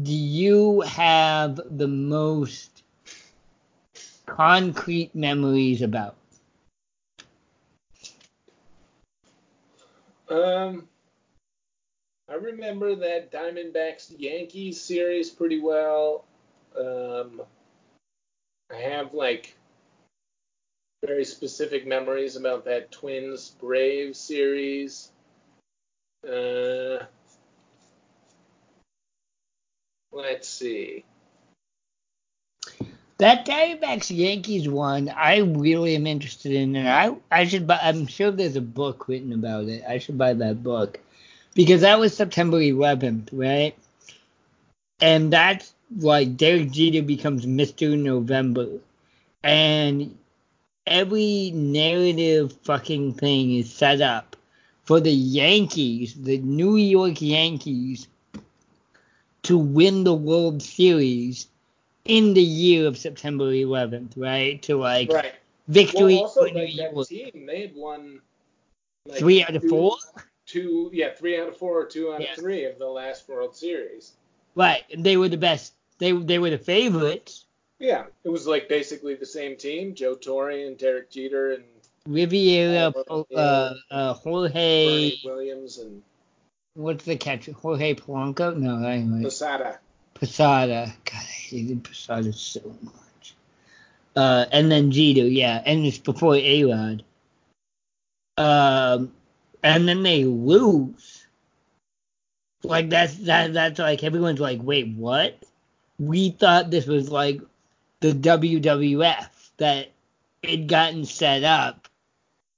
do 0.04 0.14
you 0.14 0.82
have 0.82 1.60
the 1.78 1.88
most 1.88 2.84
concrete 4.26 5.16
memories 5.16 5.82
about? 5.82 6.16
um, 10.30 10.88
I 12.30 12.34
remember 12.34 12.96
that 12.96 13.32
Diamondbacks 13.32 14.14
Yankees 14.18 14.82
series 14.82 15.30
pretty 15.30 15.62
well. 15.62 16.26
Um, 16.78 17.42
I 18.70 18.76
have 18.76 19.14
like 19.14 19.57
very 21.06 21.26
specific 21.26 21.86
memories 21.86 22.36
about 22.36 22.66
that 22.66 22.92
Twins 22.92 23.56
Brave 23.60 24.16
series. 24.16 25.12
Uh, 26.28 27.04
let's 30.12 30.50
see. 30.50 31.06
That 33.20 33.46
Diamondbacks 33.48 34.16
Yankees 34.16 34.70
one, 34.70 35.10
I 35.10 35.38
really 35.38 35.96
am 35.96 36.06
interested 36.06 36.52
in, 36.52 36.76
and 36.76 36.88
I 36.88 37.16
I 37.32 37.46
should 37.46 37.66
buy. 37.66 37.80
I'm 37.82 38.06
sure 38.06 38.32
there's 38.32 38.56
a 38.56 38.62
book 38.62 39.08
written 39.08 39.34
about 39.34 39.66
it. 39.66 39.84
I 39.88 39.98
should 39.98 40.18
buy 40.18 40.34
that 40.34 40.62
book 40.62 41.00
because 41.56 41.82
that 41.82 42.00
was 42.00 42.16
September 42.16 42.58
11th, 42.58 43.30
right? 43.32 43.76
And 45.00 45.34
that's 45.34 45.74
like 45.96 46.38
Derek 46.38 46.70
Jeter 46.72 47.02
becomes 47.02 47.46
Mr. 47.46 47.98
November, 47.98 48.68
and 49.42 50.16
every 50.88 51.52
narrative 51.54 52.54
fucking 52.64 53.14
thing 53.14 53.54
is 53.56 53.72
set 53.72 54.02
up 54.02 54.36
for 54.84 55.00
the 55.00 55.12
Yankees, 55.12 56.16
the 56.16 56.38
New 56.40 56.78
York 56.78 57.22
Yankees, 57.22 58.08
to 59.44 59.58
win 59.58 60.04
the 60.04 60.14
World 60.14 60.62
Series 60.62 61.48
in 62.06 62.34
the 62.34 62.42
year 62.42 62.88
of 62.88 62.98
September 62.98 63.46
11th, 63.52 64.14
right? 64.18 64.62
To 64.64 64.78
like 64.78 65.12
Right. 65.12 65.34
victory 65.68 66.16
Well, 66.16 66.24
also 66.24 66.48
for 66.48 66.54
New 66.54 66.62
like 66.62 66.76
that 66.78 66.94
York. 66.94 67.08
team, 67.08 67.46
they 67.46 67.62
had 67.62 67.76
won 67.76 68.22
like, 69.06 69.20
Three 69.20 69.44
out 69.44 69.56
of 69.56 69.64
four, 69.64 69.96
two 70.46 70.90
yeah, 70.94 71.14
three 71.14 71.40
out 71.40 71.50
of 71.50 71.58
four 71.58 71.80
or 71.82 71.86
two 71.86 72.14
out 72.14 72.22
Yeah. 72.22 72.32
of 72.32 72.38
three 72.40 72.66
of 72.66 72.78
the 72.80 72.88
last 72.88 73.28
World 73.28 73.56
Series. 73.56 74.14
right? 74.56 74.84
and 74.92 75.04
They 75.04 75.18
were 75.18 75.30
the 75.30 75.38
best. 75.38 75.74
They 76.00 76.12
they 76.12 76.40
were 76.40 76.50
the 76.50 76.58
favorites. 76.58 77.46
Yeah, 77.80 78.06
it 78.24 78.30
was 78.30 78.48
like 78.48 78.70
basically 78.70 79.16
the 79.16 79.26
same 79.26 79.56
team: 79.56 79.94
Joe 79.94 80.16
Torre 80.16 80.50
and 80.50 80.78
Derek 80.78 81.12
Jeter 81.12 81.54
and 81.54 81.64
Rivera, 82.08 82.94
uh, 83.36 83.74
uh, 83.92 84.14
Jorge, 84.14 84.86
Bernie 84.86 85.22
Williams 85.24 85.78
and 85.78 86.02
what's 86.74 87.04
the 87.06 87.18
catcher? 87.18 87.52
Jorge 87.52 87.96
Polanco? 87.96 88.56
No, 88.56 88.88
anyway. 88.88 89.24
Posada. 89.24 89.80
Posada. 90.14 90.94
God, 91.06 91.18
I 91.18 91.20
hated 91.20 91.84
Posada 91.84 92.32
so 92.34 92.62
much. 92.82 93.36
Uh, 94.16 94.46
and 94.52 94.72
then 94.72 94.92
Jeter, 94.92 95.28
yeah, 95.28 95.62
and 95.64 95.86
it's 95.86 95.98
before 95.98 96.36
A 96.36 96.64
Rod. 96.64 97.04
Um, 98.38 99.12
and 99.64 99.88
then 99.88 100.04
they 100.04 100.24
lose. 100.24 101.26
Like 102.64 102.90
that's 102.90 103.16
that 103.20 103.54
that's 103.54 103.80
like 103.80 104.04
everyone's 104.04 104.40
like, 104.40 104.60
wait, 104.62 104.88
what? 104.96 105.38
We 106.00 106.32
thought 106.32 106.72
this 106.72 106.88
was 106.88 107.10
like 107.10 107.42
the 108.00 108.12
WWF 108.12 109.28
that 109.58 109.92
it 110.44 110.68
gotten 110.68 111.06
set 111.06 111.44
up 111.44 111.88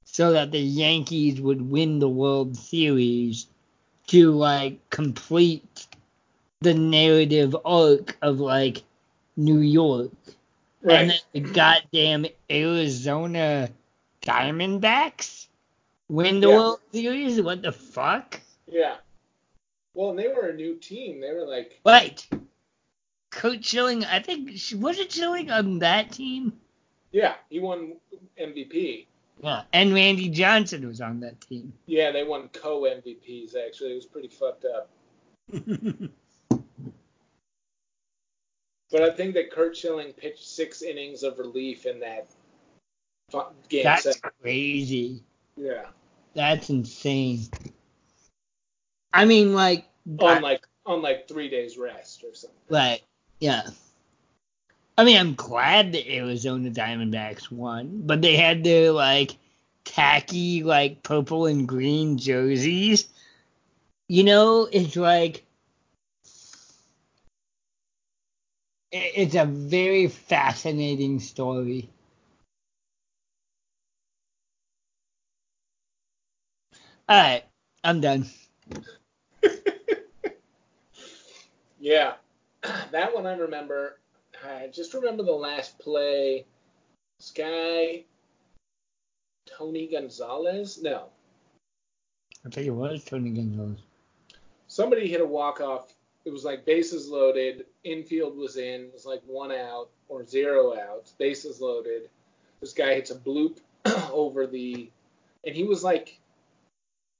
so 0.03 0.31
that 0.33 0.51
the 0.51 0.59
Yankees 0.59 1.39
would 1.39 1.61
win 1.61 1.99
the 1.99 2.09
World 2.09 2.57
Series 2.57 3.47
to 4.07 4.31
like 4.31 4.89
complete 4.89 5.87
the 6.61 6.73
narrative 6.73 7.55
arc 7.63 8.17
of 8.21 8.39
like 8.39 8.83
New 9.37 9.59
York. 9.59 10.11
Right. 10.81 10.95
And 11.01 11.09
then 11.11 11.19
the 11.33 11.39
goddamn 11.51 12.25
Arizona 12.49 13.69
Diamondbacks 14.21 15.47
win 16.09 16.41
the 16.41 16.49
Yeah. 16.49 16.55
World 16.57 16.79
Series? 16.91 17.41
What 17.41 17.61
the 17.61 17.71
fuck? 17.71 18.41
yeah. 18.67 18.95
Well, 19.95 20.11
and 20.11 20.19
they 20.19 20.27
were 20.29 20.49
a 20.49 20.55
new 20.55 20.75
team. 20.75 21.19
They 21.19 21.33
were 21.33 21.45
like, 21.45 21.79
Right. 21.85 22.25
Curt 23.31 23.63
Schilling, 23.63 24.05
I 24.05 24.19
think, 24.19 24.49
was 24.75 24.99
it 24.99 25.11
Schilling 25.11 25.51
on 25.51 25.79
that 25.79 26.11
team? 26.11 26.53
yeah, 27.11 27.35
he 27.49 27.59
won 27.59 27.95
MVP. 28.41 29.05
Yeah. 29.41 29.63
And 29.73 29.93
Randy 29.93 30.29
Johnson 30.29 30.85
was 30.87 30.99
on 31.01 31.19
that 31.21 31.39
team. 31.41 31.71
Yeah, 31.85 32.11
they 32.11 32.23
won 32.23 32.49
co 32.49 32.81
MVPs. 32.81 33.55
Actually, 33.55 33.93
it 33.93 33.95
was 33.95 34.05
pretty 34.05 34.27
fucked 34.27 34.65
up. 34.65 34.89
But 38.91 39.03
I 39.03 39.11
think 39.11 39.35
that 39.35 39.51
Curt 39.51 39.77
Schilling 39.77 40.13
pitched 40.13 40.47
six 40.47 40.81
innings 40.81 41.23
of 41.23 41.37
relief 41.37 41.85
in 41.85 41.99
that 41.99 42.27
game 43.69 43.83
That's 43.83 44.03
set. 44.03 44.21
crazy. 44.41 45.23
Yeah. 45.55 45.85
That's 46.33 46.69
insane. 46.69 47.41
I 49.13 49.25
mean, 49.25 49.53
like, 49.53 49.87
On 50.19 50.41
like 50.41 50.65
on 50.85 51.01
like 51.01 51.27
three 51.27 51.49
days 51.49 51.77
rest 51.77 52.23
or 52.23 52.33
something. 52.33 52.57
Right. 52.69 53.01
Yeah. 53.39 53.69
I 54.97 55.03
mean, 55.03 55.17
I'm 55.17 55.33
glad 55.35 55.91
the 55.91 56.17
Arizona 56.17 56.69
Diamondbacks 56.69 57.49
won, 57.51 58.01
but 58.05 58.21
they 58.21 58.35
had 58.35 58.63
their 58.63 58.91
like 58.91 59.35
tacky 59.85 60.63
like 60.63 61.01
purple 61.03 61.45
and 61.47 61.67
green 61.67 62.17
jerseys. 62.17 63.07
You 64.09 64.23
know, 64.25 64.67
it's 64.71 64.95
like 64.97 65.45
it's 68.91 69.33
a 69.35 69.45
very 69.45 70.07
fascinating 70.07 71.19
story. 71.19 71.89
All 77.09 77.17
right, 77.21 77.43
I'm 77.83 77.99
done. 78.01 78.25
Yeah. 81.79 82.15
That 82.91 83.13
one 83.13 83.25
I 83.25 83.35
remember. 83.35 83.99
I 84.43 84.67
just 84.67 84.93
remember 84.93 85.23
the 85.23 85.31
last 85.31 85.79
play. 85.79 86.45
This 87.19 87.31
guy, 87.31 88.03
Tony 89.45 89.87
Gonzalez? 89.87 90.81
No. 90.81 91.09
I 92.45 92.49
think 92.49 92.67
it 92.67 92.71
was 92.71 93.03
Tony 93.03 93.31
Gonzalez. 93.31 93.79
Somebody 94.67 95.07
hit 95.07 95.21
a 95.21 95.25
walk 95.25 95.61
off. 95.61 95.93
It 96.25 96.31
was 96.31 96.45
like 96.45 96.65
bases 96.65 97.09
loaded. 97.09 97.65
Infield 97.83 98.37
was 98.37 98.57
in. 98.57 98.81
It 98.81 98.93
was 98.93 99.05
like 99.05 99.21
one 99.25 99.51
out 99.51 99.89
or 100.07 100.25
zero 100.25 100.77
outs. 100.79 101.13
Bases 101.17 101.59
loaded. 101.59 102.09
This 102.61 102.73
guy 102.73 102.93
hits 102.93 103.11
a 103.11 103.15
bloop 103.15 103.59
over 104.11 104.47
the. 104.47 104.89
And 105.45 105.55
he 105.55 105.63
was 105.63 105.83
like 105.83 106.19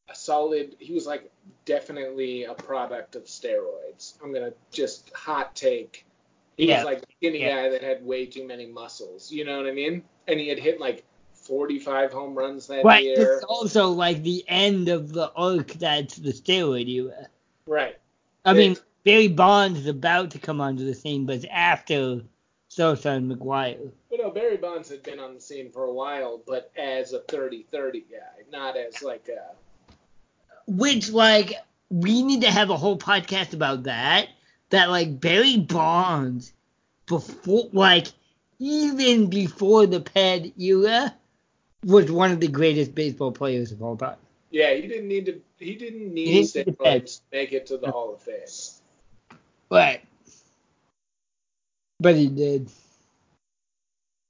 a 0.10 0.16
solid. 0.16 0.76
He 0.80 0.94
was 0.94 1.06
like 1.06 1.32
definitely 1.66 2.44
a 2.46 2.54
product 2.54 3.16
of 3.16 3.26
steroids. 3.26 4.14
I'm 4.24 4.34
to 4.34 4.54
just 4.72 5.12
hot 5.14 5.56
take. 5.56 6.06
He 6.58 6.68
Yeah. 6.68 6.78
was 6.78 6.86
like 6.86 7.00
a 7.00 7.06
skinny 7.18 7.40
Yeah. 7.40 7.64
guy 7.64 7.70
that 7.70 7.84
had 7.84 8.06
way 8.06 8.26
too 8.26 8.46
many 8.46 8.66
muscles. 8.66 9.32
You 9.32 9.46
know 9.46 9.58
what 9.58 9.68
I 9.68 9.72
mean? 9.72 10.04
And 10.28 10.40
he 10.40 10.48
had 10.48 10.60
hit 10.60 10.80
like 10.80 11.04
45 11.34 12.12
home 12.12 12.36
runs 12.36 12.68
that 12.68 12.84
Right. 12.84 13.04
year. 13.04 13.36
It's 13.36 13.44
also 13.46 13.90
like 13.90 14.24
the 14.24 14.44
end 14.48 14.90
of 14.90 15.14
the 15.14 15.32
arc 15.34 15.74
that's 15.74 16.16
the 16.18 16.32
steroid 16.32 16.88
era. 16.88 17.30
Right. 17.66 17.98
I 18.46 18.54
Yeah. 18.54 18.58
mean, 18.58 18.78
Barry 19.04 19.28
Bonds 19.28 19.80
is 19.80 19.88
about 19.88 20.32
to 20.32 20.40
come 20.40 20.60
onto 20.60 20.86
the 20.86 20.94
scene, 20.94 21.26
but 21.26 21.38
it's 21.38 21.46
after 21.50 22.22
Sosa 22.68 23.12
and 23.12 23.32
McGwire. 23.32 23.92
But 24.10 24.20
no, 24.20 24.30
Barry 24.30 24.58
Bonds 24.58 24.90
had 24.90 25.04
been 25.04 25.20
on 25.20 25.34
the 25.34 25.42
scene 25.42 25.72
for 25.72 25.86
a 25.86 25.94
while, 25.94 26.42
but 26.46 26.72
as 26.78 27.14
a 27.14 27.20
30-30 27.22 28.04
guy, 28.12 28.44
not 28.52 28.76
as 28.78 29.02
like 29.02 29.30
a 29.30 29.56
Which, 30.70 31.10
like, 31.10 31.56
we 31.90 32.22
need 32.22 32.42
to 32.42 32.52
have 32.52 32.70
a 32.70 32.78
whole 32.78 32.98
podcast 32.98 33.54
about 33.54 33.84
that. 33.84 34.30
That, 34.70 34.90
like, 34.90 35.20
Barry 35.20 35.58
Bonds, 35.58 36.54
before, 37.08 37.70
like, 37.74 38.08
even 38.60 39.32
before 39.32 39.88
the 39.88 40.00
PED 40.00 40.54
era, 40.60 41.16
was 41.84 42.12
one 42.12 42.32
of 42.32 42.40
the 42.40 42.48
greatest 42.48 42.94
baseball 42.94 43.32
players 43.32 43.72
of 43.72 43.82
all 43.82 43.98
time. 43.98 44.18
Yeah, 44.52 44.76
he 44.76 44.88
didn't 44.88 45.08
need 45.08 45.26
to. 45.26 45.42
He 45.58 45.76
didn't 45.76 46.14
need 46.14 46.28
He 46.28 46.46
didn't 46.46 46.78
to 46.78 47.20
make 47.32 47.52
it 47.52 47.66
to 47.68 47.78
the 47.78 47.92
Hall 47.92 48.14
of 48.14 48.22
Fame. 48.22 49.40
Right. 49.72 50.02
But 52.00 52.16
he 52.16 52.28
did. 52.28 52.70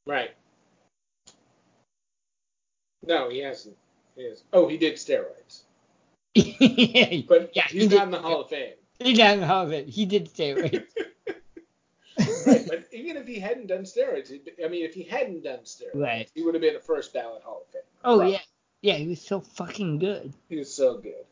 Right. 0.05 0.31
No, 3.05 3.29
he 3.29 3.39
hasn't. 3.39 3.77
He 4.15 4.23
has. 4.25 4.43
Oh, 4.53 4.67
he 4.67 4.77
did 4.77 4.95
steroids, 4.95 5.61
but 7.27 7.51
Yeah, 7.55 7.63
he 7.67 7.79
he's 7.79 7.87
did. 7.89 7.95
not 7.97 8.05
in 8.05 8.11
the 8.11 8.19
Hall 8.19 8.41
of 8.41 8.49
Fame. 8.49 8.73
He 8.99 9.13
didn't 9.13 9.43
have 9.43 9.71
it. 9.71 9.87
He 9.87 10.05
did 10.05 10.35
say 10.35 10.53
right. 12.45 12.67
but 12.67 12.85
even 12.91 13.17
if 13.17 13.27
he 13.27 13.39
hadn't 13.39 13.67
done 13.67 13.83
steroids, 13.83 14.31
I 14.63 14.67
mean, 14.67 14.83
if 14.85 14.93
he 14.93 15.03
hadn't 15.03 15.43
done 15.43 15.59
steroids, 15.59 15.95
Right. 15.95 16.29
he 16.35 16.43
would 16.43 16.53
have 16.53 16.61
been 16.61 16.75
a 16.75 16.79
first 16.81 17.13
ballot 17.13 17.41
Hall 17.43 17.63
of 17.65 17.71
Fame. 17.71 17.81
Oh 18.03 18.17
Probably. 18.17 18.33
yeah, 18.33 18.39
yeah. 18.81 18.93
He 18.95 19.07
was 19.07 19.21
so 19.21 19.39
fucking 19.41 19.99
good. 19.99 20.33
He 20.49 20.57
was 20.57 20.73
so 20.73 20.97
good. 20.97 21.25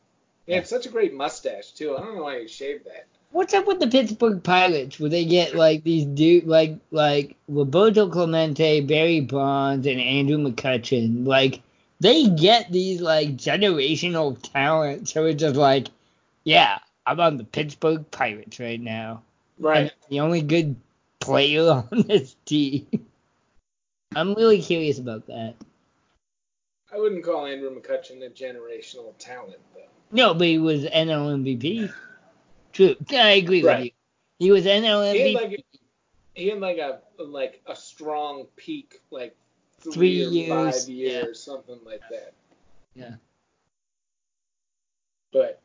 He 0.46 0.54
had 0.54 0.66
such 0.68 0.86
a 0.86 0.90
great 0.90 1.14
mustache 1.14 1.72
too. 1.72 1.96
I 1.98 2.00
don't 2.02 2.16
know 2.16 2.24
why 2.24 2.40
he 2.42 2.48
shaved 2.48 2.86
that. 2.86 3.06
What's 3.32 3.54
up 3.54 3.68
with 3.68 3.82
the 3.82 3.88
Pittsburgh 3.88 4.42
Pirates 4.42 4.98
where 4.98 5.10
they 5.10 5.26
get 5.26 5.54
like 5.56 5.84
these 5.84 6.06
dude 6.06 6.48
like 6.48 6.78
like 6.92 7.36
Roberto 7.50 8.08
Clemente, 8.10 8.80
Barry 8.82 9.20
Bonds, 9.20 9.86
and 9.86 10.00
Andrew 10.00 10.38
McCutchen? 10.38 11.26
Like 11.28 11.62
they 12.00 12.30
get 12.30 12.72
these 12.72 13.02
like 13.02 13.38
generational 13.38 14.38
talents. 14.54 15.14
So 15.14 15.26
it's 15.26 15.42
just 15.42 15.56
like, 15.56 15.88
yeah, 16.44 16.80
I'm 17.06 17.20
on 17.20 17.38
the 17.38 17.44
Pittsburgh 17.44 18.10
Pirates 18.12 18.60
right 18.60 18.80
now. 18.80 19.24
Right. 19.60 19.92
The 20.10 20.20
only 20.20 20.42
good 20.42 20.76
player 21.20 21.62
on 21.92 22.04
this 22.08 22.36
team. 22.46 22.88
I'm 24.16 24.34
really 24.34 24.62
curious 24.62 25.00
about 25.00 25.28
that. 25.28 25.56
I 26.94 26.98
wouldn't 26.98 27.24
call 27.24 27.46
Andrew 27.46 27.70
McCutchen 27.70 28.26
a 28.26 28.30
generational 28.30 29.14
talent 29.20 29.60
though. 29.74 29.82
No, 30.12 30.34
but 30.34 30.48
he 30.48 30.58
was 30.58 30.84
NL 30.86 31.44
MVP. 31.44 31.92
True. 32.72 32.96
I 33.12 33.32
agree 33.32 33.64
with 33.64 33.86
you. 33.86 33.92
He 34.40 34.52
was 34.52 34.66
NL 34.66 35.14
He 35.14 35.20
MVP. 35.20 35.34
had 35.34 35.52
like 35.52 35.66
he 36.36 36.48
had 36.48 36.60
like 36.60 36.78
a 36.78 37.00
like 37.22 37.62
a 37.68 37.76
strong 37.76 38.46
peak 38.56 39.02
like 39.12 39.36
three, 39.92 40.24
years, 40.26 40.50
five 40.50 40.90
yeah. 40.90 41.12
years, 41.12 41.44
something 41.44 41.80
like 41.86 42.02
that. 42.10 42.34
Yeah. 42.96 43.16
But 45.32 45.62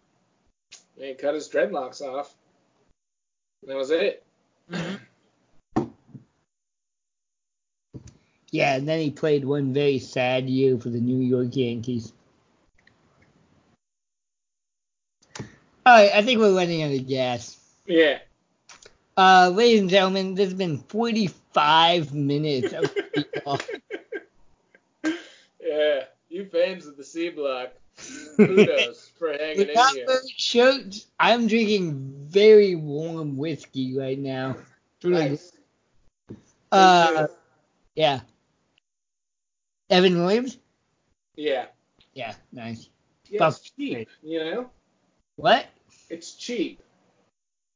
he 0.96 1.14
cut 1.14 1.34
his 1.34 1.48
dreadlocks 1.48 2.00
off. 2.00 2.34
That 3.66 3.76
was 3.76 3.90
it. 3.90 4.24
Yeah, 8.52 8.74
and 8.76 8.86
then 8.86 9.00
he 9.00 9.10
played 9.10 9.46
one 9.46 9.72
very 9.72 9.98
sad 9.98 10.48
year 10.48 10.78
for 10.78 10.90
the 10.90 11.00
New 11.00 11.24
York 11.24 11.56
Yankees. 11.56 12.12
All 15.38 15.44
right, 15.86 16.12
I 16.14 16.22
think 16.22 16.38
we're 16.38 16.54
running 16.54 16.82
out 16.82 16.92
of 16.92 17.08
gas. 17.08 17.58
Yeah. 17.86 18.18
Uh, 19.16 19.50
ladies 19.54 19.80
and 19.80 19.90
gentlemen, 19.90 20.34
this 20.34 20.46
has 20.46 20.54
been 20.54 20.78
45 20.78 22.14
minutes 22.14 22.74
of. 23.46 23.68
Yeah. 25.62 26.04
You 26.28 26.46
fans 26.46 26.86
of 26.86 26.96
the 26.96 27.04
C 27.04 27.28
block, 27.28 27.72
kudos 28.36 29.10
for 29.18 29.32
hanging 29.32 29.68
in 29.68 29.76
here. 29.94 30.06
shirts, 30.36 31.06
I'm 31.20 31.46
drinking 31.46 32.26
very 32.28 32.74
warm 32.74 33.36
whiskey 33.36 33.98
right 33.98 34.18
now. 34.18 34.56
Nice. 35.04 35.52
Uh, 36.70 37.26
yeah. 37.94 38.20
Evan 39.90 40.22
Williams? 40.24 40.58
Yeah. 41.36 41.66
Yeah, 42.14 42.34
nice. 42.50 42.88
Yeah, 43.28 43.38
Buff- 43.40 43.58
it's 43.60 43.70
cheap, 43.70 44.08
you 44.22 44.38
know? 44.38 44.70
What? 45.36 45.66
It's 46.08 46.34
cheap. 46.34 46.80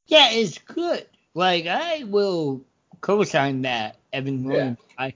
Yeah, 0.07 0.31
it's 0.31 0.57
good. 0.59 1.07
Like 1.35 1.67
I 1.67 2.05
will 2.05 2.65
co-sign 3.03 3.63
that, 3.63 3.97
Evan 4.15 4.45
Yeah. 4.45 4.51
Williams. 4.51 4.79
I 4.97 5.13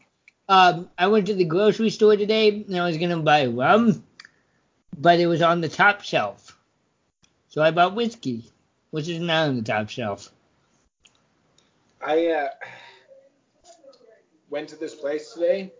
um 0.51 0.91
I 0.99 1.07
went 1.07 1.29
to 1.29 1.35
the 1.35 1.45
grocery 1.45 1.91
store 1.91 2.17
today 2.17 2.49
and 2.49 2.77
I 2.77 2.85
was 2.85 2.99
gonna 2.99 3.19
buy 3.19 3.47
rum, 3.47 4.05
but 4.99 5.21
it 5.21 5.29
was 5.29 5.41
on 5.41 5.61
the 5.61 5.69
top 5.69 6.03
shelf. 6.03 6.59
So 7.49 7.63
I 7.63 7.71
bought 7.71 7.95
whiskey, 7.95 8.51
which 8.91 9.09
is 9.09 9.21
not 9.21 9.49
on 9.49 9.57
the 9.57 9.63
top 9.63 9.89
shelf. 9.89 10.31
I 12.05 12.27
uh, 12.29 12.49
went 14.51 14.69
to 14.71 14.77
this 14.77 14.95
place 14.95 15.33
today. 15.33 15.73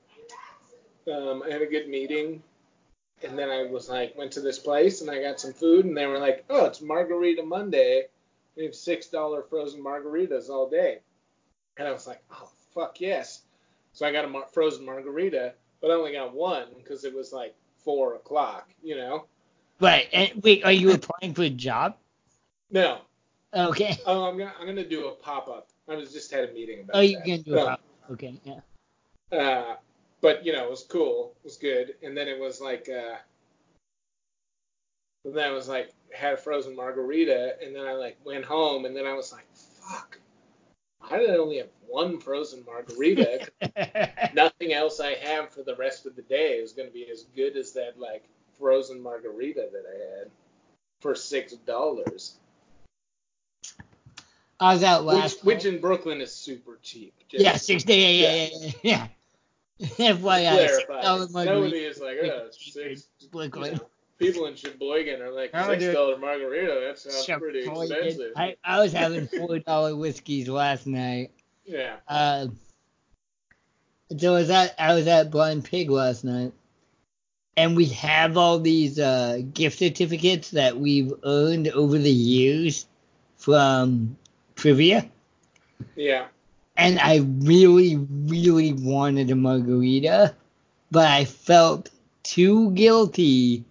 Um, 1.13 1.43
I 1.45 1.51
had 1.51 1.63
a 1.63 1.67
good 1.67 1.89
meeting, 1.89 2.43
and 3.25 3.37
then 3.37 3.51
I 3.51 3.65
was 3.65 3.89
like, 3.89 4.17
went 4.17 4.33
to 4.33 4.41
this 4.41 4.59
place 4.59 5.01
and 5.01 5.11
I 5.11 5.21
got 5.21 5.41
some 5.41 5.53
food, 5.53 5.85
and 5.85 5.97
they 5.97 6.07
were 6.07 6.19
like, 6.19 6.45
"Oh, 6.49 6.67
it's 6.67 6.81
Margarita 6.81 7.43
Monday. 7.43 8.07
We 8.57 8.65
have 8.67 8.75
six 8.75 9.09
dollar 9.09 9.43
frozen 9.43 9.83
margaritas 9.83 10.49
all 10.49 10.69
day." 10.69 11.01
And 11.77 11.89
I 11.89 11.93
was 11.93 12.07
like, 12.07 12.23
"Oh, 12.31 12.49
fuck 12.73 13.01
yes!" 13.01 13.43
So 13.93 14.07
I 14.07 14.13
got 14.13 14.25
a 14.25 14.29
mar- 14.29 14.47
frozen 14.53 14.85
margarita, 14.85 15.55
but 15.81 15.91
I 15.91 15.95
only 15.95 16.13
got 16.13 16.35
one 16.35 16.69
because 16.79 17.05
it 17.05 17.15
was 17.15 17.33
like 17.33 17.55
four 17.85 18.15
o'clock. 18.15 18.69
You 18.83 18.97
know? 18.97 19.27
Right. 19.81 20.09
And 20.13 20.43
wait, 20.43 20.65
are 20.65 20.73
you 20.73 20.93
applying 20.93 21.35
for 21.35 21.43
a 21.43 21.51
job? 21.51 21.97
No. 22.71 23.01
Okay. 23.55 23.97
Oh, 24.07 24.25
I'm 24.25 24.39
gonna 24.39 24.53
I'm 24.61 24.67
gonna 24.67 24.89
do 24.89 25.09
a 25.09 25.13
pop 25.13 25.49
up. 25.49 25.69
I 25.89 25.97
was 25.97 26.13
just 26.13 26.31
had 26.31 26.49
a 26.49 26.53
meeting 26.53 26.81
about. 26.81 26.97
Oh, 26.97 27.01
you 27.01 27.21
can 27.25 27.43
do 27.43 27.57
a 27.57 27.61
Um, 27.61 27.67
pop. 27.67 27.81
Okay. 28.13 28.41
Yeah. 28.45 28.61
Uh, 29.37 29.77
but 30.21 30.45
you 30.45 30.53
know, 30.53 30.65
it 30.65 30.71
was 30.71 30.85
cool. 30.85 31.35
It 31.43 31.45
was 31.45 31.57
good. 31.57 31.95
And 32.03 32.17
then 32.17 32.29
it 32.29 32.39
was 32.39 32.61
like, 32.61 32.89
uh, 32.89 33.17
and 35.25 35.35
then 35.35 35.49
I 35.49 35.53
was 35.53 35.69
like, 35.69 35.93
had 36.13 36.35
a 36.35 36.37
frozen 36.37 36.77
margarita, 36.77 37.57
and 37.63 37.75
then 37.75 37.87
I 37.87 37.93
like 37.93 38.19
went 38.25 38.45
home, 38.45 38.85
and 38.85 38.97
then 38.97 39.07
I 39.07 39.15
was 39.15 39.33
like, 39.33 39.47
fuck, 39.55 40.19
I 41.09 41.25
only 41.27 41.59
have 41.59 41.69
one 41.87 42.19
frozen 42.19 42.65
margarita. 42.65 43.49
Nothing 44.35 44.73
else 44.73 45.01
I 45.01 45.15
have 45.15 45.51
for 45.51 45.63
the 45.63 45.75
rest 45.77 46.07
of 46.07 46.17
the 46.17 46.23
day 46.23 46.55
is 46.55 46.73
gonna 46.73 46.91
be 46.91 47.09
as 47.11 47.25
good 47.35 47.57
as 47.57 47.73
that 47.73 47.99
like 47.99 48.25
frozen 48.59 49.03
margarita 49.03 49.69
that 49.73 49.85
I 49.89 50.19
had 50.19 50.31
for 51.01 51.15
six 51.15 51.53
dollars, 51.53 52.37
I 54.61 54.75
was 54.75 54.83
out 54.83 55.07
which, 55.07 55.17
last. 55.17 55.45
which 55.45 55.65
in 55.65 55.81
Brooklyn 55.81 56.21
is 56.21 56.33
super 56.33 56.79
cheap. 56.83 57.15
Just 57.29 57.43
yeah, 57.43 57.57
six 57.57 57.83
day. 57.83 58.17
Yeah, 58.17 58.31
yeah, 58.31 58.49
yeah, 58.53 58.73
yeah. 58.83 58.93
yeah. 58.93 59.07
FYI, 60.13 60.69
six 60.69 61.33
Nobody 61.35 61.79
is 61.79 62.01
like, 62.01 62.19
oh, 62.23 62.45
it's 62.47 62.73
six. 62.73 63.09
you 63.21 63.29
Brooklyn. 63.29 63.75
know, 63.75 63.90
people 64.21 64.47
in 64.47 64.55
Sheboygan 64.55 65.21
are 65.21 65.33
like, 65.33 65.51
six 65.53 65.93
dollar 65.93 66.17
margarita. 66.19 66.81
That 66.87 66.99
sounds 66.99 67.25
Shit, 67.25 67.39
pretty 67.39 67.61
expensive. 67.61 68.33
I, 68.37 68.57
I 68.65 68.81
was 68.81 68.93
having 68.93 69.27
four 69.27 69.59
dollar 69.59 69.97
whiskeys 69.97 70.49
last 70.49 70.87
night. 70.87 71.33
yeah. 71.65 71.97
Uh, 72.07 72.47
so 74.17 74.35
I 74.35 74.39
was 74.39 74.51
at 74.51 74.75
I 74.79 74.95
was 74.95 75.07
at 75.07 75.31
Blind 75.31 75.65
Pig 75.65 75.89
last 75.91 76.25
night, 76.25 76.53
and 77.57 77.77
we 77.77 77.87
have 77.87 78.37
all 78.37 78.59
these 78.59 78.99
uh, 78.99 79.41
gift 79.55 79.79
certificates 79.79 80.51
that 80.53 80.77
we've 80.79 81.13
earned 81.25 81.69
over 81.69 81.97
the 81.99 82.11
years 82.11 82.87
from 83.37 84.17
trivia, 84.57 85.09
Yeah. 85.97 86.27
and 86.77 86.99
I 86.99 87.19
really 87.39 87.97
really 87.97 88.73
wanted 88.75 89.31
a 89.31 89.37
margarita, 89.37 90.35
but 90.91 91.07
I 91.09 91.25
felt 91.25 91.89
too 92.23 92.73
guilty 92.73 93.65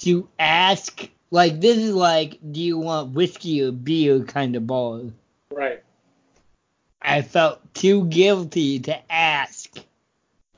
to 0.00 0.28
ask. 0.38 1.08
Like 1.30 1.60
this 1.60 1.78
is 1.78 1.94
like, 1.94 2.38
do 2.50 2.60
you 2.60 2.78
want 2.78 3.12
whiskey 3.12 3.62
or 3.62 3.70
beer 3.70 4.24
kind 4.24 4.56
of 4.56 4.66
ball. 4.66 5.12
Right. 5.52 5.82
I 7.02 7.22
felt 7.22 7.74
too 7.74 8.06
guilty 8.06 8.80
to 8.80 9.12
ask 9.12 9.78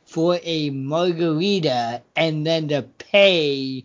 for 0.04 0.38
a 0.42 0.70
margarita 0.70 2.02
and 2.16 2.46
then 2.46 2.68
to 2.68 2.82
pay 2.82 3.84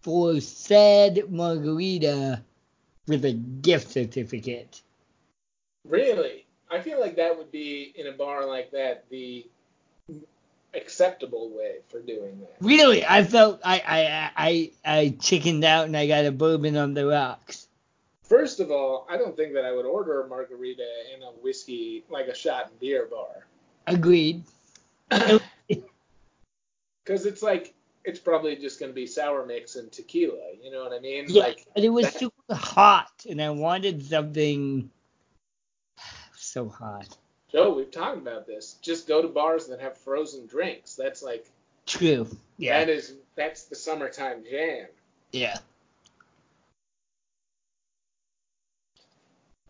for 0.00 0.40
said 0.40 1.30
margarita 1.30 2.42
with 3.06 3.24
a 3.24 3.32
gift 3.32 3.90
certificate. 3.90 4.82
Really. 5.84 6.46
I 6.70 6.80
feel 6.80 7.00
like 7.00 7.16
that 7.16 7.36
would 7.36 7.50
be 7.50 7.92
in 7.96 8.06
a 8.06 8.12
bar 8.12 8.46
like 8.46 8.70
that 8.70 9.04
the 9.10 9.46
acceptable 10.74 11.50
way 11.50 11.76
for 11.88 12.00
doing 12.00 12.40
that. 12.40 12.56
Really, 12.60 13.04
I 13.04 13.24
felt 13.24 13.60
I 13.64 13.82
I 13.86 14.30
I 14.36 14.70
I 14.98 15.16
chickened 15.20 15.64
out 15.64 15.86
and 15.86 15.96
I 15.96 16.06
got 16.06 16.24
a 16.26 16.32
bourbon 16.32 16.76
on 16.76 16.94
the 16.94 17.06
rocks. 17.06 17.66
First 18.22 18.60
of 18.60 18.70
all, 18.70 19.06
I 19.10 19.16
don't 19.16 19.36
think 19.36 19.54
that 19.54 19.64
I 19.64 19.72
would 19.72 19.86
order 19.86 20.22
a 20.22 20.28
margarita 20.28 20.86
in 21.14 21.22
a 21.22 21.30
whiskey 21.42 22.04
like 22.08 22.28
a 22.28 22.34
shot 22.34 22.68
and 22.70 22.78
beer 22.78 23.08
bar 23.10 23.46
Agreed. 23.86 24.44
because 25.08 25.40
it's 27.26 27.42
like 27.42 27.74
it's 28.04 28.20
probably 28.20 28.54
just 28.56 28.78
going 28.78 28.90
to 28.90 28.94
be 28.94 29.06
sour 29.06 29.44
mix 29.44 29.74
and 29.76 29.90
tequila. 29.90 30.52
You 30.62 30.70
know 30.70 30.82
what 30.84 30.92
I 30.92 31.00
mean? 31.00 31.24
Yeah, 31.28 31.42
Like 31.42 31.66
but 31.74 31.82
it 31.84 31.88
was 31.88 32.06
that- 32.06 32.18
super 32.20 32.54
hot 32.54 33.10
and 33.28 33.42
I 33.42 33.50
wanted 33.50 34.04
something 34.06 34.90
so 36.36 36.68
hot. 36.68 37.16
Joe, 37.52 37.74
we've 37.74 37.90
talked 37.90 38.18
about 38.18 38.46
this. 38.46 38.76
Just 38.80 39.08
go 39.08 39.22
to 39.22 39.28
bars 39.28 39.66
that 39.66 39.80
have 39.80 39.98
frozen 39.98 40.46
drinks. 40.46 40.94
That's 40.94 41.22
like 41.22 41.46
True. 41.86 42.28
Yeah. 42.56 42.78
That 42.78 42.88
is 42.88 43.14
that's 43.34 43.64
the 43.64 43.74
summertime 43.74 44.44
jam. 44.48 44.86
Yeah. 45.32 45.58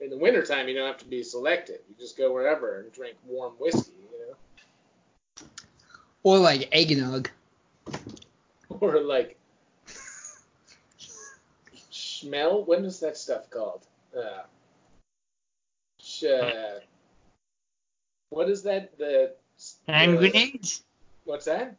In 0.00 0.10
the 0.10 0.18
wintertime, 0.18 0.68
you 0.68 0.74
don't 0.74 0.86
have 0.86 0.98
to 0.98 1.04
be 1.06 1.22
selective. 1.22 1.80
You 1.88 1.94
just 1.98 2.16
go 2.16 2.32
wherever 2.32 2.80
and 2.80 2.92
drink 2.92 3.16
warm 3.26 3.52
whiskey, 3.58 3.92
you 4.12 4.26
know? 4.26 5.46
Or 6.22 6.38
like 6.38 6.68
eggnog. 6.72 7.30
Or 8.80 9.00
like 9.00 9.36
Schmel. 11.92 12.66
When 12.66 12.84
is 12.84 13.00
that 13.00 13.18
stuff 13.18 13.50
called? 13.50 13.84
Uh, 14.16 14.44
sh- 16.00 16.24
uh, 16.24 16.78
what 18.30 18.48
is 18.48 18.62
that? 18.64 18.96
The 18.98 19.34
Hand 19.86 20.14
the- 20.14 20.18
grenades? 20.30 20.82
What's 21.24 21.44
that? 21.44 21.76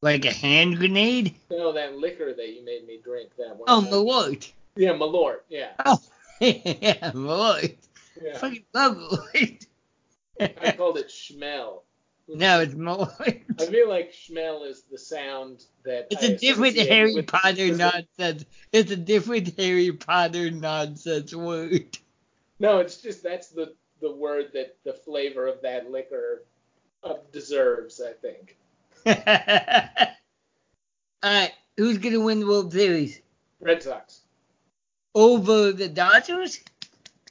Like 0.00 0.24
a 0.24 0.32
hand 0.32 0.78
grenade? 0.78 1.34
No, 1.50 1.72
that 1.72 1.96
liquor 1.96 2.34
that 2.34 2.48
you 2.48 2.64
made 2.64 2.84
me 2.86 2.98
drink 3.02 3.30
that 3.38 3.56
one. 3.56 3.62
Oh. 3.68 3.86
Malort. 3.88 4.50
Yeah, 4.74 4.90
Malort. 4.94 5.40
Yeah. 5.48 5.70
Oh, 5.86 6.00
yeah, 6.40 7.12
Malort. 7.12 7.76
yeah. 8.20 8.36
Fucking 8.38 8.64
love 8.74 8.96
Malort. 8.96 9.66
I 10.40 10.72
called 10.72 10.98
it 10.98 11.06
Schmel. 11.08 11.82
no, 12.28 12.60
it's 12.60 12.74
Malort. 12.74 13.42
I 13.60 13.66
feel 13.66 13.88
like 13.88 14.12
Schmel 14.12 14.66
is 14.68 14.82
the 14.90 14.98
sound 14.98 15.64
that 15.84 16.08
It's 16.10 16.24
I 16.24 16.28
a 16.28 16.36
different 16.36 16.76
Harry 16.78 17.14
with- 17.14 17.28
Potter 17.28 17.68
with- 17.68 17.78
nonsense. 17.78 18.44
It's 18.72 18.90
a 18.90 18.96
different 18.96 19.56
Harry 19.56 19.92
Potter 19.92 20.50
nonsense 20.50 21.32
word. 21.32 21.96
No, 22.58 22.78
it's 22.80 22.96
just 22.96 23.22
that's 23.22 23.48
the 23.50 23.74
the 24.02 24.12
word 24.12 24.50
that 24.52 24.76
the 24.84 24.92
flavor 24.92 25.46
of 25.46 25.62
that 25.62 25.90
liquor 25.90 26.42
uh, 27.02 27.14
deserves. 27.32 28.02
I 28.02 28.12
think. 28.12 28.58
Alright, 31.24 31.52
who's 31.76 31.98
gonna 31.98 32.20
win 32.20 32.40
the 32.40 32.46
World 32.46 32.72
Series? 32.72 33.20
Red 33.60 33.82
Sox. 33.82 34.20
Over 35.14 35.72
the 35.72 35.88
Dodgers? 35.88 36.60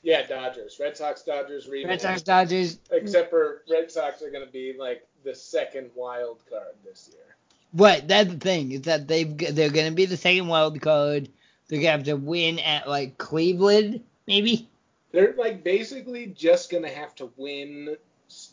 Yeah, 0.04 0.26
Dodgers. 0.26 0.78
Red 0.80 0.98
Sox, 0.98 1.22
Dodgers. 1.22 1.70
Red 1.70 2.02
Sox, 2.02 2.22
Dodgers. 2.22 2.80
Except 2.90 3.30
for 3.30 3.64
Red 3.70 3.92
Sox 3.92 4.22
are 4.22 4.32
going 4.32 4.46
to 4.46 4.52
be 4.52 4.76
like 4.78 5.08
the 5.24 5.36
second 5.36 5.92
wild 5.96 6.42
card 6.50 6.74
this 6.84 7.10
year. 7.12 7.36
What? 7.72 8.08
That's 8.08 8.30
the 8.30 8.40
thing 8.40 8.72
is 8.72 8.82
that 8.82 9.08
they've 9.08 9.38
they're 9.38 9.70
gonna 9.70 9.92
be 9.92 10.06
the 10.06 10.18
second 10.18 10.48
wild 10.48 10.82
card. 10.82 11.30
They're 11.68 11.80
gonna 11.80 11.92
have 11.92 12.04
to 12.04 12.16
win 12.16 12.60
at 12.60 12.90
like 12.90 13.18
Cleveland, 13.18 14.04
maybe. 14.28 14.68
They're 15.12 15.34
like 15.38 15.64
basically 15.64 16.28
just 16.28 16.70
to 16.84 16.90
have 16.90 17.16
to 17.16 17.32
win. 17.38 17.98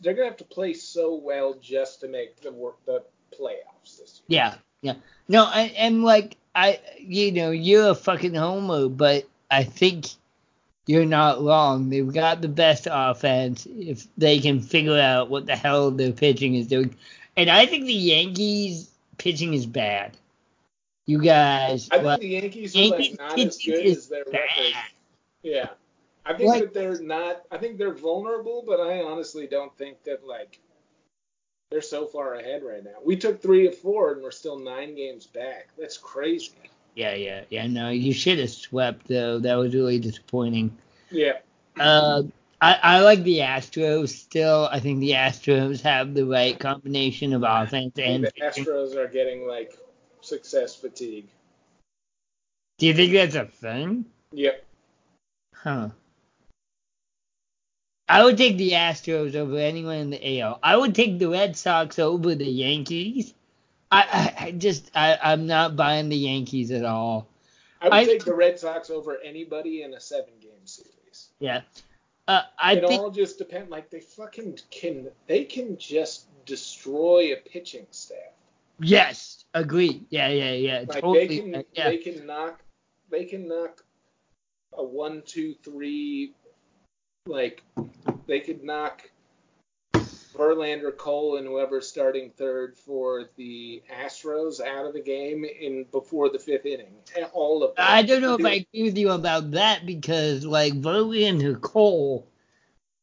They're 0.02 0.14
to 0.26 0.30
have 0.30 0.38
to 0.38 0.44
play 0.44 0.74
so 0.74 1.14
well 1.14 1.54
just 1.54 2.00
to 2.00 2.08
make 2.08 2.40
the 2.40 2.50
the 2.84 3.04
playoffs 3.38 3.98
this 3.98 4.22
year. 4.26 4.40
Yeah, 4.40 4.54
yeah. 4.82 4.94
No, 5.28 5.44
I, 5.44 5.72
and 5.76 6.02
like 6.02 6.36
I, 6.54 6.80
you 6.98 7.32
know, 7.32 7.50
you're 7.50 7.90
a 7.90 7.94
fucking 7.94 8.34
homer, 8.34 8.88
but 8.88 9.28
I 9.50 9.64
think 9.64 10.06
you're 10.86 11.06
not 11.06 11.42
wrong. 11.42 11.90
They've 11.90 12.12
got 12.12 12.40
the 12.40 12.48
best 12.48 12.88
offense 12.90 13.66
if 13.78 14.06
they 14.16 14.40
can 14.40 14.60
figure 14.60 14.98
out 14.98 15.30
what 15.30 15.46
the 15.46 15.54
hell 15.54 15.90
their 15.90 16.12
pitching 16.12 16.54
is 16.54 16.66
doing. 16.66 16.96
And 17.36 17.50
I 17.50 17.66
think 17.66 17.84
the 17.84 17.92
Yankees 17.92 18.90
pitching 19.18 19.54
is 19.54 19.66
bad. 19.66 20.16
You 21.06 21.22
guys, 21.22 21.88
I 21.90 21.98
think 21.98 22.20
the 22.20 22.28
Yankees 22.28 22.76
are 22.76 22.88
like 22.88 23.18
not 23.18 23.38
as 23.38 23.56
pitching 23.56 23.74
good 23.74 23.86
is 23.86 23.98
as 23.98 24.08
their 24.08 24.24
bad. 24.24 24.32
record. 24.32 24.74
Yeah. 25.42 25.68
I 26.28 26.34
think 26.34 26.48
Like- 26.48 26.62
that 26.62 26.74
they're 26.74 27.00
not. 27.00 27.42
I 27.50 27.56
think 27.56 27.78
they're 27.78 27.94
vulnerable, 27.94 28.62
but 28.66 28.80
I 28.80 29.00
honestly 29.00 29.46
don't 29.46 29.74
think 29.78 30.02
that 30.04 30.26
like 30.26 30.60
they're 31.70 31.80
so 31.80 32.06
far 32.06 32.34
ahead 32.34 32.62
right 32.62 32.84
now. 32.84 32.96
We 33.02 33.16
took 33.16 33.40
three 33.40 33.66
of 33.66 33.76
four, 33.76 34.12
and 34.12 34.22
we're 34.22 34.30
still 34.30 34.58
nine 34.58 34.94
games 34.94 35.26
back. 35.26 35.68
That's 35.78 35.96
crazy. 35.96 36.52
Yeah, 36.94 37.14
yeah, 37.14 37.44
yeah. 37.48 37.66
No, 37.66 37.88
you 37.88 38.12
should 38.12 38.38
have 38.40 38.50
swept 38.50 39.08
though. 39.08 39.38
That 39.38 39.54
was 39.54 39.74
really 39.74 39.98
disappointing. 39.98 40.76
Yeah. 41.10 41.38
Uh, 41.80 42.24
I, 42.60 42.78
I 42.82 43.00
like 43.00 43.22
the 43.22 43.38
Astros 43.38 44.08
still. 44.08 44.68
I 44.70 44.80
think 44.80 45.00
the 45.00 45.12
Astros 45.12 45.80
have 45.80 46.12
the 46.12 46.26
right 46.26 46.58
combination 46.58 47.32
of 47.32 47.42
offense 47.46 47.98
and 47.98 48.24
the. 48.24 48.32
Astros 48.32 48.96
are 48.96 49.08
getting 49.08 49.46
like 49.46 49.78
success 50.20 50.76
fatigue. 50.76 51.28
Do 52.78 52.86
you 52.86 52.94
think 52.94 53.12
that's 53.12 53.34
a 53.34 53.46
thing? 53.46 54.04
Yep. 54.32 54.64
Huh. 55.54 55.88
I 58.08 58.24
would 58.24 58.38
take 58.38 58.56
the 58.56 58.72
Astros 58.72 59.34
over 59.34 59.56
anyone 59.58 59.96
in 59.96 60.10
the 60.10 60.40
AL. 60.40 60.58
I 60.62 60.76
would 60.76 60.94
take 60.94 61.18
the 61.18 61.28
Red 61.28 61.56
Sox 61.56 61.98
over 61.98 62.34
the 62.34 62.46
Yankees. 62.46 63.34
I, 63.90 64.34
I, 64.40 64.44
I 64.46 64.50
just 64.52 64.90
I, 64.94 65.18
I'm 65.22 65.46
not 65.46 65.76
buying 65.76 66.08
the 66.08 66.16
Yankees 66.16 66.70
at 66.70 66.84
all. 66.84 67.28
I 67.80 67.88
would 67.88 67.94
I- 67.94 68.04
take 68.04 68.24
the 68.24 68.34
Red 68.34 68.58
Sox 68.58 68.90
over 68.90 69.18
anybody 69.22 69.82
in 69.82 69.94
a 69.94 70.00
seven-game 70.00 70.64
series. 70.64 71.28
Yeah. 71.38 71.62
Uh, 72.26 72.42
I 72.58 72.74
it 72.74 72.86
think 72.86 73.00
all 73.00 73.10
just 73.10 73.38
depends. 73.38 73.70
Like 73.70 73.88
they 73.88 74.00
fucking 74.00 74.58
can. 74.70 75.08
They 75.26 75.44
can 75.44 75.78
just 75.78 76.26
destroy 76.44 77.32
a 77.32 77.36
pitching 77.36 77.86
staff. 77.90 78.18
yes, 78.80 79.44
agree. 79.54 80.04
Yeah, 80.10 80.28
yeah, 80.28 80.52
yeah. 80.52 80.78
Like 80.80 81.00
totally. 81.00 81.26
they 81.26 81.38
can. 81.38 81.64
yeah. 81.72 81.88
They 81.88 81.96
can 81.96 82.26
knock. 82.26 82.60
They 83.10 83.24
can 83.24 83.48
knock 83.48 83.82
a 84.74 84.84
one, 84.84 85.22
two, 85.24 85.54
three. 85.64 86.34
Like 87.28 87.62
they 88.26 88.40
could 88.40 88.64
knock 88.64 89.08
Verlander, 90.38 90.96
Cole, 90.96 91.36
and 91.36 91.46
whoever's 91.46 91.88
starting 91.88 92.30
third 92.30 92.76
for 92.78 93.24
the 93.36 93.82
Astros 94.02 94.64
out 94.64 94.86
of 94.86 94.94
the 94.94 95.00
game 95.00 95.44
in 95.44 95.84
before 95.90 96.30
the 96.30 96.38
fifth 96.38 96.64
inning. 96.64 96.94
Eh, 97.16 97.24
all 97.32 97.62
of 97.62 97.74
them. 97.74 97.84
I 97.86 98.02
don't 98.02 98.22
know 98.22 98.34
if 98.34 98.46
I 98.46 98.66
agree 98.72 98.84
with 98.84 98.96
you 98.96 99.10
about 99.10 99.50
that 99.50 99.84
because 99.84 100.44
like 100.44 100.74
Verlander 100.74 101.60
Cole, 101.60 102.26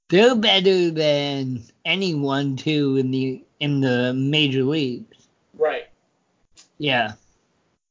they're 0.09 0.35
better 0.35 0.89
than 0.89 1.63
anyone 1.83 2.55
too 2.55 2.97
in 2.97 3.11
the 3.11 3.43
in 3.59 3.81
the 3.81 4.13
major 4.13 4.63
leagues. 4.63 5.27
Right. 5.53 5.87
Yeah. 6.77 7.13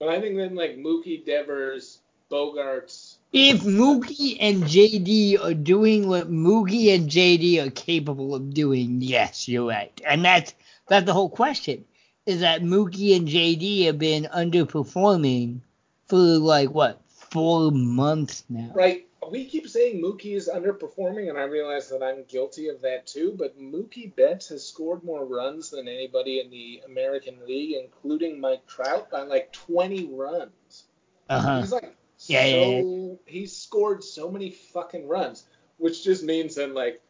But 0.01 0.09
I 0.09 0.21
think 0.21 0.37
then 0.37 0.55
like 0.55 0.79
Mookie, 0.79 1.25
Devers, 1.25 2.01
Bogaerts. 2.31 3.14
If 3.37 3.63
Mookie 3.63 4.37
and 4.39 4.63
JD 4.63 5.45
are 5.45 5.55
doing 5.55 6.07
what 6.07 6.31
Mookie 6.31 6.95
and 6.95 7.11
JD 7.11 7.67
are 7.67 7.71
capable 7.73 8.33
of 8.33 8.55
doing, 8.55 9.03
yes, 9.03 9.49
you're 9.49 9.67
right. 9.67 10.01
And 10.07 10.25
that's 10.25 10.55
that's 10.87 11.05
the 11.05 11.15
whole 11.15 11.29
question. 11.29 11.85
Is 12.27 12.41
that 12.41 12.63
Mookie 12.63 13.17
and 13.17 13.27
JD 13.27 13.87
have 13.87 13.99
been 13.99 14.29
underperforming 14.33 15.63
for 16.07 16.17
like 16.17 16.71
what, 16.71 17.03
four 17.09 17.73
months 17.73 18.45
now. 18.49 18.71
Right. 18.73 19.09
We 19.29 19.47
keep 19.47 19.69
saying 19.69 20.01
Mookie 20.01 20.37
is 20.37 20.49
underperforming, 20.49 21.29
and 21.29 21.37
I 21.37 21.43
realize 21.43 21.89
that 21.89 22.05
I'm 22.05 22.23
guilty 22.29 22.69
of 22.69 22.83
that 22.83 23.09
too. 23.09 23.35
But 23.37 23.61
Mookie 23.61 24.15
Betts 24.15 24.51
has 24.51 24.65
scored 24.65 25.03
more 25.03 25.25
runs 25.25 25.71
than 25.71 25.89
anybody 25.89 26.39
in 26.39 26.51
the 26.51 26.83
American 26.87 27.39
League, 27.49 27.75
including 27.83 28.41
Mike 28.41 28.65
Trout, 28.69 29.11
by 29.11 29.23
like 29.23 29.53
20 29.53 30.11
runs. 30.13 30.85
Uh-huh. 31.29 31.61
He's 31.63 31.73
like 31.73 31.97
Yeah, 32.29 32.45
so 32.45 32.71
yeah, 32.71 33.15
he's 33.27 33.57
scored 33.57 34.03
so 34.03 34.31
many 34.31 34.51
fucking 34.51 35.09
runs, 35.09 35.45
which 35.79 36.05
just 36.05 36.23
means 36.23 36.55
that 36.57 36.75
like 36.75 37.01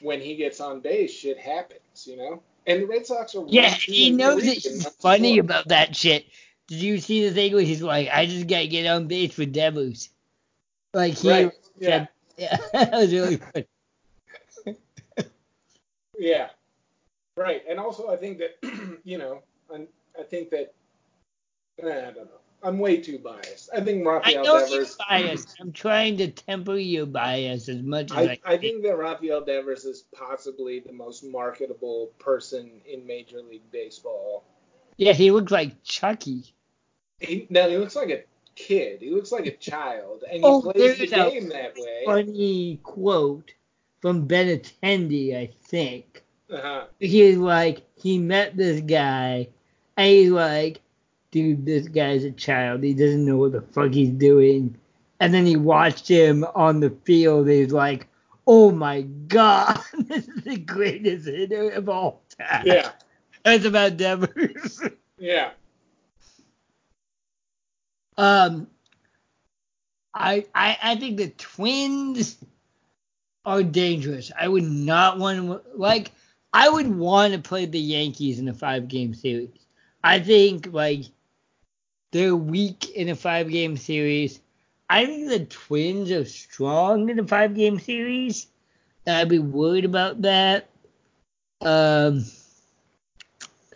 when 0.00 0.20
he 0.20 0.36
gets 0.36 0.60
on 0.60 0.80
base, 0.80 1.12
shit 1.12 1.38
happens, 1.38 2.06
you 2.06 2.16
know. 2.16 2.42
And 2.66 2.82
the 2.82 2.86
Red 2.86 3.06
Sox 3.06 3.34
are 3.34 3.44
Yeah, 3.48 3.68
he 3.70 4.10
knows 4.10 4.44
it's 4.44 4.86
funny 4.96 5.34
scored. 5.34 5.44
about 5.44 5.68
that 5.68 5.94
shit. 5.94 6.26
Did 6.66 6.82
you 6.82 6.98
see 6.98 7.28
the 7.28 7.34
thing 7.34 7.52
where 7.52 7.62
he's 7.62 7.82
like, 7.82 8.08
I 8.12 8.26
just 8.26 8.48
gotta 8.48 8.66
get 8.66 8.86
on 8.86 9.06
base 9.06 9.34
for 9.34 9.44
Devers? 9.44 10.08
Like 10.92 11.14
he 11.14 11.30
Right. 11.30 11.52
Yeah. 11.78 12.06
yeah, 12.36 12.56
that 12.72 12.92
was 12.92 13.12
really 13.12 13.36
funny. 13.36 13.66
Yeah. 16.18 16.48
Right. 17.36 17.62
And 17.68 17.78
also, 17.78 18.08
I 18.08 18.16
think 18.16 18.38
that, 18.38 18.56
you 19.04 19.18
know, 19.18 19.42
I, 19.72 19.86
I 20.18 20.22
think 20.22 20.50
that, 20.50 20.72
I 21.78 22.10
don't 22.10 22.16
know. 22.16 22.40
I'm 22.66 22.78
way 22.80 22.96
too 22.96 23.18
biased. 23.20 23.70
I 23.72 23.80
think 23.80 24.04
I 24.04 24.10
Rafael 24.10 24.44
know 24.44 24.58
you're 24.58 24.68
Devers. 24.68 24.96
biased. 25.08 25.56
I'm 25.60 25.70
trying 25.72 26.16
to 26.16 26.28
temper 26.28 26.76
your 26.76 27.06
bias 27.06 27.68
as 27.68 27.80
much 27.80 28.10
as 28.10 28.16
I, 28.16 28.22
I, 28.44 28.54
I 28.54 28.56
think 28.58 28.82
that 28.82 28.98
Rafael 28.98 29.40
Devers 29.44 29.84
is 29.84 30.02
possibly 30.12 30.80
the 30.80 30.92
most 30.92 31.22
marketable 31.22 32.10
person 32.18 32.80
in 32.84 33.06
Major 33.06 33.40
League 33.40 33.70
Baseball. 33.70 34.42
Yeah, 34.96 35.12
he 35.12 35.30
looks 35.30 35.52
like 35.52 35.84
Chucky. 35.84 36.54
He, 37.20 37.46
now 37.50 37.68
he 37.68 37.76
looks 37.76 37.94
like 37.94 38.10
a 38.10 38.24
kid. 38.56 39.00
He 39.00 39.10
looks 39.10 39.30
like 39.30 39.46
a 39.46 39.56
child, 39.56 40.24
and 40.28 40.38
he 40.38 40.44
Oh, 40.44 40.60
plays 40.60 40.98
the 40.98 41.06
game 41.06 41.48
that 41.50 41.76
way. 41.76 42.02
Funny 42.04 42.80
quote 42.82 43.52
from 44.00 44.26
Benintendi, 44.26 45.36
I 45.36 45.50
think. 45.66 46.24
Uh-huh. 46.50 46.86
He's 46.98 47.36
like, 47.36 47.82
he 47.96 48.18
met 48.18 48.56
this 48.56 48.80
guy, 48.80 49.48
and 49.96 50.08
he's 50.08 50.30
like, 50.30 50.80
dude, 51.36 51.66
this 51.66 51.86
guy's 51.86 52.24
a 52.24 52.30
child. 52.30 52.82
He 52.82 52.94
doesn't 52.94 53.26
know 53.26 53.36
what 53.36 53.52
the 53.52 53.60
fuck 53.60 53.92
he's 53.92 54.08
doing. 54.08 54.74
And 55.20 55.34
then 55.34 55.44
he 55.44 55.56
watched 55.56 56.08
him 56.08 56.46
on 56.54 56.80
the 56.80 56.88
field. 57.04 57.46
He's 57.46 57.72
like, 57.72 58.08
oh 58.46 58.70
my 58.70 59.02
god, 59.02 59.78
this 59.98 60.26
is 60.26 60.44
the 60.44 60.56
greatest 60.56 61.26
hitter 61.26 61.68
of 61.68 61.90
all 61.90 62.22
time. 62.38 62.62
Yeah. 62.64 62.90
That's 63.44 63.66
about 63.66 63.98
Devers. 63.98 64.80
Yeah. 65.18 65.50
Um, 68.16 68.66
I 70.14 70.46
I 70.54 70.78
I 70.82 70.96
think 70.96 71.18
the 71.18 71.28
Twins 71.28 72.38
are 73.44 73.62
dangerous. 73.62 74.32
I 74.40 74.48
would 74.48 74.64
not 74.64 75.18
want 75.18 75.38
to 75.38 75.60
like. 75.74 76.12
I 76.54 76.70
would 76.70 76.88
want 76.88 77.34
to 77.34 77.38
play 77.38 77.66
the 77.66 77.78
Yankees 77.78 78.38
in 78.38 78.48
a 78.48 78.54
five 78.54 78.88
game 78.88 79.12
series. 79.14 79.66
I 80.02 80.18
think 80.18 80.68
like 80.72 81.04
they're 82.12 82.36
weak 82.36 82.90
in 82.90 83.08
a 83.08 83.16
five 83.16 83.50
game 83.50 83.76
series. 83.76 84.40
I 84.88 85.04
think 85.06 85.28
the 85.28 85.44
Twins 85.46 86.10
are 86.12 86.24
strong 86.24 87.08
in 87.08 87.18
a 87.18 87.26
five 87.26 87.54
game 87.54 87.78
series. 87.78 88.46
I'd 89.06 89.28
be 89.28 89.38
worried 89.38 89.84
about 89.84 90.22
that. 90.22 90.68
Um, 91.60 92.24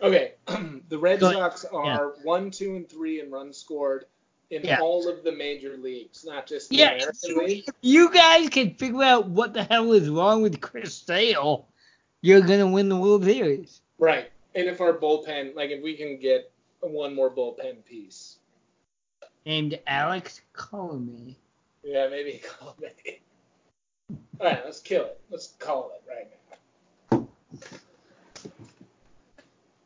Okay. 0.01 0.33
the 0.89 0.97
Red 0.97 1.19
Go- 1.19 1.31
Sox 1.31 1.63
are 1.65 2.13
one, 2.23 2.49
two, 2.49 2.75
and 2.75 2.89
three 2.89 3.21
in 3.21 3.29
runs 3.29 3.57
scored 3.57 4.05
in 4.49 4.63
Yeah. 4.63 4.79
all 4.81 5.07
of 5.07 5.23
the 5.23 5.31
major 5.31 5.77
leagues, 5.77 6.25
not 6.25 6.47
just 6.47 6.69
the 6.69 6.77
yeah, 6.77 6.93
American 6.93 7.37
League. 7.37 7.65
you 7.81 8.11
guys 8.11 8.49
can 8.49 8.73
figure 8.73 9.03
out 9.03 9.27
what 9.29 9.53
the 9.53 9.63
hell 9.65 9.93
is 9.93 10.09
wrong 10.09 10.41
with 10.41 10.59
Chris 10.59 10.95
Sale, 10.95 11.67
you're 12.21 12.41
gonna 12.41 12.67
win 12.67 12.89
the 12.89 12.95
World 12.97 13.23
Series. 13.23 13.81
Right. 13.99 14.31
And 14.55 14.67
if 14.67 14.81
our 14.81 14.93
bullpen, 14.93 15.55
like 15.55 15.69
if 15.69 15.81
we 15.83 15.95
can 15.95 16.19
get 16.19 16.51
one 16.81 17.13
more 17.15 17.29
bullpen 17.29 17.83
piece, 17.85 18.37
Named 19.45 19.79
Alex 19.87 20.41
Colomé. 20.53 21.35
yeah, 21.83 22.07
maybe 22.09 22.41
call 22.59 22.75
me. 22.81 23.19
All 24.39 24.47
right, 24.47 24.61
let's 24.65 24.79
kill 24.79 25.05
it. 25.05 25.19
Let's 25.29 25.53
call 25.59 25.91
it 25.95 26.03
right 26.09 26.27
now. 27.11 27.27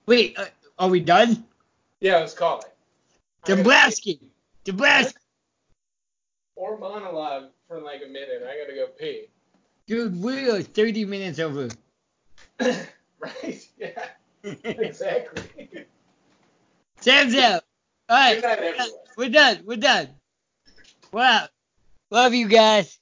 Wait, 0.06 0.38
uh, 0.38 0.46
are 0.80 0.90
we 0.90 1.00
done? 1.00 1.46
Yeah, 2.00 2.18
let's 2.20 2.34
call 2.34 2.60
it. 2.60 2.74
Dombrowski. 3.46 4.20
Dombrowski. 4.64 5.18
Or 6.56 6.78
monologue 6.78 7.50
for 7.68 7.82
like 7.82 8.02
a 8.06 8.08
minute. 8.08 8.44
I 8.44 8.58
gotta 8.58 8.76
go 8.76 8.88
pee. 8.98 9.26
Dude, 9.88 10.22
we 10.22 10.50
are 10.50 10.62
30 10.62 11.06
minutes 11.06 11.40
over. 11.40 11.70
right? 12.60 13.68
Yeah. 13.78 14.06
Exactly. 14.64 15.42
Sam's 17.06 17.36
out. 17.36 17.62
All 18.10 18.18
right. 18.18 18.34
Good 18.34 18.44
night, 18.44 18.58
everyone. 18.58 18.90
We're 19.16 19.30
done. 19.30 19.60
We're 19.64 19.78
done. 19.78 20.10
Wow. 21.12 21.48
Love 22.10 22.34
you 22.34 22.48
guys. 22.48 22.98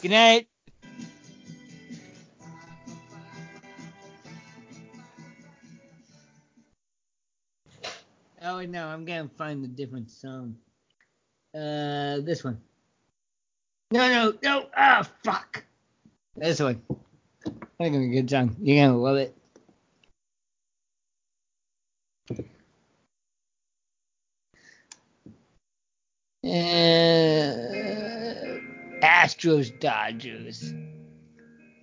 Good 0.00 0.12
night. 0.12 0.46
Oh 8.40 8.64
no, 8.64 8.86
I'm 8.86 9.04
gonna 9.04 9.28
find 9.36 9.64
a 9.64 9.66
different 9.66 10.08
song. 10.12 10.54
Uh, 11.52 12.20
this 12.20 12.44
one. 12.44 12.60
No, 13.90 14.08
no, 14.08 14.34
no. 14.40 14.66
Ah, 14.76 15.04
fuck. 15.24 15.64
This 16.36 16.60
one. 16.60 16.80
I 16.90 17.82
think 17.82 17.96
it's 17.96 18.04
a 18.04 18.20
good 18.20 18.30
song. 18.30 18.54
You're 18.62 18.86
gonna 18.86 18.98
love 18.98 19.16
it. 19.16 19.34
Uh, 26.48 27.68
Astros 29.02 29.78
Dodgers. 29.78 30.72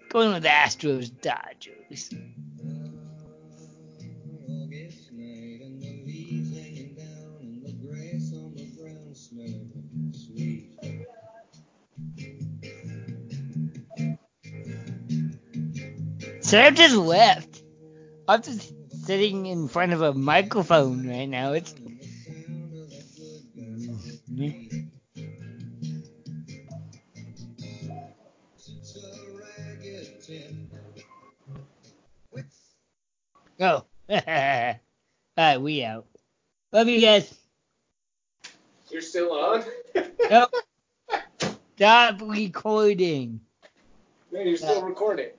Going 0.10 0.34
with 0.34 0.44
Astros 0.44 1.12
Dodgers. 1.22 2.10
Sweet. 10.12 10.72
Sam 16.42 16.74
just 16.74 16.96
left. 16.96 17.62
I'm 18.28 18.42
just 18.42 18.74
sitting 19.06 19.46
in 19.46 19.68
front 19.68 19.94
of 19.94 20.02
a 20.02 20.14
microphone 20.14 21.08
right 21.08 21.30
now. 21.30 21.54
It's 21.54 21.76
oh. 33.60 33.86
All 34.10 34.20
right, 35.38 35.58
we 35.58 35.84
out. 35.84 36.06
Love 36.72 36.88
you 36.88 37.02
guys. 37.02 37.34
You're 38.90 39.02
still 39.02 39.32
on? 39.32 39.64
Nope. 40.30 40.52
Stop 41.76 42.22
recording. 42.22 43.40
no, 44.32 44.40
you're 44.42 44.58
still 44.58 44.82
uh, 44.82 44.86
recording. 44.86 45.30